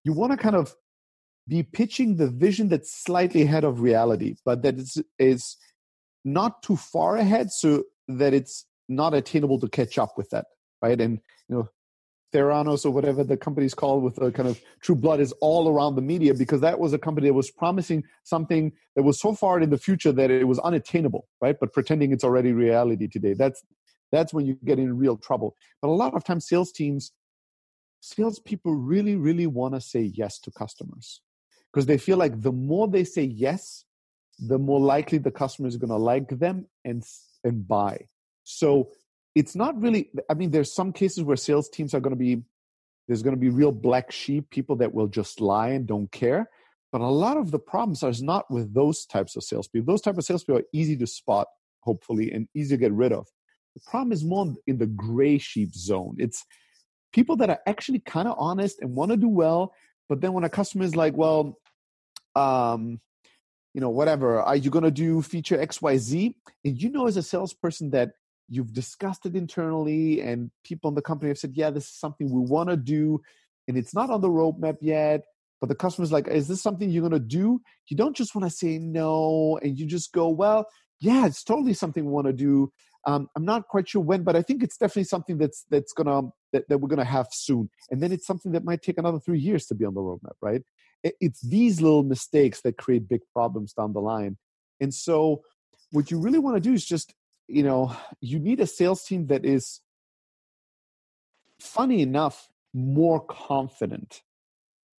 you 0.03 0.13
want 0.13 0.31
to 0.31 0.37
kind 0.37 0.55
of 0.55 0.75
be 1.47 1.63
pitching 1.63 2.15
the 2.15 2.27
vision 2.27 2.69
that's 2.69 3.03
slightly 3.03 3.41
ahead 3.41 3.63
of 3.63 3.81
reality 3.81 4.35
but 4.45 4.61
that 4.61 4.75
is 4.75 5.01
is 5.19 5.57
not 6.23 6.63
too 6.63 6.77
far 6.77 7.17
ahead 7.17 7.51
so 7.51 7.83
that 8.07 8.33
it's 8.33 8.65
not 8.87 9.13
attainable 9.13 9.59
to 9.59 9.67
catch 9.67 9.97
up 9.97 10.17
with 10.17 10.29
that 10.29 10.45
right 10.81 11.01
and 11.01 11.19
you 11.49 11.55
know 11.55 11.69
Theranos 12.33 12.85
or 12.85 12.91
whatever 12.91 13.23
the 13.23 13.37
company's 13.37 13.73
called 13.73 14.03
with 14.03 14.17
a 14.17 14.31
kind 14.31 14.49
of 14.49 14.59
True 14.81 14.95
Blood 14.95 15.19
is 15.19 15.31
all 15.33 15.69
around 15.69 15.95
the 15.95 16.01
media 16.01 16.33
because 16.33 16.61
that 16.61 16.79
was 16.79 16.91
a 16.91 16.97
company 16.97 17.27
that 17.27 17.33
was 17.33 17.51
promising 17.51 18.03
something 18.23 18.73
that 18.95 19.03
was 19.03 19.19
so 19.19 19.33
far 19.33 19.59
in 19.61 19.69
the 19.69 19.77
future 19.77 20.11
that 20.11 20.31
it 20.31 20.47
was 20.47 20.59
unattainable, 20.59 21.27
right? 21.41 21.55
But 21.59 21.73
pretending 21.73 22.11
it's 22.11 22.23
already 22.23 22.51
reality 22.51 23.07
today. 23.07 23.35
That's 23.35 23.63
that's 24.13 24.33
when 24.33 24.45
you 24.45 24.57
get 24.63 24.79
in 24.79 24.97
real 24.97 25.17
trouble. 25.17 25.55
But 25.81 25.89
a 25.89 25.99
lot 26.03 26.13
of 26.13 26.23
times, 26.23 26.47
sales 26.47 26.71
teams, 26.71 27.11
salespeople 27.99 28.73
really, 28.75 29.15
really 29.15 29.47
want 29.47 29.73
to 29.73 29.81
say 29.81 30.01
yes 30.01 30.39
to 30.41 30.51
customers 30.51 31.21
because 31.71 31.87
they 31.87 31.97
feel 31.97 32.17
like 32.17 32.41
the 32.41 32.51
more 32.51 32.87
they 32.87 33.03
say 33.03 33.23
yes, 33.23 33.85
the 34.39 34.59
more 34.59 34.79
likely 34.79 35.17
the 35.17 35.31
customer 35.31 35.67
is 35.67 35.77
going 35.77 35.89
to 35.89 35.97
like 35.97 36.29
them 36.39 36.67
and 36.85 37.03
and 37.43 37.67
buy. 37.67 38.07
So 38.43 38.91
it's 39.35 39.55
not 39.55 39.81
really. 39.81 40.09
I 40.29 40.33
mean, 40.35 40.51
there's 40.51 40.71
some 40.73 40.93
cases 40.93 41.23
where 41.23 41.37
sales 41.37 41.69
teams 41.69 41.93
are 41.93 41.99
going 41.99 42.17
to 42.17 42.25
be 42.29 42.43
There's 43.07 43.23
going 43.23 43.35
to 43.35 43.39
be 43.39 43.49
real 43.49 43.71
black 43.71 44.11
sheep, 44.11 44.49
people 44.49 44.77
that 44.77 44.93
will 44.93 45.07
just 45.07 45.41
lie 45.41 45.69
and 45.69 45.85
don't 45.85 46.11
care. 46.11 46.49
But 46.91 47.01
a 47.01 47.07
lot 47.07 47.37
of 47.37 47.51
the 47.51 47.59
problems 47.59 48.03
are 48.03 48.13
not 48.21 48.45
with 48.49 48.73
those 48.73 49.05
types 49.05 49.35
of 49.35 49.43
salespeople. 49.43 49.91
Those 49.91 50.01
type 50.01 50.17
of 50.17 50.23
salespeople 50.23 50.61
are 50.61 50.69
easy 50.71 50.95
to 50.97 51.07
spot, 51.07 51.47
hopefully, 51.81 52.31
and 52.31 52.47
easy 52.53 52.75
to 52.75 52.79
get 52.79 52.93
rid 52.93 53.11
of. 53.11 53.27
The 53.75 53.81
problem 53.89 54.11
is 54.11 54.23
more 54.23 54.53
in 54.67 54.77
the 54.77 54.87
gray 54.87 55.37
sheep 55.37 55.73
zone. 55.73 56.15
It's 56.19 56.45
people 57.11 57.35
that 57.37 57.49
are 57.49 57.59
actually 57.65 57.99
kind 57.99 58.27
of 58.27 58.35
honest 58.37 58.79
and 58.81 58.95
want 58.95 59.11
to 59.11 59.17
do 59.17 59.29
well, 59.29 59.73
but 60.09 60.21
then 60.21 60.33
when 60.33 60.43
a 60.43 60.49
customer 60.49 60.83
is 60.83 60.95
like, 60.95 61.15
well, 61.15 61.57
um, 62.35 62.99
you 63.73 63.81
know, 63.81 63.89
whatever, 63.89 64.39
are 64.41 64.55
you 64.55 64.69
going 64.69 64.83
to 64.83 64.91
do 64.91 65.21
feature 65.21 65.57
XYZ? 65.57 66.35
And 66.63 66.81
you 66.81 66.89
know, 66.89 67.07
as 67.07 67.17
a 67.17 67.23
salesperson, 67.23 67.89
that 67.91 68.11
you've 68.49 68.73
discussed 68.73 69.25
it 69.25 69.35
internally 69.35 70.21
and 70.21 70.51
people 70.63 70.89
in 70.89 70.95
the 70.95 71.01
company 71.01 71.29
have 71.29 71.39
said, 71.39 71.53
yeah, 71.55 71.69
this 71.69 71.85
is 71.85 71.99
something 71.99 72.29
we 72.29 72.41
want 72.41 72.69
to 72.69 72.77
do. 72.77 73.21
And 73.67 73.77
it's 73.77 73.95
not 73.95 74.09
on 74.09 74.21
the 74.21 74.29
roadmap 74.29 74.77
yet, 74.81 75.23
but 75.59 75.69
the 75.69 75.75
customer's 75.75 76.11
like, 76.11 76.27
is 76.27 76.47
this 76.47 76.61
something 76.61 76.89
you're 76.89 77.07
going 77.07 77.13
to 77.13 77.19
do? 77.19 77.61
You 77.87 77.97
don't 77.97 78.15
just 78.15 78.35
want 78.35 78.49
to 78.49 78.55
say 78.55 78.77
no 78.77 79.59
and 79.63 79.77
you 79.77 79.85
just 79.85 80.11
go, 80.11 80.29
well, 80.29 80.67
yeah, 80.99 81.25
it's 81.25 81.43
totally 81.43 81.73
something 81.73 82.05
we 82.05 82.11
want 82.11 82.27
to 82.27 82.33
do. 82.33 82.71
Um, 83.05 83.27
I'm 83.35 83.43
not 83.43 83.67
quite 83.67 83.89
sure 83.89 84.01
when, 84.01 84.23
but 84.23 84.35
I 84.35 84.41
think 84.41 84.63
it's 84.63 84.77
definitely 84.77 85.03
something 85.05 85.37
that's 85.37 85.65
that's 85.69 85.91
gonna 85.93 86.29
that, 86.53 86.69
that 86.69 86.77
we're 86.77 86.87
gonna 86.87 87.03
have 87.03 87.27
soon. 87.31 87.69
And 87.91 88.01
then 88.01 88.11
it's 88.11 88.25
something 88.25 88.53
that 88.53 88.63
might 88.63 88.81
take 88.81 88.97
another 88.97 89.19
three 89.19 89.39
years 89.39 89.65
to 89.67 89.75
be 89.75 89.85
on 89.85 89.93
the 89.93 90.01
roadmap, 90.01 90.35
right? 90.41 90.61
It, 91.03 91.15
it's 91.19 91.41
these 91.41 91.81
little 91.81 92.03
mistakes 92.03 92.61
that 92.61 92.77
create 92.77 93.09
big 93.09 93.21
problems 93.33 93.73
down 93.73 93.93
the 93.93 93.99
line. 93.99 94.37
And 94.79 94.93
so, 94.93 95.43
what 95.91 96.11
you 96.11 96.19
really 96.19 96.39
want 96.39 96.55
to 96.55 96.61
do 96.61 96.73
is 96.73 96.85
just, 96.85 97.13
you 97.47 97.63
know, 97.63 97.95
you 98.21 98.39
need 98.39 98.59
a 98.59 98.67
sales 98.67 99.03
team 99.03 99.27
that 99.27 99.45
is, 99.45 99.81
funny 101.59 102.01
enough, 102.01 102.47
more 102.73 103.19
confident. 103.19 104.21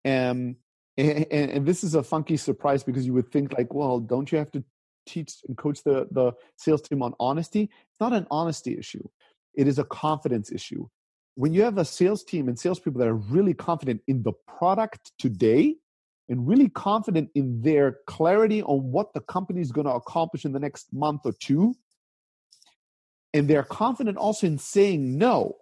Um, 0.04 0.56
and, 0.96 1.26
and, 1.30 1.50
and 1.50 1.66
this 1.66 1.82
is 1.82 1.94
a 1.94 2.02
funky 2.02 2.36
surprise 2.36 2.82
because 2.82 3.06
you 3.06 3.14
would 3.14 3.32
think 3.32 3.56
like, 3.56 3.72
well, 3.72 3.98
don't 3.98 4.30
you 4.30 4.38
have 4.38 4.52
to 4.52 4.64
teach 5.06 5.34
and 5.48 5.56
coach 5.56 5.82
the, 5.84 6.08
the 6.10 6.32
sales 6.56 6.82
team 6.82 7.02
on 7.02 7.14
honesty. 7.20 7.62
It's 7.64 8.00
not 8.00 8.12
an 8.12 8.26
honesty 8.30 8.76
issue, 8.78 9.06
it 9.54 9.68
is 9.68 9.78
a 9.78 9.84
confidence 9.84 10.52
issue. 10.52 10.86
When 11.36 11.52
you 11.52 11.62
have 11.62 11.78
a 11.78 11.84
sales 11.84 12.22
team 12.22 12.48
and 12.48 12.58
salespeople 12.58 13.00
that 13.00 13.08
are 13.08 13.14
really 13.14 13.54
confident 13.54 14.02
in 14.06 14.22
the 14.22 14.32
product 14.46 15.10
today 15.18 15.74
and 16.28 16.46
really 16.46 16.68
confident 16.68 17.30
in 17.34 17.60
their 17.60 17.98
clarity 18.06 18.62
on 18.62 18.92
what 18.92 19.12
the 19.14 19.20
company 19.20 19.60
is 19.60 19.72
going 19.72 19.86
to 19.86 19.92
accomplish 19.92 20.44
in 20.44 20.52
the 20.52 20.60
next 20.60 20.92
month 20.92 21.22
or 21.24 21.32
two, 21.32 21.74
and 23.32 23.48
they're 23.48 23.64
confident 23.64 24.16
also 24.16 24.46
in 24.46 24.58
saying 24.58 25.18
no, 25.18 25.56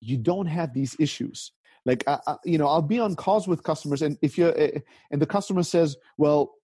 you 0.00 0.16
don't 0.16 0.46
have 0.46 0.72
these 0.74 0.96
issues 0.98 1.52
like 1.84 2.04
uh, 2.06 2.36
you 2.44 2.58
know 2.58 2.66
i'll 2.66 2.82
be 2.82 2.98
on 2.98 3.14
calls 3.16 3.48
with 3.48 3.62
customers 3.62 4.02
and 4.02 4.18
if 4.22 4.36
you're 4.38 4.58
uh, 4.60 4.78
and 5.10 5.20
the 5.20 5.26
customer 5.26 5.62
says 5.62 5.96
well 6.16 6.54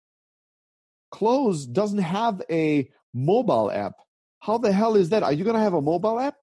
Close 1.11 1.67
doesn't 1.67 1.99
have 1.99 2.43
a 2.51 2.89
mobile 3.15 3.71
app. 3.71 3.95
How 4.41 4.59
the 4.59 4.73
hell 4.73 4.97
is 4.97 5.09
that? 5.11 5.23
Are 5.23 5.33
you 5.33 5.45
going 5.45 5.57
to 5.57 5.63
have 5.63 5.75
a 5.75 5.81
mobile 5.81 6.19
app? 6.19 6.35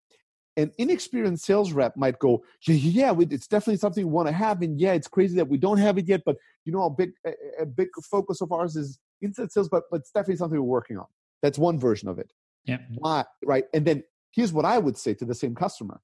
An 0.57 0.71
inexperienced 0.77 1.45
sales 1.45 1.73
rep 1.73 1.97
might 1.97 2.17
go, 2.19 2.43
yeah, 2.65 2.75
yeah, 3.11 3.13
it's 3.19 3.47
definitely 3.47 3.77
something 3.77 4.05
we 4.05 4.11
want 4.11 4.29
to 4.29 4.33
have, 4.33 4.61
and 4.61 4.79
yeah, 4.79 4.93
it's 4.93 5.07
crazy 5.07 5.35
that 5.35 5.49
we 5.49 5.57
don't 5.57 5.79
have 5.79 5.97
it 5.97 6.07
yet. 6.07 6.21
But 6.25 6.37
you 6.63 6.71
know, 6.71 6.83
a 6.83 6.89
big 6.89 7.11
a, 7.25 7.31
a 7.63 7.65
big 7.65 7.89
focus 8.09 8.39
of 8.41 8.53
ours 8.53 8.77
is 8.77 8.97
inside 9.21 9.51
sales, 9.51 9.67
but 9.67 9.83
but 9.91 10.01
it's 10.01 10.11
definitely 10.11 10.37
something 10.37 10.57
we're 10.57 10.65
working 10.65 10.97
on. 10.97 11.07
That's 11.41 11.57
one 11.57 11.77
version 11.77 12.07
of 12.07 12.19
it. 12.19 12.31
Yeah. 12.63 12.77
Why? 12.95 13.25
Right. 13.43 13.65
And 13.73 13.85
then 13.85 14.03
here's 14.31 14.53
what 14.53 14.65
I 14.65 14.77
would 14.77 14.97
say 14.97 15.13
to 15.15 15.25
the 15.25 15.35
same 15.35 15.55
customer. 15.55 15.99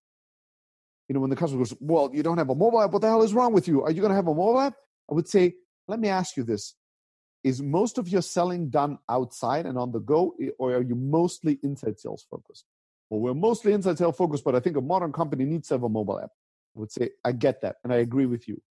You 1.08 1.14
know, 1.14 1.22
when 1.22 1.30
the 1.30 1.36
customer 1.38 1.60
goes, 1.60 1.74
"Well, 1.80 2.12
you 2.14 2.22
don't 2.22 2.38
have 2.38 2.50
a 2.50 2.56
mobile 2.56 2.82
app. 2.82 2.92
What 2.92 3.02
the 3.02 3.08
hell 3.08 3.24
is 3.24 3.34
wrong 3.34 3.54
with 3.54 3.70
you? 3.70 3.84
Are 3.84 3.92
you 3.92 4.02
going 4.02 4.12
to 4.12 4.16
have 4.16 4.28
a 4.28 4.36
mobile 4.36 4.60
app?" 4.60 4.76
I 5.10 5.14
would 5.14 5.30
say, 5.30 5.56
"Let 5.88 6.00
me 6.00 6.10
ask 6.10 6.36
you 6.36 6.44
this: 6.44 6.76
is 7.44 7.62
most 7.62 7.98
of 7.98 8.08
your 8.08 8.22
selling 8.22 8.70
done 8.70 8.98
outside 9.10 9.66
and 9.66 9.78
on 9.78 9.92
the 9.92 10.00
go 10.00 10.36
or 10.60 10.76
are 10.76 10.82
you 10.82 10.96
mostly 10.96 11.60
inside 11.64 12.00
sales 12.00 12.26
focused? 12.30 12.66
Well 13.10 13.20
we're 13.20 13.34
mostly 13.34 13.74
inside 13.74 13.98
sales 13.98 14.16
focused 14.16 14.44
but 14.44 14.56
i 14.56 14.60
think 14.60 14.78
a 14.78 14.82
modern 14.82 15.12
company 15.12 15.46
needs 15.46 15.68
to 15.70 15.74
have 15.76 15.84
a 15.84 15.90
mobile 15.90 16.20
app 16.20 16.32
i 16.76 16.80
would 16.80 16.92
say 16.92 17.10
i 17.26 17.32
get 17.32 17.62
that 17.62 17.78
and 17.84 17.92
i 17.94 17.98
agree 17.98 18.26
with 18.26 18.48
you. 18.48 18.62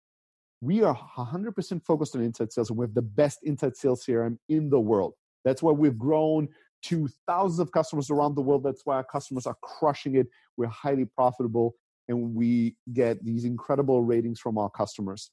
We 0.63 0.83
are 0.83 0.95
100% 1.17 1.85
focused 1.85 2.15
on 2.15 2.23
inside 2.23 2.53
sales 2.53 2.69
and 2.69 2.79
we 2.79 2.85
have 2.85 2.95
the 2.95 3.03
best 3.03 3.39
inside 3.43 3.77
sales 3.77 4.05
crm 4.05 4.39
in 4.49 4.69
the 4.69 4.81
world. 4.81 5.15
That's 5.45 5.63
why 5.63 5.73
we've 5.73 5.99
grown 5.99 6.49
to 6.83 7.09
thousands 7.27 7.61
of 7.61 7.73
customers 7.73 8.11
around 8.11 8.35
the 8.35 8.43
world. 8.43 8.63
That's 8.63 8.83
why 8.85 8.97
our 8.97 9.05
customers 9.05 9.47
are 9.47 9.57
crushing 9.63 10.17
it. 10.17 10.27
We're 10.57 10.67
highly 10.69 11.05
profitable 11.05 11.75
and 12.09 12.35
we 12.35 12.77
get 12.93 13.25
these 13.25 13.45
incredible 13.45 14.03
ratings 14.03 14.41
from 14.41 14.59
our 14.59 14.69
customers. 14.71 15.31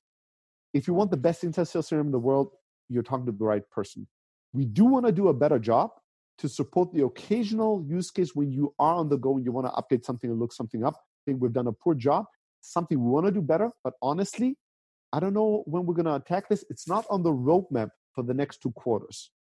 If 0.73 0.87
you 0.87 0.93
want 0.93 1.11
the 1.11 1.17
best 1.17 1.43
inside 1.43 1.67
sales 1.67 1.89
CRM 1.89 2.01
in 2.01 2.11
the 2.11 2.19
world, 2.19 2.51
you're 2.89 3.03
talking 3.03 3.25
to 3.25 3.31
the 3.31 3.45
right 3.45 3.67
person. 3.69 4.07
We 4.53 4.65
do 4.65 4.85
want 4.85 5.05
to 5.05 5.11
do 5.11 5.27
a 5.27 5.33
better 5.33 5.59
job 5.59 5.91
to 6.39 6.47
support 6.47 6.93
the 6.93 7.03
occasional 7.03 7.83
use 7.87 8.11
case 8.11 8.35
when 8.35 8.51
you 8.51 8.73
are 8.79 8.95
on 8.95 9.09
the 9.09 9.17
go 9.17 9.35
and 9.35 9.45
you 9.45 9.51
want 9.51 9.67
to 9.67 9.71
update 9.71 10.05
something 10.05 10.29
or 10.29 10.33
look 10.33 10.53
something 10.53 10.83
up. 10.83 10.95
I 10.95 11.21
think 11.25 11.41
we've 11.41 11.53
done 11.53 11.67
a 11.67 11.73
poor 11.73 11.95
job. 11.95 12.25
Something 12.61 13.03
we 13.03 13.09
want 13.09 13.25
to 13.25 13.31
do 13.31 13.41
better, 13.41 13.71
but 13.83 13.93
honestly, 14.01 14.57
I 15.13 15.19
don't 15.19 15.33
know 15.33 15.63
when 15.65 15.85
we're 15.85 15.93
going 15.93 16.05
to 16.05 16.15
attack 16.15 16.49
this. 16.49 16.65
It's 16.69 16.87
not 16.87 17.05
on 17.09 17.23
the 17.23 17.31
roadmap 17.31 17.89
for 18.13 18.23
the 18.23 18.33
next 18.33 18.61
two 18.61 18.71
quarters. 18.71 19.31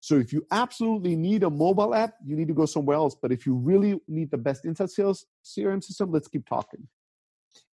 So 0.00 0.16
if 0.16 0.32
you 0.32 0.46
absolutely 0.50 1.16
need 1.16 1.42
a 1.42 1.50
mobile 1.50 1.94
app, 1.94 2.14
you 2.26 2.34
need 2.34 2.48
to 2.48 2.54
go 2.54 2.66
somewhere 2.66 2.96
else. 2.96 3.14
But 3.20 3.30
if 3.30 3.46
you 3.46 3.54
really 3.54 4.00
need 4.08 4.30
the 4.30 4.38
best 4.38 4.64
inside 4.64 4.90
sales 4.90 5.26
CRM 5.44 5.82
system, 5.82 6.10
let's 6.10 6.28
keep 6.28 6.48
talking. 6.48 6.88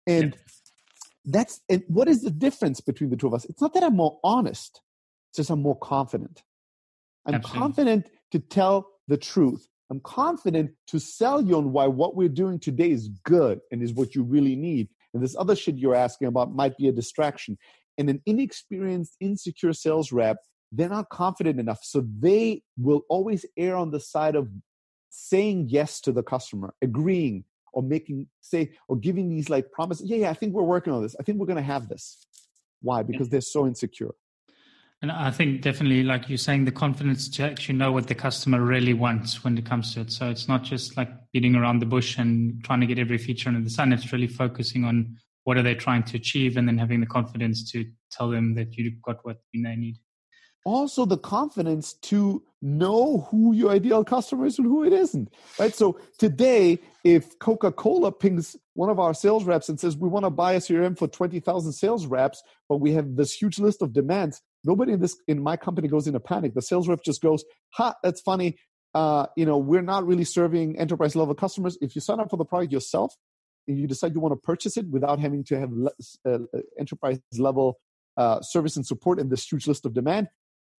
And 0.06 0.36
that's 1.24 1.60
and 1.68 1.84
what 1.88 2.08
is 2.08 2.22
the 2.22 2.30
difference 2.30 2.80
between 2.80 3.10
the 3.10 3.16
two 3.16 3.28
of 3.28 3.34
us? 3.34 3.44
It's 3.44 3.60
not 3.60 3.74
that 3.74 3.82
I'm 3.82 3.96
more 3.96 4.18
honest 4.22 4.80
just 5.34 5.50
I'm 5.50 5.62
more 5.62 5.78
confident. 5.78 6.42
I'm 7.26 7.36
Absolutely. 7.36 7.60
confident 7.60 8.10
to 8.32 8.38
tell 8.38 8.88
the 9.08 9.16
truth. 9.16 9.68
I'm 9.90 10.00
confident 10.00 10.72
to 10.88 10.98
sell 10.98 11.40
you 11.40 11.56
on 11.56 11.72
why 11.72 11.86
what 11.86 12.14
we're 12.14 12.28
doing 12.28 12.58
today 12.58 12.90
is 12.90 13.08
good 13.24 13.60
and 13.70 13.82
is 13.82 13.92
what 13.92 14.14
you 14.14 14.22
really 14.22 14.56
need. 14.56 14.88
And 15.14 15.22
this 15.22 15.36
other 15.36 15.56
shit 15.56 15.76
you're 15.76 15.94
asking 15.94 16.28
about 16.28 16.54
might 16.54 16.76
be 16.76 16.88
a 16.88 16.92
distraction. 16.92 17.56
And 17.96 18.10
an 18.10 18.22
inexperienced, 18.26 19.16
insecure 19.20 19.72
sales 19.72 20.12
rep, 20.12 20.36
they're 20.70 20.88
not 20.88 21.08
confident 21.08 21.58
enough. 21.58 21.80
So 21.82 22.04
they 22.18 22.62
will 22.76 23.02
always 23.08 23.46
err 23.56 23.76
on 23.76 23.90
the 23.90 24.00
side 24.00 24.36
of 24.36 24.48
saying 25.10 25.68
yes 25.70 26.00
to 26.02 26.12
the 26.12 26.22
customer, 26.22 26.74
agreeing 26.82 27.44
or 27.72 27.82
making, 27.82 28.28
say, 28.40 28.72
or 28.88 28.96
giving 28.96 29.28
these 29.30 29.48
like 29.48 29.72
promises. 29.72 30.08
Yeah, 30.08 30.18
yeah, 30.18 30.30
I 30.30 30.34
think 30.34 30.52
we're 30.52 30.62
working 30.62 30.92
on 30.92 31.02
this. 31.02 31.16
I 31.18 31.22
think 31.22 31.38
we're 31.38 31.46
going 31.46 31.56
to 31.56 31.62
have 31.62 31.88
this. 31.88 32.26
Why? 32.82 33.02
Because 33.02 33.30
they're 33.30 33.40
so 33.40 33.66
insecure. 33.66 34.14
And 35.00 35.12
I 35.12 35.30
think 35.30 35.62
definitely, 35.62 36.02
like 36.02 36.28
you're 36.28 36.38
saying, 36.38 36.64
the 36.64 36.72
confidence 36.72 37.28
to 37.30 37.44
actually 37.44 37.76
know 37.76 37.92
what 37.92 38.08
the 38.08 38.16
customer 38.16 38.60
really 38.60 38.94
wants 38.94 39.44
when 39.44 39.56
it 39.56 39.64
comes 39.64 39.94
to 39.94 40.00
it. 40.00 40.10
So 40.10 40.28
it's 40.28 40.48
not 40.48 40.64
just 40.64 40.96
like 40.96 41.08
beating 41.32 41.54
around 41.54 41.78
the 41.78 41.86
bush 41.86 42.18
and 42.18 42.62
trying 42.64 42.80
to 42.80 42.86
get 42.86 42.98
every 42.98 43.18
feature 43.18 43.48
under 43.48 43.60
the 43.60 43.70
sun. 43.70 43.92
It's 43.92 44.12
really 44.12 44.26
focusing 44.26 44.84
on 44.84 45.16
what 45.44 45.56
are 45.56 45.62
they 45.62 45.76
trying 45.76 46.02
to 46.02 46.16
achieve 46.16 46.56
and 46.56 46.66
then 46.66 46.78
having 46.78 47.00
the 47.00 47.06
confidence 47.06 47.70
to 47.72 47.86
tell 48.10 48.28
them 48.28 48.54
that 48.56 48.76
you've 48.76 49.00
got 49.00 49.24
what 49.24 49.38
they 49.54 49.76
need 49.76 49.98
also 50.68 51.06
the 51.06 51.16
confidence 51.16 51.94
to 51.94 52.42
know 52.60 53.26
who 53.30 53.54
your 53.54 53.70
ideal 53.70 54.04
customer 54.04 54.44
is 54.46 54.58
and 54.58 54.66
who 54.66 54.84
it 54.84 54.92
isn't 54.92 55.32
right 55.58 55.74
so 55.74 55.98
today 56.18 56.78
if 57.04 57.38
coca-cola 57.38 58.10
pings 58.10 58.56
one 58.74 58.90
of 58.90 58.98
our 58.98 59.14
sales 59.14 59.44
reps 59.44 59.68
and 59.68 59.78
says 59.78 59.96
we 59.96 60.08
want 60.08 60.24
to 60.24 60.30
buy 60.30 60.52
a 60.52 60.58
crm 60.58 60.98
for 60.98 61.06
20000 61.06 61.72
sales 61.72 62.06
reps 62.06 62.42
but 62.68 62.76
we 62.76 62.92
have 62.92 63.16
this 63.16 63.32
huge 63.32 63.58
list 63.58 63.80
of 63.80 63.92
demands 63.92 64.42
nobody 64.64 64.92
in 64.92 65.00
this 65.00 65.16
in 65.26 65.42
my 65.42 65.56
company 65.56 65.88
goes 65.88 66.06
into 66.06 66.20
panic 66.20 66.54
the 66.54 66.62
sales 66.62 66.88
rep 66.88 67.02
just 67.04 67.20
goes 67.22 67.44
ha 67.70 67.94
that's 68.02 68.20
funny 68.20 68.56
uh, 68.94 69.26
you 69.36 69.44
know 69.44 69.58
we're 69.58 69.82
not 69.82 70.06
really 70.06 70.24
serving 70.24 70.78
enterprise 70.78 71.14
level 71.14 71.34
customers 71.34 71.76
if 71.80 71.94
you 71.94 72.00
sign 72.00 72.20
up 72.20 72.30
for 72.30 72.36
the 72.36 72.44
product 72.44 72.72
yourself 72.72 73.14
and 73.66 73.78
you 73.78 73.86
decide 73.86 74.14
you 74.14 74.20
want 74.20 74.32
to 74.32 74.40
purchase 74.40 74.76
it 74.76 74.88
without 74.90 75.20
having 75.20 75.44
to 75.44 75.58
have 75.58 75.70
uh, 76.26 76.38
enterprise 76.78 77.20
level 77.38 77.78
uh, 78.16 78.40
service 78.40 78.76
and 78.76 78.86
support 78.86 79.20
in 79.20 79.28
this 79.28 79.46
huge 79.46 79.66
list 79.66 79.84
of 79.84 79.92
demand 79.94 80.28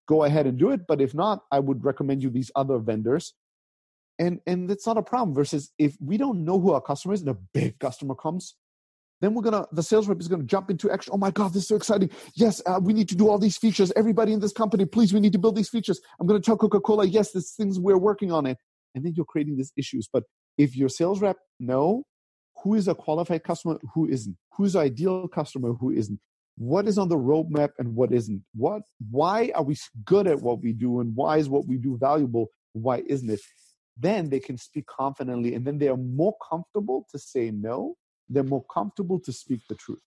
go 0.08 0.24
ahead 0.24 0.46
and 0.46 0.58
do 0.58 0.70
it. 0.70 0.86
But 0.88 1.00
if 1.00 1.14
not, 1.14 1.44
I 1.52 1.60
would 1.60 1.84
recommend 1.84 2.22
you 2.22 2.30
these 2.30 2.50
other 2.56 2.78
vendors. 2.78 3.34
And 4.18 4.40
and 4.46 4.68
that's 4.68 4.86
not 4.86 4.96
a 4.96 5.02
problem. 5.02 5.34
Versus 5.34 5.70
if 5.78 5.96
we 6.00 6.16
don't 6.16 6.44
know 6.44 6.58
who 6.58 6.72
our 6.72 6.80
customer 6.80 7.14
is 7.14 7.20
and 7.20 7.30
a 7.30 7.36
big 7.54 7.78
customer 7.78 8.16
comes, 8.16 8.56
then 9.20 9.35
we're 9.35 9.42
gonna 9.42 9.66
the 9.72 9.83
sales 9.83 10.09
rep 10.09 10.20
is 10.20 10.28
gonna 10.28 10.44
jump 10.44 10.70
into 10.70 10.90
action. 10.90 11.12
Oh 11.14 11.18
my 11.18 11.31
god, 11.31 11.52
this 11.52 11.62
is 11.62 11.68
so 11.68 11.76
exciting! 11.76 12.11
Yes, 12.35 12.62
uh, 12.66 12.81
we 12.83 12.92
need 12.92 13.09
to 13.09 13.16
do 13.16 13.28
all 13.28 13.38
these 13.38 13.57
features. 13.57 13.92
Everybody 13.96 14.33
in 14.33 14.40
this 14.40 14.52
company, 14.52 14.85
please, 14.85 15.12
we 15.12 15.20
need 15.20 15.33
to 15.33 15.38
build 15.38 15.57
these 15.57 15.68
features. 15.68 16.00
I'm 16.20 16.26
gonna 16.26 16.40
tell 16.40 16.57
Coca 16.57 16.81
Cola, 16.81 17.07
yes, 17.07 17.33
this 17.33 17.52
things 17.52 17.79
we're 17.79 17.98
working 17.98 18.33
on 18.33 18.46
it, 18.46 18.58
and 18.94 19.04
then 19.04 19.14
you're 19.16 19.27
creating 19.27 19.56
these 19.56 19.73
issues. 19.77 20.08
But 20.12 20.25
if 20.56 20.77
your 20.77 20.88
sales 20.88 21.21
rep 21.21 21.37
know 21.58 22.04
who 22.62 22.75
is 22.75 22.88
a 22.88 22.94
qualified 22.94 23.44
customer, 23.44 23.79
who 23.94 24.08
isn't, 24.08 24.37
who's 24.54 24.75
ideal 24.75 25.29
customer, 25.29 25.73
who 25.75 25.90
isn't, 25.90 26.21
what 26.58 26.88
is 26.88 26.98
on 26.98 27.08
the 27.08 27.16
roadmap 27.16 27.71
and 27.79 27.94
what 27.94 28.12
isn't 28.12 28.42
what 28.54 28.83
why 29.10 29.52
are 29.54 29.62
we 29.62 29.77
good 30.04 30.27
at 30.27 30.40
what 30.40 30.60
we 30.60 30.73
do 30.73 30.98
and 30.98 31.14
why 31.14 31.38
is 31.38 31.48
what 31.48 31.66
we 31.69 31.77
do 31.77 31.96
valuable 31.96 32.48
why 32.73 33.00
isn't 33.06 33.31
it 33.31 33.40
then 33.96 34.29
they 34.29 34.40
can 34.40 34.58
speak 34.58 34.85
confidently 34.87 35.54
and 35.54 35.64
then 35.64 35.79
they 35.79 35.87
are 35.87 35.96
more 35.96 36.35
comfortable 36.50 37.06
to 37.10 37.19
say 37.19 37.52
no 37.52 37.94
they're 38.29 38.42
more 38.42 38.64
comfortable 38.64 39.20
to 39.20 39.33
speak 39.33 39.60
the 39.68 39.74
truth. 39.74 40.02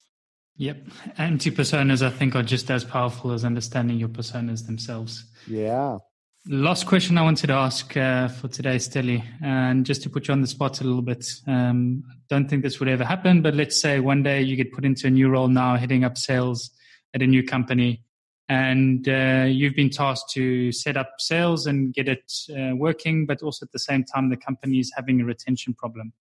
Yep. 0.58 0.88
Anti 1.18 1.52
personas, 1.52 2.06
I 2.06 2.10
think, 2.10 2.36
are 2.36 2.44
just 2.44 2.70
as 2.70 2.84
powerful 2.84 3.32
as 3.32 3.44
understanding 3.44 3.98
your 3.98 4.10
personas 4.10 4.66
themselves. 4.66 5.26
Yeah. 5.48 5.98
Last 6.48 6.88
question 6.88 7.18
I 7.18 7.22
wanted 7.22 7.48
to 7.48 7.54
ask 7.54 7.96
uh, 7.96 8.28
for 8.28 8.48
today, 8.48 8.78
Steli, 8.78 9.24
and 9.44 9.86
just 9.86 10.02
to 10.04 10.10
put 10.10 10.28
you 10.28 10.34
on 10.34 10.42
the 10.42 10.48
spot 10.48 10.82
a 10.82 10.84
little 10.84 11.04
bit. 11.04 11.26
Um, 11.48 12.04
don't 12.30 12.50
think 12.50 12.64
this 12.64 12.80
would 12.80 12.90
ever 12.90 13.04
happen, 13.04 13.44
but 13.44 13.54
let's 13.54 13.80
say 13.80 14.00
one 14.00 14.24
day 14.24 14.42
you 14.42 14.56
get 14.56 14.72
put 14.72 14.84
into 14.84 15.08
a 15.08 15.12
new 15.12 15.30
role 15.30 15.48
now, 15.48 15.78
heading 15.78 16.04
up 16.04 16.18
sales 16.18 16.72
at 17.14 17.22
a 17.22 17.28
new 17.28 17.44
company, 17.44 18.04
and 18.50 19.08
uh, 19.08 19.46
you've 19.48 19.76
been 19.76 19.92
tasked 19.92 20.32
to 20.32 20.72
set 20.72 20.98
up 20.98 21.12
sales 21.20 21.68
and 21.68 21.94
get 21.94 22.08
it 22.08 22.32
uh, 22.50 22.76
working, 22.76 23.28
but 23.28 23.44
also 23.44 23.66
at 23.66 23.72
the 23.72 23.80
same 23.80 24.04
time, 24.04 24.30
the 24.30 24.38
company 24.38 24.80
is 24.80 24.92
having 24.96 25.22
a 25.22 25.26
retention 25.26 25.76
problem. 25.76 26.12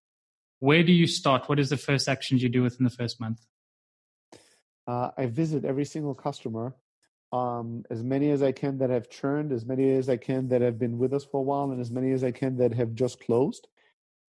Where 0.61 0.83
do 0.83 0.93
you 0.93 1.07
start? 1.07 1.49
What 1.49 1.59
is 1.59 1.71
the 1.71 1.77
first 1.77 2.09
actions 2.09 2.43
you 2.43 2.49
do 2.49 2.63
within 2.63 2.85
the 2.85 2.91
first 2.91 3.21
month? 3.21 3.41
Uh, 4.87 5.11
I 5.17 5.27
visit 5.27 5.65
every 5.65 5.85
single 5.85 6.15
customer 6.15 6.77
um, 7.33 7.85
as 7.91 8.03
many 8.03 8.31
as 8.31 8.43
I 8.43 8.53
can 8.53 8.79
that 8.79 8.91
have 8.91 9.09
churned, 9.09 9.53
as 9.53 9.65
many 9.65 9.91
as 9.93 10.09
I 10.09 10.17
can 10.17 10.49
that 10.49 10.63
have 10.63 10.79
been 10.79 10.99
with 10.99 11.15
us 11.15 11.25
for 11.25 11.39
a 11.39 11.43
while, 11.43 11.71
and 11.71 11.81
as 11.81 11.91
many 11.91 12.13
as 12.13 12.25
I 12.25 12.33
can 12.33 12.57
that 12.57 12.75
have 12.75 12.95
just 12.95 13.21
closed. 13.21 13.69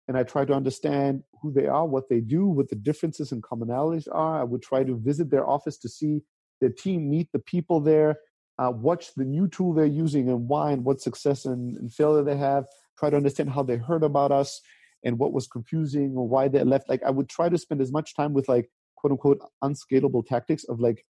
And 0.07 0.17
I 0.17 0.23
try 0.23 0.45
to 0.45 0.53
understand 0.53 1.23
who 1.41 1.51
they 1.51 1.67
are, 1.67 1.85
what 1.85 2.09
they 2.09 2.21
do, 2.21 2.47
what 2.47 2.69
the 2.69 2.75
differences 2.75 3.31
and 3.31 3.43
commonalities 3.43 4.07
are. 4.11 4.39
I 4.39 4.43
would 4.43 4.61
try 4.61 4.83
to 4.83 4.95
visit 4.95 5.29
their 5.29 5.47
office 5.47 5.77
to 5.79 5.89
see 5.89 6.21
their 6.61 6.69
team, 6.69 7.09
meet 7.09 7.31
the 7.33 7.39
people 7.39 7.81
there, 7.81 8.17
uh, 8.57 8.71
watch 8.71 9.13
the 9.15 9.25
new 9.25 9.47
tool 9.47 9.73
they're 9.73 9.85
using 9.85 10.29
and 10.29 10.47
why 10.47 10.71
and 10.71 10.85
what 10.85 11.01
success 11.01 11.45
and, 11.45 11.75
and 11.75 11.93
failure 11.93 12.23
they 12.23 12.37
have. 12.37 12.65
Try 12.97 13.09
to 13.09 13.17
understand 13.17 13.49
how 13.49 13.63
they 13.63 13.77
heard 13.77 14.03
about 14.03 14.31
us 14.31 14.61
and 15.05 15.19
what 15.19 15.31
was 15.31 15.47
confusing 15.47 16.15
or 16.17 16.27
why 16.27 16.47
they 16.47 16.63
left. 16.63 16.89
Like 16.89 17.03
I 17.03 17.11
would 17.11 17.29
try 17.29 17.47
to 17.47 17.57
spend 17.57 17.79
as 17.79 17.91
much 17.91 18.15
time 18.15 18.33
with 18.33 18.49
like 18.49 18.69
quote 18.95 19.11
unquote 19.11 19.39
unscalable 19.61 20.23
tactics 20.23 20.63
of 20.65 20.79
like 20.79 21.05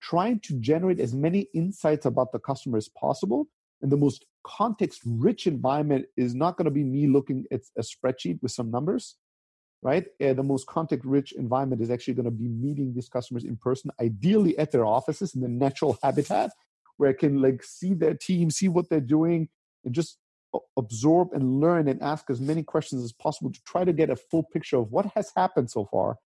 trying 0.00 0.40
to 0.40 0.58
generate 0.60 1.00
as 1.00 1.14
many 1.14 1.48
insights 1.52 2.06
about 2.06 2.32
the 2.32 2.38
customer 2.38 2.78
as 2.78 2.88
possible. 2.88 3.48
And 3.82 3.90
the 3.90 3.96
most 3.96 4.24
context 4.46 5.00
rich 5.04 5.46
environment 5.46 6.06
is 6.16 6.34
not 6.34 6.56
going 6.56 6.66
to 6.66 6.70
be 6.70 6.84
me 6.84 7.06
looking 7.06 7.44
at 7.52 7.60
a 7.76 7.82
spreadsheet 7.82 8.40
with 8.40 8.52
some 8.52 8.70
numbers, 8.70 9.16
right? 9.82 10.06
Uh, 10.22 10.32
the 10.32 10.42
most 10.42 10.66
context 10.66 11.04
rich 11.04 11.32
environment 11.32 11.82
is 11.82 11.90
actually 11.90 12.14
going 12.14 12.24
to 12.24 12.30
be 12.30 12.48
meeting 12.48 12.94
these 12.94 13.08
customers 13.08 13.44
in 13.44 13.56
person, 13.56 13.90
ideally 14.00 14.56
at 14.58 14.70
their 14.70 14.86
offices 14.86 15.34
in 15.34 15.40
the 15.40 15.48
natural 15.48 15.98
habitat 16.02 16.50
where 16.96 17.10
I 17.10 17.14
can 17.14 17.40
like 17.40 17.62
see 17.62 17.94
their 17.94 18.14
team, 18.14 18.50
see 18.50 18.68
what 18.68 18.90
they're 18.90 19.00
doing, 19.00 19.48
and 19.84 19.94
just 19.94 20.18
absorb 20.76 21.32
and 21.32 21.60
learn 21.60 21.88
and 21.88 22.02
ask 22.02 22.28
as 22.30 22.40
many 22.40 22.62
questions 22.62 23.04
as 23.04 23.12
possible 23.12 23.52
to 23.52 23.60
try 23.64 23.84
to 23.84 23.92
get 23.92 24.10
a 24.10 24.16
full 24.16 24.42
picture 24.42 24.76
of 24.76 24.90
what 24.90 25.06
has 25.14 25.30
happened 25.36 25.70
so 25.70 25.86
far 25.90 26.16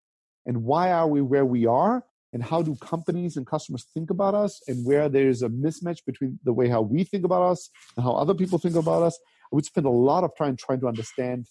and 0.46 0.62
why 0.62 0.90
are 0.92 1.08
we 1.08 1.20
where 1.20 1.44
we 1.44 1.66
are 1.66 2.04
and 2.32 2.42
how 2.42 2.62
do 2.62 2.74
companies 2.76 3.36
and 3.36 3.46
customers 3.46 3.86
think 3.94 4.10
about 4.10 4.34
us 4.34 4.60
and 4.66 4.84
where 4.84 5.08
there's 5.08 5.42
a 5.42 5.48
mismatch 5.48 6.04
between 6.04 6.38
the 6.44 6.52
way 6.52 6.68
how 6.68 6.82
we 6.82 7.04
think 7.04 7.24
about 7.24 7.42
us 7.42 7.70
and 7.96 8.04
how 8.04 8.12
other 8.12 8.34
people 8.34 8.58
think 8.58 8.74
about 8.74 9.02
us. 9.02 9.18
I 9.52 9.56
would 9.56 9.64
spend 9.64 9.86
a 9.86 9.90
lot 9.90 10.24
of 10.24 10.36
time 10.36 10.56
trying 10.56 10.80
to 10.80 10.88
understand 10.88 11.46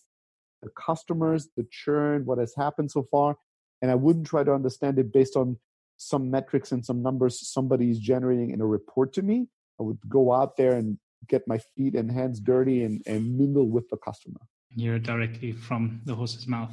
the 0.61 0.69
customers 0.69 1.49
the 1.57 1.67
churn 1.69 2.26
what 2.26 2.38
has 2.38 2.53
happened 2.55 2.89
so 2.89 3.05
far 3.11 3.36
and 3.82 3.91
i 3.91 3.95
wouldn't 3.95 4.26
try 4.26 4.45
to 4.45 4.53
understand 4.53 4.97
it 4.97 5.11
based 5.11 5.36
on 5.36 5.57
some 5.97 6.30
metrics 6.30 6.71
and 6.71 6.86
some 6.86 7.01
numbers 7.01 7.47
somebody 7.47 7.89
is 7.89 7.99
generating 7.99 8.51
in 8.51 8.61
a 8.61 8.65
report 8.65 9.13
to 9.13 9.21
me. 9.21 9.47
I 9.80 9.84
would 9.84 9.99
go 10.07 10.32
out 10.32 10.57
there 10.57 10.74
and 10.74 10.97
get 11.28 11.47
my 11.47 11.59
feet 11.76 11.95
and 11.95 12.11
hands 12.11 12.39
dirty 12.39 12.84
and, 12.84 13.01
and 13.05 13.38
mingle 13.38 13.67
with 13.67 13.88
the 13.89 13.97
customer 13.97 14.41
You're 14.69 14.99
directly 14.99 15.51
from 15.51 16.01
the 16.05 16.15
horse's 16.15 16.47
mouth 16.47 16.71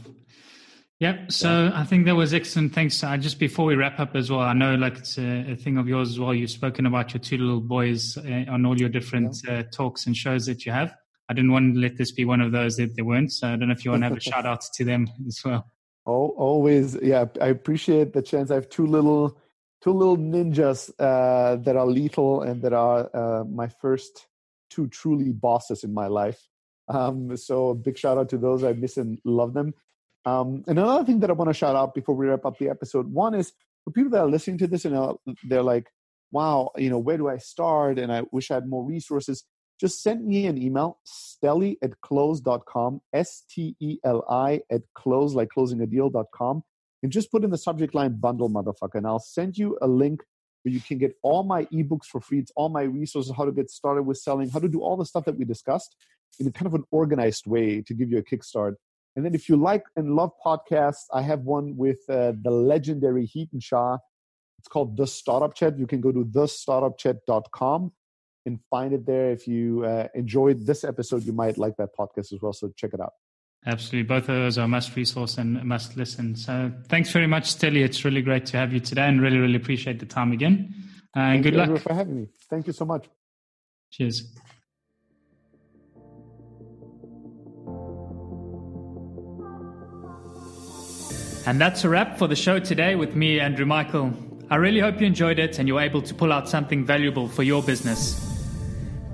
Yep. 1.01 1.33
So 1.33 1.49
yeah. 1.49 1.81
I 1.81 1.85
think 1.85 2.05
that 2.05 2.15
was 2.15 2.35
excellent. 2.35 2.75
Thanks. 2.75 3.03
Uh, 3.03 3.17
just 3.17 3.39
before 3.39 3.65
we 3.65 3.75
wrap 3.75 3.99
up 3.99 4.15
as 4.15 4.31
well, 4.31 4.41
I 4.41 4.53
know 4.53 4.75
like 4.75 4.99
it's 4.99 5.17
a, 5.17 5.53
a, 5.53 5.57
thing 5.57 5.79
of 5.79 5.89
yours 5.89 6.11
as 6.11 6.21
well. 6.21 6.35
You've 6.35 6.51
spoken 6.51 6.85
about 6.85 7.15
your 7.15 7.23
two 7.23 7.39
little 7.39 7.61
boys 7.61 8.19
uh, 8.19 8.45
on 8.51 8.67
all 8.67 8.79
your 8.79 8.91
different 8.91 9.35
yeah. 9.43 9.61
uh, 9.61 9.63
talks 9.73 10.07
and 10.07 10.15
shows 10.15 10.45
that 10.45 10.67
you 10.67 10.73
have. 10.73 10.95
I 11.31 11.33
didn't 11.33 11.53
want 11.53 11.75
to 11.75 11.81
let 11.81 11.97
this 11.97 12.13
be 12.13 12.27
one 12.27 12.43
of 12.43 12.53
those 12.53 12.77
that 12.77 12.97
they 12.97 13.03
weren't. 13.03 13.33
So 13.33 13.49
I 13.49 13.57
don't 13.57 13.69
know 13.69 13.73
if 13.73 13.85
you 13.85 13.93
want 13.93 14.03
to 14.03 14.09
have 14.09 14.17
a 14.17 14.21
shout 14.31 14.45
out 14.45 14.63
to 14.75 14.85
them 14.85 15.09
as 15.27 15.41
well. 15.43 15.71
Oh, 16.05 16.35
always. 16.37 16.99
Yeah. 17.03 17.27
I 17.41 17.47
appreciate 17.47 18.13
the 18.13 18.21
chance. 18.21 18.51
I 18.51 18.57
have 18.57 18.69
two 18.69 18.87
little, 18.87 19.39
two 19.83 19.93
little 19.93 20.19
ninjas 20.19 20.91
uh, 20.99 21.57
that 21.57 21.77
are 21.77 21.87
lethal 21.87 22.43
and 22.43 22.61
that 22.61 22.75
are 22.75 23.09
uh, 23.15 23.45
my 23.45 23.69
first 23.69 24.27
two 24.71 24.89
truly 24.89 25.33
bosses 25.33 25.85
in 25.85 25.93
my 25.93 26.07
life. 26.07 26.49
Um, 26.89 27.37
so 27.37 27.75
big 27.75 27.99
shout 27.99 28.19
out 28.19 28.29
to 28.31 28.39
those. 28.39 28.65
I 28.65 28.73
miss 28.73 28.97
and 28.97 29.19
love 29.25 29.55
them. 29.55 29.75
Um, 30.25 30.65
and 30.67 30.79
another 30.79 31.05
thing 31.05 31.21
that 31.21 31.31
I 31.31 31.35
want 31.35 31.49
to 31.49 31.55
shout 31.55 31.77
out 31.77 31.95
before 31.95 32.15
we 32.15 32.27
wrap 32.27 32.45
up 32.45 32.59
the 32.59 32.69
episode 32.69 33.13
one 33.13 33.35
is 33.35 33.53
for 33.85 33.91
people 33.91 34.11
that 34.11 34.21
are 34.21 34.29
listening 34.29 34.59
to 34.59 34.67
this 34.67 34.85
and 34.85 35.17
they're 35.45 35.63
like, 35.63 35.89
wow, 36.33 36.71
you 36.77 36.91
know, 36.91 36.99
where 36.99 37.17
do 37.17 37.29
I 37.29 37.39
start? 37.39 37.99
And 37.99 38.13
I 38.13 38.23
wish 38.33 38.51
I 38.51 38.55
had 38.55 38.69
more 38.69 38.85
resources. 38.85 39.45
Just 39.81 40.03
send 40.03 40.27
me 40.27 40.47
an 40.47 40.59
email, 40.63 40.99
steli 41.07 41.77
at 41.83 41.99
close.com, 42.03 43.01
S 43.15 43.45
T 43.51 43.77
E 43.81 43.97
L 44.05 44.25
I 44.29 44.61
at 44.71 44.83
close, 44.95 45.35
like 45.35 45.49
closing 45.49 45.81
a 45.81 45.87
deal.com, 45.87 46.63
and 47.03 47.11
just 47.11 47.31
put 47.33 47.45
in 47.45 47.51
the 47.51 47.57
subject 47.57 47.95
line 47.95 48.21
bundle, 48.21 48.51
motherfucker. 48.51 48.97
And 48.97 49.07
I'll 49.07 49.19
send 49.19 49.57
you 49.57 49.79
a 49.81 49.89
link 49.89 50.23
where 50.63 50.73
you 50.73 50.81
can 50.81 50.99
get 50.99 51.17
all 51.23 51.43
my 51.43 51.65
ebooks 51.67 52.07
for 52.07 52.21
free. 52.21 52.39
It's 52.39 52.53
all 52.57 52.69
my 52.69 52.83
resources, 52.83 53.33
how 53.37 53.45
to 53.45 53.53
get 53.53 53.71
started 53.71 54.03
with 54.03 54.19
selling, 54.19 54.51
how 54.51 54.59
to 54.59 54.69
do 54.69 54.81
all 54.81 54.97
the 54.97 55.07
stuff 55.07 55.25
that 55.25 55.37
we 55.37 55.45
discussed 55.45 55.97
in 56.39 56.47
a 56.47 56.53
kind 56.53 56.67
of 56.67 56.75
an 56.75 56.85
organized 56.91 57.47
way 57.47 57.83
to 57.83 57.95
give 57.95 58.11
you 58.11 58.19
a 58.19 58.23
kickstart. 58.23 58.75
And 59.17 59.25
then 59.25 59.35
if 59.35 59.49
you 59.49 59.57
like 59.57 59.85
and 59.97 60.15
love 60.15 60.31
podcasts, 60.45 61.05
I 61.13 61.23
have 61.23 61.41
one 61.41 61.77
with 61.77 61.99
uh, 62.09 62.33
the 62.41 62.51
legendary 62.51 63.27
Hiten 63.27 63.63
Shah. 63.63 63.99
It's 64.59 64.69
called 64.69 64.97
The 64.97 65.07
Startup 65.07 65.55
Chat. 65.55 65.79
You 65.79 65.87
can 65.87 66.01
go 66.01 66.13
to 66.13 66.25
thestartupchat.com 66.25 67.93
and 68.47 68.61
find 68.71 68.93
it 68.93 69.07
there. 69.07 69.31
If 69.31 69.49
you 69.49 69.85
uh, 69.85 70.09
enjoyed 70.15 70.67
this 70.67 70.85
episode, 70.85 71.25
you 71.25 71.33
might 71.33 71.59
like 71.59 71.77
that 71.79 71.91
podcast 71.99 72.33
as 72.33 72.41
well. 72.41 72.53
So 72.53 72.73
check 72.77 72.95
it 72.95 73.01
out. 73.01 73.13
Absolutely. 73.67 74.09
Both 74.09 74.29
of 74.29 74.37
those 74.37 74.57
are 74.57 74.67
must 74.67 74.97
resource 74.97 75.37
and 75.37 75.63
must 75.65 75.97
listen. 75.97 76.35
So 76.35 76.73
thanks 76.89 77.13
very 77.13 77.27
much, 77.27 77.55
Steli. 77.55 77.85
It's 77.85 78.05
really 78.05 78.23
great 78.23 78.47
to 78.47 78.57
have 78.57 78.73
you 78.73 78.81
today 78.81 79.07
and 79.07 79.21
really, 79.21 79.39
really 79.39 79.57
appreciate 79.57 80.01
the 80.01 80.07
time 80.07 80.33
again. 80.33 80.75
Uh, 81.15 81.21
and 81.21 81.43
good 81.43 81.55
luck. 81.55 81.79
for 81.79 81.93
having 81.93 82.17
me. 82.17 82.29
Thank 82.49 82.67
you 82.67 82.73
so 82.73 82.85
much. 82.85 83.07
Cheers. 83.91 84.33
And 91.47 91.61
that's 91.61 91.85
a 91.85 91.89
wrap 91.89 92.19
for 92.19 92.29
the 92.29 92.37
show 92.37 92.59
today 92.59 92.95
with 92.95 93.17
me, 93.17 93.41
Andrew 93.41 93.67
Michael. 93.67 94.13
I 94.51 94.57
really 94.57 94.81
hope 94.81 95.01
you 95.01 95.07
enjoyed 95.07 95.39
it 95.39 95.59
and 95.59 95.67
you're 95.67 95.81
able 95.81 96.03
to 96.03 96.15
pull 96.15 96.33
out 96.33 96.49
something 96.49 96.85
valuable 96.85 97.29
for 97.29 97.43
your 97.43 97.63
business. 97.63 98.27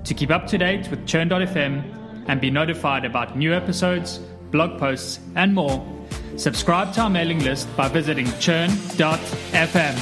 To 0.03 0.13
keep 0.13 0.29
up 0.29 0.47
to 0.47 0.57
date 0.57 0.89
with 0.89 1.05
Churn.fm 1.07 2.25
and 2.27 2.41
be 2.41 2.49
notified 2.49 3.05
about 3.05 3.37
new 3.37 3.53
episodes, 3.53 4.19
blog 4.51 4.79
posts, 4.79 5.19
and 5.35 5.53
more, 5.53 5.85
subscribe 6.35 6.93
to 6.93 7.01
our 7.01 7.09
mailing 7.09 7.43
list 7.43 7.67
by 7.75 7.87
visiting 7.87 8.27
churn.fm. 8.39 9.95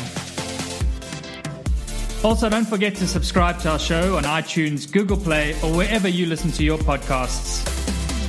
Also, 2.23 2.49
don't 2.49 2.65
forget 2.65 2.95
to 2.95 3.07
subscribe 3.07 3.59
to 3.59 3.69
our 3.69 3.79
show 3.79 4.17
on 4.17 4.23
iTunes, 4.23 4.91
Google 4.91 5.17
Play, 5.17 5.53
or 5.61 5.75
wherever 5.75 6.07
you 6.07 6.25
listen 6.25 6.51
to 6.53 6.63
your 6.63 6.77
podcasts. 6.79 7.63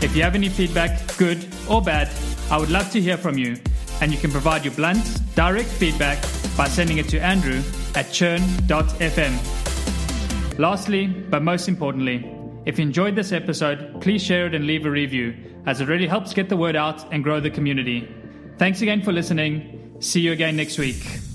If 0.02 0.14
you 0.14 0.22
have 0.22 0.34
any 0.34 0.50
feedback, 0.50 1.16
good 1.16 1.46
or 1.68 1.80
bad, 1.80 2.10
I 2.50 2.58
would 2.58 2.70
love 2.70 2.90
to 2.92 3.00
hear 3.00 3.16
from 3.16 3.38
you 3.38 3.56
and 4.00 4.12
you 4.12 4.18
can 4.18 4.30
provide 4.30 4.64
your 4.64 4.74
blunt, 4.74 5.20
direct 5.34 5.68
feedback 5.68 6.22
by 6.56 6.68
sending 6.68 6.98
it 6.98 7.08
to 7.08 7.18
Andrew 7.20 7.62
at 7.94 8.12
churn.fm. 8.12 9.38
Lastly, 10.58 11.06
but 11.06 11.42
most 11.42 11.68
importantly, 11.68 12.30
if 12.66 12.78
you 12.78 12.82
enjoyed 12.82 13.14
this 13.14 13.32
episode, 13.32 14.00
please 14.00 14.22
share 14.22 14.46
it 14.46 14.54
and 14.54 14.66
leave 14.66 14.86
a 14.86 14.90
review, 14.90 15.34
as 15.66 15.80
it 15.80 15.88
really 15.88 16.06
helps 16.06 16.32
get 16.32 16.48
the 16.48 16.56
word 16.56 16.76
out 16.76 17.12
and 17.12 17.22
grow 17.22 17.40
the 17.40 17.50
community. 17.50 18.08
Thanks 18.58 18.80
again 18.80 19.02
for 19.02 19.12
listening. 19.12 19.96
See 20.00 20.20
you 20.20 20.32
again 20.32 20.56
next 20.56 20.78
week. 20.78 21.25